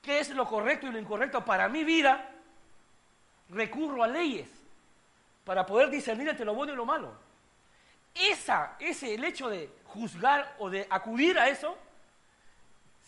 qué 0.02 0.20
es 0.20 0.30
lo 0.32 0.48
correcto 0.48 0.88
y 0.88 0.92
lo 0.92 1.00
incorrecto 1.00 1.46
para 1.46 1.70
mi 1.70 1.84
vida, 1.84 2.33
recurro 3.54 4.04
a 4.04 4.08
leyes 4.08 4.50
para 5.44 5.66
poder 5.66 5.90
discernir 5.90 6.30
entre 6.30 6.46
lo 6.46 6.54
bueno 6.54 6.74
y 6.74 6.76
lo 6.76 6.86
malo. 6.86 7.14
Esa, 8.14 8.76
ese, 8.80 9.14
el 9.14 9.24
hecho 9.24 9.50
de 9.50 9.70
juzgar 9.86 10.56
o 10.60 10.70
de 10.70 10.88
acudir 10.90 11.38
a 11.38 11.50
eso, 11.50 11.78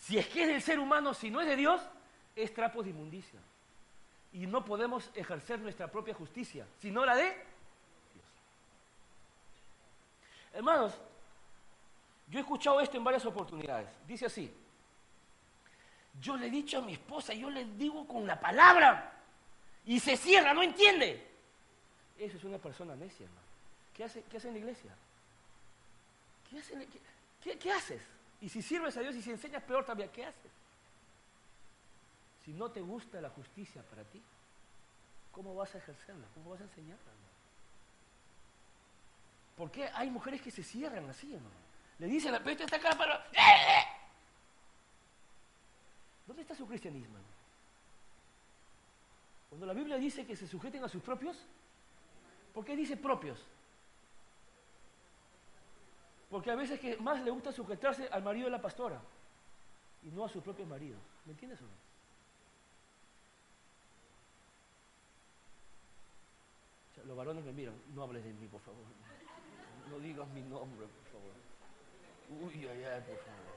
si 0.00 0.18
es 0.18 0.26
que 0.26 0.42
es 0.42 0.48
del 0.48 0.62
ser 0.62 0.78
humano, 0.78 1.14
si 1.14 1.30
no 1.30 1.40
es 1.40 1.46
de 1.46 1.56
Dios, 1.56 1.80
es 2.34 2.52
trapo 2.52 2.82
de 2.82 2.90
inmundicia. 2.90 3.40
Y 4.32 4.46
no 4.46 4.64
podemos 4.64 5.10
ejercer 5.14 5.58
nuestra 5.60 5.88
propia 5.88 6.14
justicia, 6.14 6.66
sino 6.80 7.04
la 7.04 7.16
de 7.16 7.24
Dios. 7.24 8.26
Hermanos, 10.52 10.92
yo 12.28 12.38
he 12.38 12.42
escuchado 12.42 12.80
esto 12.80 12.96
en 12.96 13.04
varias 13.04 13.24
oportunidades. 13.24 13.88
Dice 14.06 14.26
así, 14.26 14.52
yo 16.20 16.36
le 16.36 16.48
he 16.48 16.50
dicho 16.50 16.78
a 16.78 16.82
mi 16.82 16.94
esposa, 16.94 17.32
yo 17.32 17.48
le 17.48 17.64
digo 17.64 18.06
con 18.06 18.26
la 18.26 18.38
palabra, 18.38 19.15
y 19.86 20.00
se 20.00 20.16
cierra, 20.16 20.52
no 20.52 20.62
entiende. 20.62 21.24
Eso 22.18 22.36
es 22.36 22.44
una 22.44 22.58
persona 22.58 22.96
necia, 22.96 23.24
hermano. 23.24 23.46
¿Qué 23.94 24.04
hace, 24.04 24.22
qué 24.24 24.36
hace 24.36 24.48
en 24.48 24.54
la 24.54 24.60
iglesia? 24.60 24.90
¿Qué, 26.50 27.72
haces? 27.72 28.02
Y 28.40 28.48
si 28.48 28.62
sirves 28.62 28.96
a 28.96 29.00
Dios 29.00 29.14
y 29.14 29.22
si 29.22 29.30
enseñas 29.30 29.62
peor 29.62 29.84
todavía, 29.84 30.10
¿qué 30.10 30.26
haces? 30.26 30.50
Si 32.44 32.52
no 32.52 32.70
te 32.70 32.80
gusta 32.80 33.20
la 33.20 33.30
justicia 33.30 33.82
para 33.82 34.04
ti, 34.04 34.20
¿cómo 35.32 35.54
vas 35.54 35.74
a 35.74 35.78
ejercerla? 35.78 36.26
¿Cómo 36.34 36.50
vas 36.50 36.60
a 36.60 36.64
enseñarla? 36.64 37.12
¿Por 39.56 39.70
qué 39.70 39.88
hay 39.94 40.10
mujeres 40.10 40.42
que 40.42 40.50
se 40.50 40.62
cierran 40.62 41.08
así, 41.08 41.32
hermano? 41.32 41.54
Le 41.98 42.06
dicen, 42.06 42.34
pero 42.44 42.64
esta 42.64 42.76
acá 42.76 42.90
para... 42.96 43.26
¿Dónde 46.26 46.42
está 46.42 46.54
su 46.54 46.66
cristianismo? 46.66 47.16
Cuando 49.48 49.66
la 49.66 49.72
Biblia 49.72 49.96
dice 49.96 50.26
que 50.26 50.36
se 50.36 50.46
sujeten 50.46 50.84
a 50.84 50.88
sus 50.88 51.02
propios, 51.02 51.36
¿por 52.52 52.64
qué 52.64 52.76
dice 52.76 52.96
propios? 52.96 53.44
Porque 56.28 56.50
a 56.50 56.56
veces 56.56 56.80
que 56.80 56.96
más 56.96 57.22
le 57.22 57.30
gusta 57.30 57.52
sujetarse 57.52 58.08
al 58.08 58.22
marido 58.22 58.46
de 58.46 58.50
la 58.50 58.60
pastora 58.60 59.00
y 60.02 60.10
no 60.10 60.24
a 60.24 60.28
su 60.28 60.42
propio 60.42 60.66
marido. 60.66 60.98
¿Me 61.24 61.32
entiendes 61.32 61.60
o 61.60 61.64
no? 61.64 61.86
los 67.06 67.16
varones 67.16 67.44
me 67.44 67.52
miran, 67.52 67.74
no 67.94 68.02
hables 68.02 68.24
de 68.24 68.32
mí, 68.32 68.48
por 68.48 68.60
favor. 68.60 68.82
No 69.90 69.98
digas 70.00 70.28
mi 70.28 70.42
nombre, 70.42 70.86
por 70.86 71.04
favor. 71.12 71.32
Uy, 72.42 72.66
ay, 72.66 72.84
ay, 72.84 73.00
por 73.02 73.16
favor. 73.18 73.56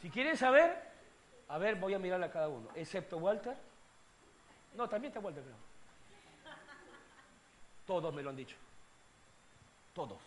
Si 0.00 0.10
quieren 0.10 0.36
saber, 0.36 0.88
a 1.48 1.58
ver, 1.58 1.76
voy 1.76 1.94
a 1.94 1.98
mirar 1.98 2.22
a 2.22 2.30
cada 2.30 2.48
uno, 2.48 2.68
excepto 2.74 3.16
Walter. 3.16 3.56
No, 4.76 4.88
también 4.88 5.10
está 5.10 5.20
Walter, 5.20 5.42
creo. 5.42 5.56
Todos 7.86 8.14
me 8.14 8.22
lo 8.22 8.30
han 8.30 8.36
dicho. 8.36 8.56
Todos. 9.94 10.20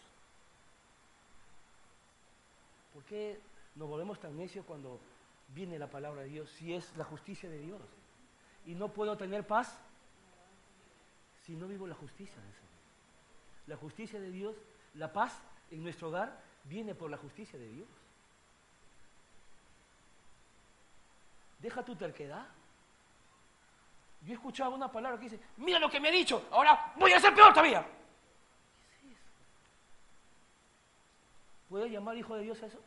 ¿Por 2.94 3.04
qué 3.04 3.40
nos 3.76 3.88
volvemos 3.88 4.20
tan 4.20 4.36
necios 4.36 4.66
cuando 4.66 5.00
viene 5.54 5.78
la 5.78 5.88
palabra 5.88 6.24
de 6.24 6.28
Dios 6.28 6.50
si 6.50 6.74
es 6.74 6.96
la 6.98 7.04
justicia 7.04 7.50
de 7.50 7.60
Dios? 7.60 7.82
Y 8.66 8.74
no 8.74 8.90
puedo 8.90 9.16
tener 9.16 9.46
paz 9.46 9.78
si 11.46 11.54
no 11.54 11.68
vivo 11.68 11.86
la 11.86 11.96
justicia 11.96 12.36
de 12.36 12.48
Dios. 12.48 12.58
La 13.68 13.78
justicia 13.78 14.20
de 14.20 14.32
Dios, 14.32 14.56
la 14.96 15.14
paz 15.14 15.40
en 15.70 15.84
nuestro 15.84 16.10
hogar 16.10 16.42
viene 16.64 16.96
por 16.96 17.10
la 17.12 17.18
justicia 17.18 17.58
de 17.60 17.68
Dios. 17.68 17.88
Deja 21.62 21.84
tu 21.84 21.96
terquedad. 21.96 22.46
Yo 24.22 24.32
he 24.32 24.36
escuchado 24.36 24.72
una 24.72 24.92
palabra 24.92 25.18
que 25.18 25.30
dice, 25.30 25.40
mira 25.58 25.80
lo 25.80 25.90
que 25.90 26.00
me 26.00 26.10
ha 26.10 26.12
dicho, 26.12 26.48
ahora 26.52 26.94
voy 26.96 27.12
a 27.12 27.20
ser 27.20 27.34
peor 27.34 27.50
todavía. 27.50 27.86
¿Qué 31.70 31.90
llamar 31.90 32.18
hijo 32.18 32.36
de 32.36 32.44
Dios 32.44 32.62
a 32.62 32.68
eso? 32.68 32.80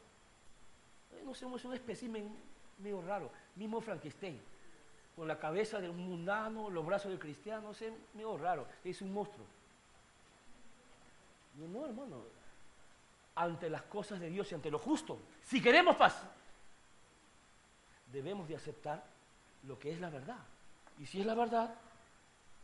Eh, 1.12 1.22
no 1.24 1.32
es 1.32 1.64
un 1.64 1.74
espécimen 1.74 2.36
medio 2.78 3.00
raro, 3.02 3.30
mismo 3.56 3.80
Frankenstein, 3.80 4.40
con 5.16 5.26
la 5.26 5.38
cabeza 5.38 5.80
de 5.80 5.88
un 5.88 5.96
mundano, 5.96 6.68
los 6.70 6.84
brazos 6.84 7.10
del 7.10 7.18
cristiano, 7.18 7.68
no 7.68 7.74
sé, 7.74 7.92
medio 8.12 8.36
raro, 8.36 8.66
es 8.84 9.00
un 9.00 9.12
monstruo. 9.12 9.46
No, 11.56 11.68
no, 11.68 11.86
hermano, 11.86 12.22
ante 13.36 13.70
las 13.70 13.82
cosas 13.82 14.20
de 14.20 14.28
Dios 14.28 14.50
y 14.52 14.54
ante 14.54 14.70
lo 14.70 14.78
justo, 14.78 15.18
si 15.42 15.62
queremos 15.62 15.96
paz, 15.96 16.26
debemos 18.14 18.48
de 18.48 18.56
aceptar 18.56 19.02
lo 19.64 19.78
que 19.78 19.92
es 19.92 20.00
la 20.00 20.08
verdad. 20.08 20.38
Y 20.98 21.06
si 21.06 21.20
es 21.20 21.26
la 21.26 21.34
verdad, 21.34 21.74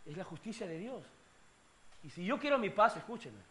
es 0.07 0.16
la 0.16 0.24
justicia 0.24 0.66
de 0.66 0.78
Dios. 0.78 1.05
Y 2.05 2.11
si 2.11 2.24
yo 2.24 2.38
quiero 2.38 2.57
mi 2.57 2.70
paz, 2.70 2.96
escúchenme, 2.96 3.42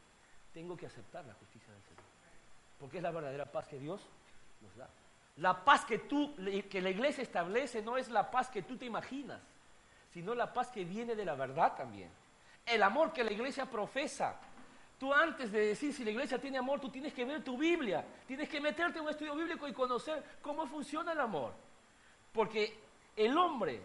tengo 0.53 0.75
que 0.75 0.85
aceptar 0.85 1.25
la 1.25 1.33
justicia 1.33 1.71
del 1.71 1.83
Señor. 1.83 2.03
Porque 2.79 2.97
es 2.97 3.03
la 3.03 3.11
verdadera 3.11 3.45
paz 3.45 3.67
que 3.67 3.77
Dios 3.77 4.01
nos 4.61 4.75
da. 4.77 4.89
La 5.37 5.63
paz 5.63 5.85
que 5.85 5.99
tú, 5.99 6.35
que 6.69 6.81
la 6.81 6.89
iglesia 6.89 7.21
establece 7.21 7.81
no 7.81 7.97
es 7.97 8.09
la 8.09 8.31
paz 8.31 8.49
que 8.49 8.61
tú 8.61 8.77
te 8.77 8.85
imaginas, 8.85 9.41
sino 10.13 10.33
la 10.33 10.53
paz 10.53 10.69
que 10.69 10.85
viene 10.85 11.15
de 11.15 11.25
la 11.25 11.35
verdad 11.35 11.75
también. 11.75 12.09
El 12.65 12.81
amor 12.81 13.11
que 13.11 13.23
la 13.23 13.31
iglesia 13.31 13.69
profesa. 13.69 14.39
Tú 14.97 15.13
antes 15.13 15.51
de 15.51 15.67
decir 15.67 15.93
si 15.93 16.03
la 16.03 16.11
iglesia 16.11 16.39
tiene 16.39 16.57
amor, 16.57 16.81
tú 16.81 16.89
tienes 16.89 17.13
que 17.13 17.23
ver 17.23 17.41
tu 17.43 17.57
Biblia, 17.57 18.05
tienes 18.27 18.49
que 18.49 18.59
meterte 18.59 18.99
en 18.99 19.05
un 19.05 19.11
estudio 19.11 19.35
bíblico 19.35 19.67
y 19.67 19.73
conocer 19.73 20.23
cómo 20.41 20.67
funciona 20.67 21.13
el 21.13 21.19
amor. 21.21 21.53
Porque 22.31 22.77
el 23.15 23.37
hombre 23.37 23.81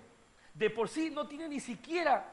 de 0.54 0.70
por 0.70 0.88
sí 0.88 1.10
no 1.10 1.26
tiene 1.26 1.48
ni 1.48 1.60
siquiera 1.60 2.30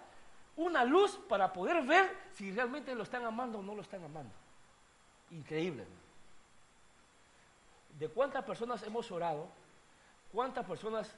una 0.56 0.84
luz 0.84 1.20
para 1.28 1.52
poder 1.52 1.84
ver 1.84 2.16
si 2.34 2.52
realmente 2.52 2.94
lo 2.94 3.04
están 3.04 3.26
amando 3.26 3.60
o 3.60 3.64
no 3.64 3.76
lo 3.76 3.82
están 3.82 4.04
amando. 4.04 4.34
Increíble. 5.32 5.86
¿De 7.98 8.10
cuántas 8.10 8.44
personas 8.44 8.84
hemos 8.84 9.12
orado? 9.12 9.48
¿Cuántas 10.32 10.66
personas 10.66 11.14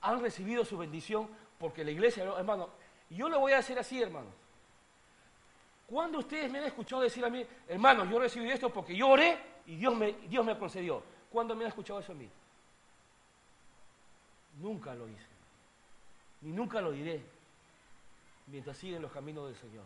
han 0.00 0.20
recibido 0.20 0.64
su 0.64 0.76
bendición? 0.76 1.28
Porque 1.58 1.84
la 1.84 1.90
iglesia, 1.90 2.24
hermano, 2.24 2.68
yo 3.10 3.28
le 3.28 3.36
voy 3.36 3.52
a 3.52 3.56
decir 3.56 3.78
así, 3.78 4.02
hermano. 4.02 4.28
¿Cuándo 5.86 6.18
ustedes 6.18 6.50
me 6.50 6.58
han 6.58 6.64
escuchado 6.64 7.02
decir 7.02 7.24
a 7.24 7.30
mí, 7.30 7.46
hermano, 7.68 8.04
yo 8.10 8.18
recibí 8.18 8.50
esto 8.50 8.70
porque 8.70 8.96
yo 8.96 9.08
oré 9.08 9.38
y 9.66 9.76
Dios 9.76 9.94
me, 9.94 10.12
Dios 10.28 10.44
me 10.44 10.58
concedió? 10.58 11.02
¿Cuándo 11.30 11.54
me 11.54 11.64
han 11.64 11.68
escuchado 11.68 12.00
eso 12.00 12.12
a 12.12 12.16
mí? 12.16 12.28
Nunca 14.56 14.94
lo 14.94 15.08
hice 15.08 15.36
ni 16.42 16.52
nunca 16.52 16.80
lo 16.80 16.92
diré 16.92 17.20
mientras 18.46 18.76
siguen 18.76 19.02
los 19.02 19.12
caminos 19.12 19.46
del 19.46 19.56
Señor. 19.56 19.84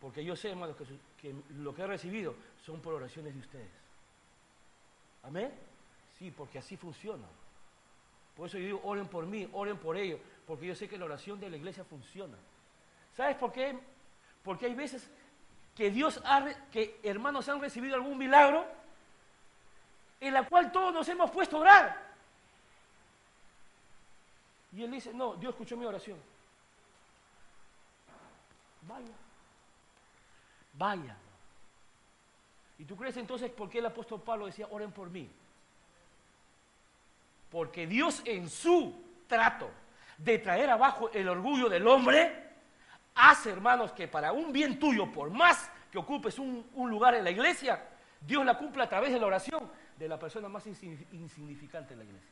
Porque 0.00 0.24
yo 0.24 0.36
sé, 0.36 0.50
hermanos, 0.50 0.76
que, 1.20 1.34
lo 1.56 1.74
que 1.74 1.82
he 1.82 1.86
recibido 1.86 2.34
son 2.64 2.80
por 2.80 2.94
oraciones 2.94 3.34
de 3.34 3.40
ustedes. 3.40 3.70
¿Amén? 5.24 5.52
Sí, 6.16 6.30
porque 6.30 6.58
así 6.58 6.76
funciona. 6.76 7.26
Por 8.36 8.46
eso 8.46 8.58
yo 8.58 8.64
digo, 8.64 8.80
oren 8.84 9.08
por 9.08 9.26
mí, 9.26 9.48
oren 9.52 9.76
por 9.78 9.96
ellos, 9.96 10.20
porque 10.46 10.66
yo 10.66 10.74
sé 10.76 10.88
que 10.88 10.96
la 10.96 11.06
oración 11.06 11.40
de 11.40 11.50
la 11.50 11.56
iglesia 11.56 11.84
funciona. 11.84 12.36
¿Sabes 13.16 13.36
por 13.36 13.52
qué? 13.52 13.76
Porque 14.44 14.66
hay 14.66 14.74
veces 14.74 15.10
que 15.74 15.90
Dios 15.90 16.20
ha, 16.24 16.44
que 16.70 17.00
hermanos 17.02 17.48
han 17.48 17.60
recibido 17.60 17.96
algún 17.96 18.16
milagro 18.16 18.64
en 20.20 20.32
la 20.32 20.48
cual 20.48 20.70
todos 20.70 20.94
nos 20.94 21.08
hemos 21.08 21.28
puesto 21.32 21.56
a 21.56 21.60
orar. 21.60 22.07
Y 24.78 24.84
él 24.84 24.92
dice, 24.92 25.12
no, 25.12 25.34
Dios 25.34 25.54
escuchó 25.54 25.76
mi 25.76 25.84
oración. 25.84 26.16
Vaya. 28.82 29.12
Vaya. 30.74 31.16
¿Y 32.78 32.84
tú 32.84 32.96
crees 32.96 33.16
entonces 33.16 33.50
por 33.50 33.68
qué 33.68 33.80
el 33.80 33.86
apóstol 33.86 34.22
Pablo 34.22 34.46
decía, 34.46 34.68
oren 34.70 34.92
por 34.92 35.10
mí? 35.10 35.28
Porque 37.50 37.88
Dios 37.88 38.22
en 38.24 38.48
su 38.48 38.94
trato 39.26 39.68
de 40.16 40.38
traer 40.38 40.70
abajo 40.70 41.10
el 41.10 41.28
orgullo 41.28 41.68
del 41.68 41.84
hombre, 41.88 42.52
hace, 43.16 43.50
hermanos, 43.50 43.90
que 43.90 44.06
para 44.06 44.30
un 44.30 44.52
bien 44.52 44.78
tuyo, 44.78 45.10
por 45.10 45.28
más 45.30 45.68
que 45.90 45.98
ocupes 45.98 46.38
un, 46.38 46.64
lugar 46.76 47.16
en 47.16 47.24
la 47.24 47.32
iglesia, 47.32 47.84
Dios 48.20 48.46
la 48.46 48.56
cumple 48.56 48.84
a 48.84 48.88
través 48.88 49.12
de 49.12 49.18
la 49.18 49.26
oración 49.26 49.68
de 49.98 50.08
la 50.08 50.20
persona 50.20 50.48
más 50.48 50.68
insignificante 50.68 51.94
en 51.94 51.98
la 51.98 52.04
iglesia. 52.04 52.30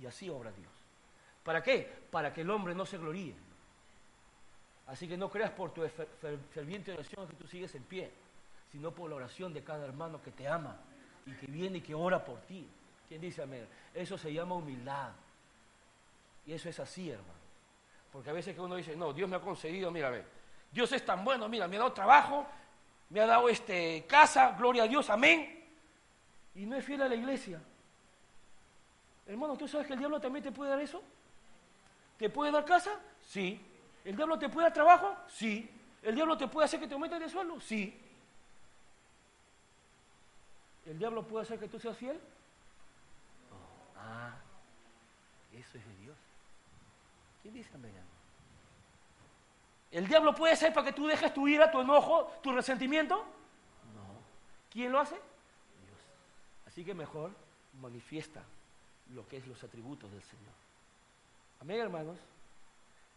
Y 0.00 0.06
así 0.06 0.28
obra 0.28 0.50
Dios. 0.50 0.79
¿Para 1.44 1.62
qué? 1.62 1.90
Para 2.10 2.32
que 2.32 2.42
el 2.42 2.50
hombre 2.50 2.74
no 2.74 2.84
se 2.84 2.98
gloríe. 2.98 3.34
Así 4.86 5.06
que 5.06 5.16
no 5.16 5.30
creas 5.30 5.50
por 5.52 5.72
tu 5.72 5.86
ferviente 6.52 6.92
oración 6.92 7.28
que 7.28 7.36
tú 7.36 7.46
sigues 7.46 7.74
en 7.74 7.84
pie, 7.84 8.10
sino 8.72 8.90
por 8.90 9.08
la 9.08 9.16
oración 9.16 9.54
de 9.54 9.62
cada 9.62 9.86
hermano 9.86 10.20
que 10.22 10.32
te 10.32 10.48
ama 10.48 10.76
y 11.26 11.32
que 11.32 11.46
viene 11.46 11.78
y 11.78 11.80
que 11.80 11.94
ora 11.94 12.24
por 12.24 12.40
ti. 12.40 12.68
¿Quién 13.08 13.20
dice 13.20 13.42
amén? 13.42 13.66
Eso 13.94 14.18
se 14.18 14.32
llama 14.32 14.56
humildad. 14.56 15.10
Y 16.46 16.52
eso 16.52 16.68
es 16.68 16.80
así, 16.80 17.10
hermano. 17.10 17.38
Porque 18.12 18.30
a 18.30 18.32
veces 18.32 18.54
que 18.54 18.60
uno 18.60 18.74
dice, 18.74 18.96
no, 18.96 19.12
Dios 19.12 19.28
me 19.28 19.36
ha 19.36 19.40
concedido, 19.40 19.90
mira, 19.90 20.10
ve, 20.10 20.24
Dios 20.72 20.90
es 20.92 21.04
tan 21.04 21.24
bueno, 21.24 21.48
mira, 21.48 21.68
me 21.68 21.76
ha 21.76 21.80
dado 21.80 21.92
trabajo, 21.92 22.46
me 23.10 23.20
ha 23.20 23.26
dado 23.26 23.48
este, 23.48 24.04
casa, 24.08 24.56
gloria 24.58 24.84
a 24.84 24.88
Dios, 24.88 25.08
amén. 25.10 25.64
Y 26.54 26.66
no 26.66 26.76
es 26.76 26.84
fiel 26.84 27.02
a 27.02 27.08
la 27.08 27.14
iglesia. 27.14 27.60
Hermano, 29.26 29.56
¿tú 29.56 29.68
sabes 29.68 29.86
que 29.86 29.92
el 29.92 29.98
diablo 30.00 30.20
también 30.20 30.42
te 30.42 30.50
puede 30.50 30.70
dar 30.70 30.80
eso? 30.80 31.00
¿Te 32.20 32.28
puede 32.28 32.52
dar 32.52 32.66
casa? 32.66 33.00
Sí. 33.26 33.58
¿El 34.04 34.14
diablo 34.14 34.38
te 34.38 34.50
puede 34.50 34.66
dar 34.66 34.74
trabajo? 34.74 35.16
Sí. 35.26 35.70
¿El 36.02 36.14
diablo 36.14 36.36
te 36.36 36.48
puede 36.48 36.66
hacer 36.66 36.78
que 36.78 36.86
te 36.86 36.92
aumente 36.92 37.18
de 37.18 37.30
sueldo? 37.30 37.58
Sí. 37.58 37.98
¿El 40.84 40.98
diablo 40.98 41.26
puede 41.26 41.44
hacer 41.44 41.58
que 41.58 41.66
tú 41.66 41.80
seas 41.80 41.96
fiel? 41.96 42.20
Ah, 43.96 44.34
eso 45.50 45.78
es 45.78 45.86
de 45.86 45.96
Dios. 45.96 46.16
¿Quién 47.40 47.54
dice 47.54 47.70
amén? 47.74 47.94
¿El 49.90 50.06
diablo 50.06 50.34
puede 50.34 50.56
ser 50.56 50.74
para 50.74 50.88
que 50.88 50.92
tú 50.92 51.06
dejes 51.06 51.32
tu 51.32 51.48
ira, 51.48 51.70
tu 51.70 51.80
enojo, 51.80 52.26
tu 52.42 52.52
resentimiento? 52.52 53.16
No. 53.16 54.20
¿Quién 54.70 54.92
lo 54.92 55.00
hace? 55.00 55.14
Dios. 55.14 55.98
Así 56.66 56.84
que 56.84 56.92
mejor 56.92 57.30
manifiesta 57.80 58.42
lo 59.14 59.26
que 59.26 59.38
es 59.38 59.46
los 59.46 59.64
atributos 59.64 60.12
del 60.12 60.22
Señor. 60.22 60.69
Amén, 61.60 61.80
hermanos. 61.80 62.18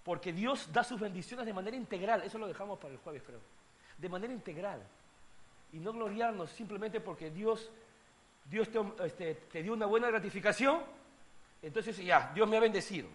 Porque 0.04 0.34
Dios 0.34 0.72
da 0.72 0.84
sus 0.84 1.00
bendiciones 1.00 1.46
de 1.46 1.54
manera 1.54 1.78
integral. 1.78 2.24
Eso 2.24 2.38
lo 2.38 2.48
dejamos 2.48 2.78
para 2.78 2.94
el 2.94 3.00
jueves, 3.00 3.24
creo. 3.26 3.40
De 3.98 4.10
manera 4.10 4.34
integral. 4.34 4.82
Y 5.72 5.78
no 5.78 5.94
gloriarnos 5.94 6.52
simplemente 6.52 7.00
porque 7.00 7.32
Dios, 7.32 7.72
Dios 8.46 8.70
te, 8.70 8.80
este, 9.06 9.36
te 9.36 9.64
dio 9.64 9.74
una 9.74 9.86
buena 9.86 10.08
gratificación. 10.10 10.82
Entonces 11.62 11.98
ya, 11.98 12.32
Dios 12.36 12.48
me 12.48 12.58
ha 12.58 12.60
bendecido. 12.60 13.08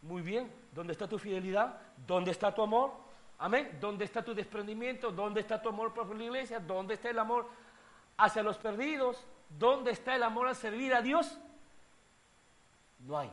Muy 0.00 0.22
bien, 0.22 0.50
¿dónde 0.72 0.94
está 0.94 1.06
tu 1.06 1.18
fidelidad? 1.18 1.78
¿Dónde 2.06 2.30
está 2.30 2.52
tu 2.54 2.62
amor? 2.62 2.92
Amén. 3.38 3.76
¿Dónde 3.80 4.04
está 4.04 4.24
tu 4.24 4.34
desprendimiento? 4.34 5.12
¿Dónde 5.12 5.40
está 5.40 5.60
tu 5.60 5.68
amor 5.68 5.92
por 5.92 6.14
la 6.14 6.24
iglesia? 6.24 6.58
¿Dónde 6.58 6.94
está 6.94 7.10
el 7.10 7.18
amor 7.18 7.48
hacia 8.16 8.42
los 8.42 8.56
perdidos? 8.56 9.24
¿Dónde 9.58 9.90
está 9.90 10.16
el 10.16 10.22
amor 10.22 10.48
a 10.48 10.54
servir 10.54 10.94
a 10.94 11.02
Dios? 11.02 11.38
No 13.00 13.18
hay. 13.18 13.30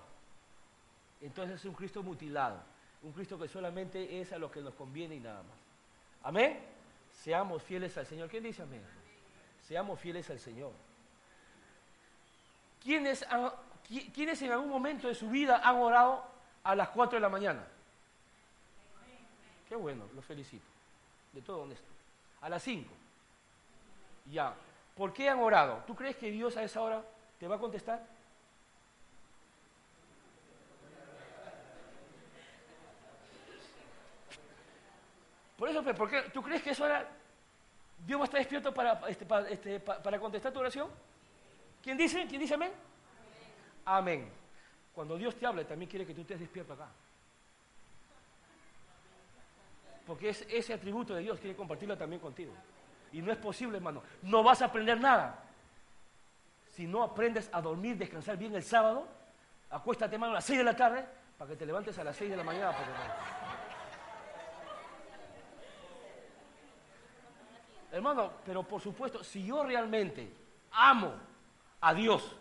Entonces 1.21 1.59
es 1.59 1.65
un 1.65 1.73
Cristo 1.73 2.01
mutilado, 2.01 2.61
un 3.03 3.11
Cristo 3.11 3.37
que 3.37 3.47
solamente 3.47 4.21
es 4.21 4.31
a 4.31 4.37
lo 4.37 4.49
que 4.49 4.61
nos 4.61 4.73
conviene 4.73 5.15
y 5.15 5.19
nada 5.19 5.43
más. 5.43 5.57
Amén. 6.23 6.59
Seamos 7.11 7.61
fieles 7.63 7.97
al 7.97 8.05
Señor. 8.05 8.29
¿Quién 8.29 8.43
dice 8.43 8.61
amén? 8.61 8.83
Seamos 9.67 9.99
fieles 9.99 10.29
al 10.29 10.39
Señor. 10.39 10.71
¿Quiénes, 12.81 13.25
¿Quiénes 14.13 14.41
en 14.41 14.51
algún 14.51 14.69
momento 14.69 15.07
de 15.07 15.15
su 15.15 15.29
vida 15.29 15.61
han 15.63 15.75
orado 15.75 16.23
a 16.63 16.75
las 16.75 16.89
4 16.89 17.17
de 17.17 17.21
la 17.21 17.29
mañana? 17.29 17.65
Qué 19.67 19.75
bueno, 19.75 20.05
los 20.15 20.25
felicito. 20.25 20.65
De 21.33 21.41
todo 21.41 21.63
honesto. 21.63 21.87
A 22.41 22.49
las 22.49 22.63
5. 22.63 22.89
Ya. 24.31 24.55
¿Por 24.95 25.13
qué 25.13 25.29
han 25.29 25.39
orado? 25.39 25.83
¿Tú 25.85 25.95
crees 25.95 26.15
que 26.15 26.31
Dios 26.31 26.57
a 26.57 26.63
esa 26.63 26.81
hora 26.81 27.03
te 27.39 27.47
va 27.47 27.57
a 27.57 27.59
contestar? 27.59 28.05
Por 35.59 35.67
eso, 35.67 35.83
¿por 35.83 36.09
qué? 36.09 36.21
¿tú 36.33 36.41
crees 36.41 36.63
que 36.63 36.69
eso 36.69 36.85
era, 36.85 37.05
Dios 38.07 38.17
va 38.17 38.23
a 38.23 38.25
estar 38.25 38.39
despierto 38.39 38.73
para, 38.73 39.01
este, 39.09 39.27
este, 39.49 39.79
para, 39.81 40.17
contestar 40.17 40.53
tu 40.53 40.59
oración? 40.59 40.87
¿Quién 41.83 41.97
dice? 41.97 42.25
¿Quién 42.27 42.39
dice 42.39 42.53
amén? 42.53 42.71
amén? 43.83 44.31
Cuando 44.93 45.17
Dios 45.17 45.35
te 45.35 45.45
habla, 45.45 45.65
también 45.65 45.89
quiere 45.89 46.05
que 46.05 46.13
tú 46.13 46.21
estés 46.21 46.39
despierto 46.39 46.73
acá. 46.73 46.87
Porque 50.07 50.29
es 50.29 50.47
ese 50.49 50.73
atributo 50.73 51.13
de 51.13 51.23
Dios, 51.23 51.39
quiere 51.39 51.57
compartirlo 51.57 51.97
también 51.97 52.21
contigo. 52.21 52.53
Y 53.11 53.21
no 53.21 53.29
es 53.29 53.37
posible, 53.37 53.77
hermano. 53.77 54.01
No 54.21 54.41
vas 54.43 54.61
a 54.61 54.65
aprender 54.65 54.97
nada. 54.97 55.43
Si 56.69 56.87
no 56.87 57.03
aprendes 57.03 57.49
a 57.51 57.61
dormir, 57.61 57.97
descansar 57.97 58.37
bien 58.37 58.55
el 58.55 58.63
sábado, 58.63 59.09
acuéstate, 59.69 60.15
hermano, 60.15 60.31
a 60.31 60.35
las 60.35 60.45
6 60.45 60.59
de 60.59 60.63
la 60.63 60.75
tarde, 60.75 61.05
para 61.37 61.49
que 61.49 61.57
te 61.57 61.65
levantes 61.65 61.97
a 61.97 62.03
las 62.05 62.15
6 62.15 62.31
de 62.31 62.37
la 62.37 62.43
mañana. 62.43 62.73
Hermano, 67.91 68.31
pero 68.45 68.63
por 68.63 68.81
supuesto, 68.81 69.23
si 69.23 69.45
yo 69.45 69.63
realmente 69.63 70.31
amo 70.71 71.13
a 71.81 71.93
Dios 71.93 72.35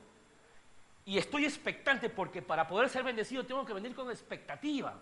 y 1.05 1.17
estoy 1.17 1.45
expectante 1.45 2.11
porque 2.11 2.43
para 2.43 2.67
poder 2.67 2.89
ser 2.91 3.03
bendecido 3.03 3.47
tengo 3.47 3.65
que 3.65 3.73
venir 3.73 3.95
con 3.95 4.11
expectativa 4.11 4.95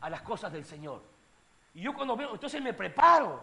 a 0.00 0.10
las 0.10 0.20
cosas 0.20 0.52
del 0.52 0.64
Señor. 0.64 1.02
Y 1.72 1.80
yo 1.80 1.94
cuando 1.94 2.16
veo, 2.16 2.34
entonces 2.34 2.60
me 2.60 2.74
preparo, 2.74 3.42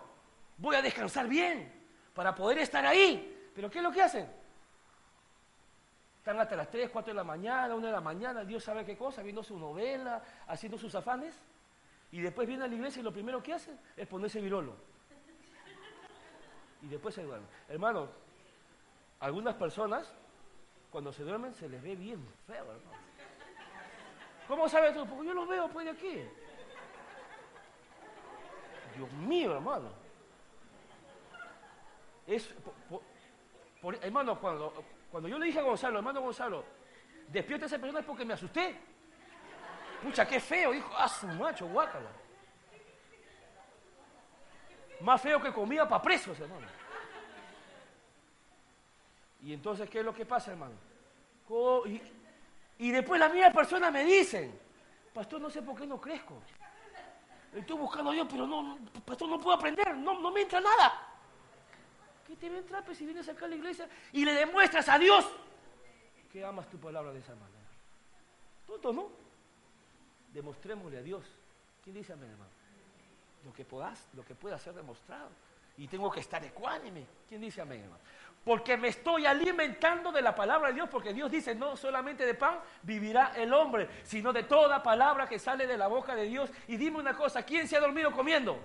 voy 0.57 0.75
a 0.75 0.81
descansar 0.81 1.27
bien 1.27 1.71
para 2.13 2.35
poder 2.35 2.59
estar 2.59 2.85
ahí. 2.85 3.51
Pero 3.55 3.69
¿qué 3.69 3.79
es 3.79 3.83
lo 3.83 3.91
que 3.91 4.03
hacen? 4.03 4.29
Están 6.19 6.39
hasta 6.39 6.55
las 6.55 6.69
3, 6.69 6.89
4 6.91 7.13
de 7.13 7.17
la 7.17 7.23
mañana, 7.23 7.73
1 7.73 7.87
de 7.87 7.91
la 7.91 7.99
mañana, 7.99 8.45
Dios 8.45 8.63
sabe 8.63 8.85
qué 8.85 8.95
cosa, 8.95 9.23
viendo 9.23 9.43
su 9.43 9.57
novela, 9.57 10.23
haciendo 10.47 10.77
sus 10.77 10.93
afanes. 10.93 11.35
Y 12.11 12.21
después 12.21 12.47
viene 12.47 12.63
a 12.63 12.67
la 12.67 12.75
iglesia 12.75 12.99
y 12.99 13.03
lo 13.03 13.11
primero 13.11 13.41
que 13.41 13.53
hacen 13.53 13.77
es 13.97 14.07
ponerse 14.07 14.39
virolo 14.39 14.92
y 16.83 16.87
después 16.87 17.15
se 17.15 17.23
duermen. 17.23 17.49
Hermano, 17.69 18.09
algunas 19.19 19.55
personas 19.55 20.13
cuando 20.91 21.11
se 21.11 21.23
duermen 21.23 21.53
se 21.55 21.67
les 21.69 21.81
ve 21.81 21.95
bien 21.95 22.23
feo, 22.45 22.63
hermano. 22.63 23.03
¿Cómo 24.47 24.67
sabes 24.67 24.93
tú? 24.93 25.05
Porque 25.07 25.27
yo 25.27 25.33
los 25.33 25.47
veo 25.47 25.69
pues 25.69 25.85
de 25.85 25.91
aquí. 25.91 26.23
Dios 28.95 29.11
mío, 29.13 29.53
hermano. 29.53 29.89
Es, 32.27 32.53
hermano, 34.01 34.39
cuando, 34.39 34.83
cuando 35.09 35.29
yo 35.29 35.39
le 35.39 35.47
dije 35.47 35.59
a 35.59 35.63
Gonzalo, 35.63 35.97
hermano 35.97 36.21
Gonzalo, 36.21 36.63
despierta 37.29 37.65
a 37.65 37.67
esa 37.67 37.79
persona 37.79 38.01
es 38.01 38.05
porque 38.05 38.25
me 38.25 38.33
asusté. 38.33 38.77
Pucha, 40.03 40.27
qué 40.27 40.39
feo, 40.39 40.73
dijo, 40.73 40.93
ah, 40.97 41.07
su 41.07 41.27
macho, 41.27 41.65
guácala. 41.67 42.09
Más 45.03 45.21
feo 45.21 45.41
que 45.41 45.51
comida 45.51 45.87
para 45.87 46.01
presos, 46.01 46.39
hermano. 46.39 46.65
Y 49.41 49.51
entonces, 49.51 49.89
¿qué 49.89 49.99
es 49.99 50.05
lo 50.05 50.13
que 50.13 50.25
pasa, 50.25 50.51
hermano? 50.51 50.75
Y, 52.79 52.91
después 52.91 53.19
la 53.19 53.27
misma 53.27 53.51
persona 53.51 53.91
me 53.91 54.05
dicen, 54.05 54.57
pastor, 55.13 55.41
no 55.41 55.49
sé 55.49 55.61
por 55.61 55.77
qué 55.77 55.85
no 55.85 55.99
crezco. 55.99 56.41
Estoy 57.53 57.77
buscando 57.77 58.11
a 58.11 58.13
Dios, 58.13 58.27
pero 58.31 58.47
no, 58.47 58.77
pastor, 59.05 59.27
no 59.27 59.41
puedo 59.41 59.57
aprender, 59.57 59.93
no, 59.97 60.19
no 60.19 60.31
me 60.31 60.41
entra 60.41 60.61
nada. 60.61 61.05
¿Qué 62.25 62.37
te 62.37 62.49
va 62.49 62.55
a 62.55 62.59
entrar 62.59 62.85
pues, 62.85 62.97
si 62.97 63.05
vienes 63.05 63.27
acá 63.27 63.43
a 63.43 63.49
la 63.49 63.55
iglesia 63.55 63.89
y 64.13 64.23
le 64.23 64.33
demuestras 64.33 64.87
a 64.87 64.97
Dios 64.97 65.29
que 66.31 66.45
amas 66.45 66.69
tu 66.69 66.79
palabra 66.79 67.11
de 67.11 67.19
esa 67.19 67.35
manera? 67.35 67.67
Tonto, 68.65 68.93
¿no? 68.93 69.09
Demostrémosle 70.31 70.97
a 70.97 71.03
Dios. 71.03 71.25
¿Quién 71.83 71.97
dice 71.97 72.13
amén, 72.13 72.31
hermano? 72.31 72.62
Lo 73.43 73.53
que 73.53 73.65
puedas, 73.65 74.07
lo 74.13 74.23
que 74.23 74.35
pueda 74.35 74.57
ser 74.57 74.73
demostrado. 74.73 75.29
Y 75.77 75.87
tengo 75.87 76.11
que 76.11 76.19
estar 76.19 76.43
ecuánime. 76.43 77.05
¿Quién 77.27 77.41
dice 77.41 77.61
amén, 77.61 77.81
hermano? 77.81 78.01
Porque 78.43 78.75
me 78.75 78.89
estoy 78.89 79.25
alimentando 79.25 80.11
de 80.11 80.21
la 80.21 80.35
palabra 80.35 80.67
de 80.67 80.75
Dios, 80.75 80.89
porque 80.89 81.13
Dios 81.13 81.31
dice, 81.31 81.55
no 81.55 81.77
solamente 81.77 82.25
de 82.25 82.33
pan 82.33 82.59
vivirá 82.81 83.31
el 83.35 83.53
hombre, 83.53 83.87
sino 84.03 84.33
de 84.33 84.43
toda 84.43 84.83
palabra 84.83 85.27
que 85.27 85.39
sale 85.39 85.65
de 85.65 85.77
la 85.77 85.87
boca 85.87 86.13
de 86.13 86.25
Dios. 86.25 86.49
Y 86.67 86.75
dime 86.75 86.99
una 86.99 87.15
cosa, 87.15 87.43
¿quién 87.43 87.67
se 87.67 87.77
ha 87.77 87.79
dormido 87.79 88.11
comiendo? 88.11 88.59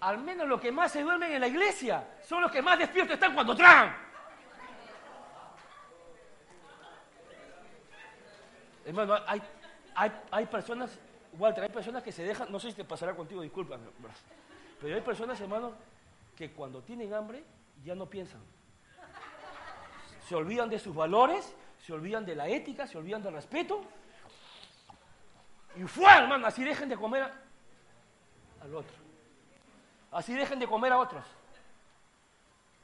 Al 0.00 0.18
menos 0.18 0.48
los 0.48 0.60
que 0.60 0.72
más 0.72 0.92
se 0.92 1.02
duermen 1.02 1.32
en 1.32 1.40
la 1.40 1.48
iglesia 1.48 2.02
son 2.26 2.40
los 2.40 2.50
que 2.50 2.62
más 2.62 2.78
despiertos 2.78 3.14
están 3.14 3.34
cuando 3.34 3.54
tragan. 3.54 4.09
Hermano, 8.90 9.14
hay, 9.24 9.40
hay, 10.32 10.46
personas, 10.46 10.98
Walter, 11.38 11.62
hay 11.62 11.70
personas 11.70 12.02
que 12.02 12.10
se 12.10 12.24
dejan, 12.24 12.50
no 12.50 12.58
sé 12.58 12.70
si 12.70 12.74
te 12.74 12.84
pasará 12.84 13.14
contigo, 13.14 13.40
disculpa, 13.40 13.78
pero 14.80 14.96
hay 14.96 15.00
personas, 15.00 15.40
hermano, 15.40 15.74
que 16.36 16.50
cuando 16.50 16.82
tienen 16.82 17.14
hambre 17.14 17.44
ya 17.84 17.94
no 17.94 18.06
piensan. 18.06 18.40
Se 20.26 20.34
olvidan 20.34 20.68
de 20.68 20.80
sus 20.80 20.92
valores, 20.92 21.54
se 21.86 21.92
olvidan 21.92 22.26
de 22.26 22.34
la 22.34 22.48
ética, 22.48 22.84
se 22.88 22.98
olvidan 22.98 23.22
del 23.22 23.34
respeto. 23.34 23.80
Y 25.76 25.84
fue, 25.84 26.10
hermano, 26.12 26.48
así 26.48 26.64
dejen 26.64 26.88
de 26.88 26.96
comer 26.96 27.30
al 28.60 28.74
otro. 28.74 28.96
Así 30.10 30.34
dejen 30.34 30.58
de 30.58 30.66
comer 30.66 30.92
a 30.92 30.98
otros. 30.98 31.24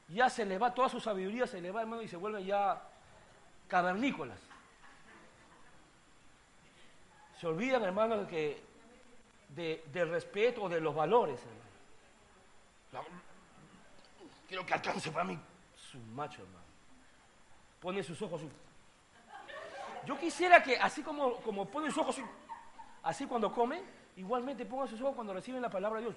ya 0.07 0.31
se 0.31 0.45
le 0.45 0.57
va 0.57 0.73
toda 0.73 0.89
su 0.89 1.01
sabiduría, 1.01 1.49
se 1.49 1.61
le 1.61 1.73
va, 1.73 1.81
hermano, 1.81 2.01
y 2.01 2.07
se 2.07 2.17
vuelven 2.17 2.45
ya 2.45 2.81
cavernícolas. 3.67 4.46
Se 7.41 7.47
olvidan, 7.47 7.83
hermano, 7.83 8.19
de 8.19 8.27
que 8.27 8.63
de, 9.51 9.85
del 9.93 10.11
respeto 10.11 10.63
o 10.63 10.69
de 10.69 10.81
los 10.81 10.95
valores. 10.95 11.41
hermano. 11.41 13.09
Quiero 14.49 14.65
que 14.65 14.75
alcance 14.75 15.11
para 15.11 15.25
mí 15.25 15.39
su 15.77 15.99
macho, 15.99 16.43
hermano. 16.43 16.65
Pone 17.81 18.03
sus 18.03 18.21
ojos. 18.23 18.41
Yo 20.07 20.19
quisiera 20.19 20.63
que, 20.63 20.79
así 20.79 21.03
como, 21.03 21.37
como 21.39 21.67
pone 21.67 21.89
sus 21.89 21.99
ojos, 21.99 22.17
así 23.03 23.27
cuando 23.27 23.53
come, 23.53 23.83
igualmente 24.17 24.65
ponga 24.65 24.87
sus 24.87 25.01
ojos 25.01 25.15
cuando 25.17 25.35
reciben 25.35 25.61
la 25.61 25.69
palabra 25.69 26.01
de 26.01 26.07
Dios. 26.07 26.17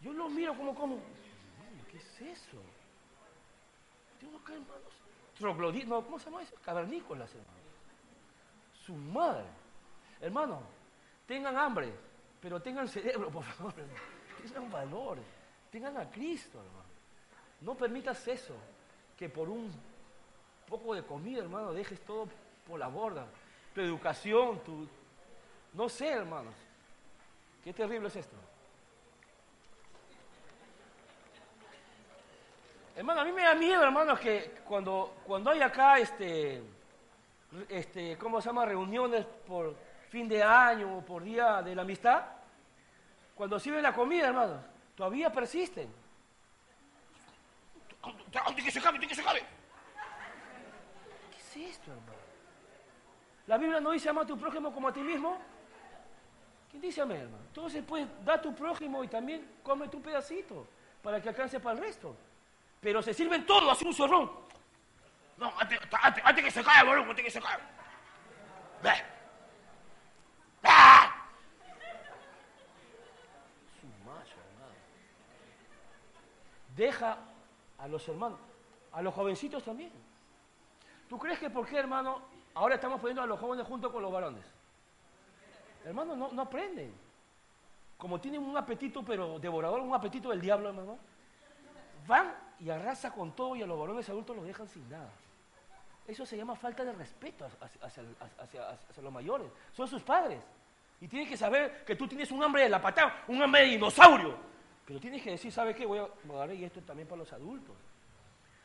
Yo 0.00 0.12
lo 0.12 0.28
miro 0.28 0.54
como 0.54 0.74
como, 0.74 0.94
"Hermano, 0.94 1.84
¿qué 1.90 1.96
es 1.96 2.20
eso? 2.20 2.62
Tengo 4.20 4.38
acá, 4.38 4.52
hermanos, 4.52 6.04
¿cómo 6.04 6.18
se 6.18 6.26
llama 6.26 6.42
eso? 6.42 6.54
Cavernícolas, 6.64 7.30
hermano. 7.30 7.57
Su 8.88 8.94
madre. 8.94 9.44
Hermano, 10.18 10.62
tengan 11.26 11.58
hambre, 11.58 11.92
pero 12.40 12.58
tengan 12.62 12.88
cerebro, 12.88 13.28
por 13.30 13.44
favor. 13.44 13.74
Tengan 14.42 14.70
valor, 14.70 15.18
tengan 15.70 15.98
a 15.98 16.10
Cristo, 16.10 16.58
hermano. 16.58 16.88
No 17.60 17.74
permitas 17.74 18.26
eso, 18.26 18.54
que 19.14 19.28
por 19.28 19.50
un 19.50 19.70
poco 20.66 20.94
de 20.94 21.02
comida, 21.02 21.42
hermano, 21.42 21.74
dejes 21.74 22.00
todo 22.00 22.28
por 22.66 22.78
la 22.78 22.88
borda. 22.88 23.26
Tu 23.74 23.82
educación, 23.82 24.64
tu... 24.64 24.88
No 25.74 25.90
sé, 25.90 26.08
hermanos. 26.08 26.54
Qué 27.62 27.74
terrible 27.74 28.08
es 28.08 28.16
esto. 28.16 28.36
Hermano, 32.96 33.20
a 33.20 33.24
mí 33.24 33.32
me 33.32 33.42
da 33.42 33.54
miedo, 33.54 33.82
hermanos, 33.82 34.18
que 34.18 34.62
cuando, 34.64 35.14
cuando 35.26 35.50
hay 35.50 35.60
acá, 35.60 35.98
este, 35.98 36.62
este, 37.68 38.16
¿cómo 38.18 38.40
se 38.40 38.48
llama? 38.48 38.64
Reuniones 38.64 39.24
por 39.46 39.74
fin 40.10 40.28
de 40.28 40.42
año 40.42 40.98
o 40.98 41.04
por 41.04 41.22
día 41.22 41.62
de 41.62 41.74
la 41.74 41.82
amistad, 41.82 42.24
cuando 43.34 43.58
sirven 43.58 43.82
la 43.82 43.94
comida, 43.94 44.28
hermanos, 44.28 44.60
todavía 44.94 45.30
persisten. 45.30 45.88
Que 48.56 48.70
se 48.70 48.78
acabe, 48.78 49.06
que 49.06 49.14
se 49.14 49.20
acabe. 49.20 49.40
¿Qué 51.30 51.38
es 51.38 51.70
esto, 51.70 51.90
hermano? 51.90 52.18
La 53.46 53.56
Biblia 53.56 53.80
no 53.80 53.90
dice 53.92 54.08
ama 54.08 54.22
a 54.22 54.26
tu 54.26 54.38
prójimo 54.38 54.72
como 54.72 54.88
a 54.88 54.92
ti 54.92 55.00
mismo. 55.00 55.38
¿Quién 56.70 56.82
dice 56.82 57.00
amén, 57.00 57.22
hermano? 57.22 57.44
Entonces, 57.46 57.82
pues, 57.86 58.06
da 58.24 58.34
a 58.34 58.42
tu 58.42 58.54
prójimo 58.54 59.02
y 59.02 59.08
también 59.08 59.58
come 59.62 59.88
tu 59.88 60.02
pedacito 60.02 60.66
para 61.02 61.20
que 61.22 61.30
alcance 61.30 61.58
para 61.58 61.78
el 61.78 61.84
resto. 61.84 62.14
Pero 62.80 63.02
se 63.02 63.14
sirven 63.14 63.46
todo 63.46 63.70
así 63.70 63.86
un 63.86 63.94
zorrón. 63.94 64.30
No, 65.38 65.52
antes, 65.58 65.78
antes, 66.24 66.44
que 66.44 66.50
se 66.50 66.64
caiga, 66.64 66.84
boludo, 66.84 67.10
antes 67.10 67.24
que 67.24 67.30
se 67.30 67.40
caiga. 67.40 67.60
Ve. 68.82 68.92
¡Ah! 70.64 71.14
Su 73.80 73.86
macho, 74.04 74.34
hermano. 74.50 74.74
Deja 76.76 77.18
a 77.78 77.88
los 77.88 78.08
hermanos, 78.08 78.40
a 78.92 79.00
los 79.00 79.14
jovencitos 79.14 79.62
también. 79.62 79.92
¿Tú 81.08 81.18
crees 81.18 81.38
que 81.38 81.50
por 81.50 81.66
qué, 81.66 81.78
hermano, 81.78 82.20
ahora 82.54 82.74
estamos 82.74 83.00
poniendo 83.00 83.22
a 83.22 83.26
los 83.26 83.38
jóvenes 83.38 83.66
junto 83.66 83.92
con 83.92 84.02
los 84.02 84.12
varones? 84.12 84.44
Hermano, 85.84 86.16
no, 86.16 86.32
no 86.32 86.42
aprenden. 86.42 86.92
Como 87.96 88.20
tienen 88.20 88.42
un 88.42 88.56
apetito, 88.56 89.04
pero 89.04 89.38
devorador, 89.38 89.80
un 89.80 89.94
apetito 89.94 90.30
del 90.30 90.40
diablo, 90.40 90.68
hermano, 90.68 90.98
van 92.08 92.34
y 92.58 92.70
arrasa 92.70 93.12
con 93.12 93.32
todo 93.32 93.54
y 93.54 93.62
a 93.62 93.66
los 93.66 93.78
varones 93.78 94.08
adultos 94.08 94.36
los 94.36 94.44
dejan 94.44 94.68
sin 94.68 94.88
nada. 94.90 95.10
Eso 96.08 96.24
se 96.24 96.38
llama 96.38 96.56
falta 96.56 96.82
de 96.86 96.92
respeto 96.92 97.46
hacia, 97.80 99.02
los 99.02 99.12
mayores. 99.12 99.46
Son 99.74 99.86
sus 99.86 100.02
padres. 100.02 100.40
Y 101.02 101.06
tienes 101.06 101.28
que 101.28 101.36
saber 101.36 101.84
que 101.84 101.94
tú 101.96 102.08
tienes 102.08 102.32
un 102.32 102.42
hambre 102.42 102.62
de 102.62 102.70
la 102.70 102.80
patada, 102.80 103.24
un 103.28 103.42
hambre 103.42 103.60
de 103.60 103.66
dinosaurio. 103.68 104.34
Pero 104.86 104.98
tienes 104.98 105.22
que 105.22 105.32
decir, 105.32 105.52
¿sabe 105.52 105.74
qué? 105.74 105.84
Voy 105.84 105.98
a 105.98 106.08
agarrar 106.32 106.54
y 106.54 106.64
esto 106.64 106.80
también 106.80 107.06
para 107.06 107.18
los 107.18 107.32
adultos. 107.34 107.76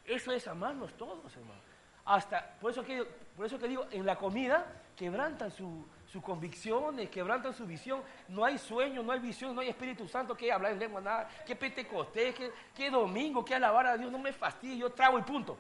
Eso 0.06 0.32
es 0.32 0.48
amarnos 0.48 0.94
todos, 0.94 1.36
hermano. 1.36 1.60
Hasta, 2.06 2.56
por 2.62 2.72
eso 2.72 2.82
que, 2.82 3.04
por 3.36 3.46
eso 3.46 3.60
que 3.60 3.68
digo, 3.68 3.88
en 3.92 4.06
la 4.06 4.16
comida 4.16 4.66
quebrantan 4.96 5.52
su, 5.52 5.86
sus 6.08 6.24
convicciones, 6.24 7.10
quebrantan 7.10 7.54
su 7.54 7.66
visión. 7.66 8.02
No 8.30 8.46
hay 8.46 8.58
sueño, 8.58 9.04
no 9.04 9.12
hay 9.12 9.20
visión, 9.20 9.54
no 9.54 9.60
hay 9.60 9.68
Espíritu 9.68 10.08
Santo 10.08 10.34
que 10.34 10.50
hablar 10.50 10.72
en 10.72 10.80
lengua, 10.80 11.02
nada. 11.02 11.30
Que 11.46 11.58
Pentecostés, 11.58 12.34
que, 12.36 12.52
que 12.74 12.90
domingo, 12.90 13.44
que 13.44 13.54
alabar 13.54 13.86
a 13.86 13.98
Dios, 13.98 14.10
no 14.10 14.18
me 14.18 14.32
fastidie, 14.32 14.78
yo 14.78 14.94
trago 14.94 15.20
y 15.20 15.24
punto. 15.24 15.58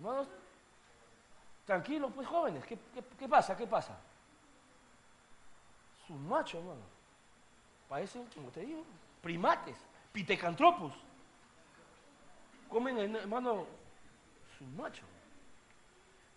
Hermanos, 0.00 0.28
tranquilos, 1.66 2.10
pues 2.14 2.26
jóvenes, 2.26 2.64
¿qué, 2.64 2.78
qué, 3.18 3.28
pasa? 3.28 3.54
¿Qué 3.54 3.66
pasa? 3.66 3.98
Su 6.06 6.14
macho, 6.14 6.56
hermano. 6.56 6.80
Parecen, 7.86 8.24
como 8.34 8.48
te 8.48 8.60
digo, 8.60 8.82
primates, 9.20 9.76
pitecantropos. 10.10 10.94
Comen, 12.70 13.14
hermano, 13.14 13.66
su 14.56 14.64
macho. 14.64 15.04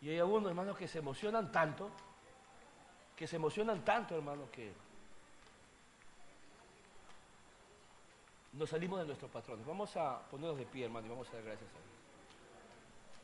Y 0.02 0.10
hay 0.10 0.20
algunos 0.20 0.50
hermanos 0.50 0.78
que 0.78 0.90
se 0.90 1.00
emocionan 1.00 1.50
tanto, 1.50 1.90
que 3.16 3.28
se 3.28 3.38
emocionan 3.38 3.86
tanto, 3.86 4.14
hermano, 4.14 4.52
que 4.52 4.74
nos 8.52 8.70
salimos 8.70 9.00
de 9.00 9.06
nuestros 9.06 9.32
patrones. 9.32 9.66
Vamos 9.66 9.96
a 9.96 10.20
ponernos 10.30 10.58
de 10.58 10.66
pie, 10.66 10.84
hermano, 10.84 11.08
y 11.08 11.10
vamos 11.12 11.30
a 11.30 11.36
dar 11.36 11.44
gracias 11.44 11.70
a 11.70 11.80
Dios. 11.80 11.93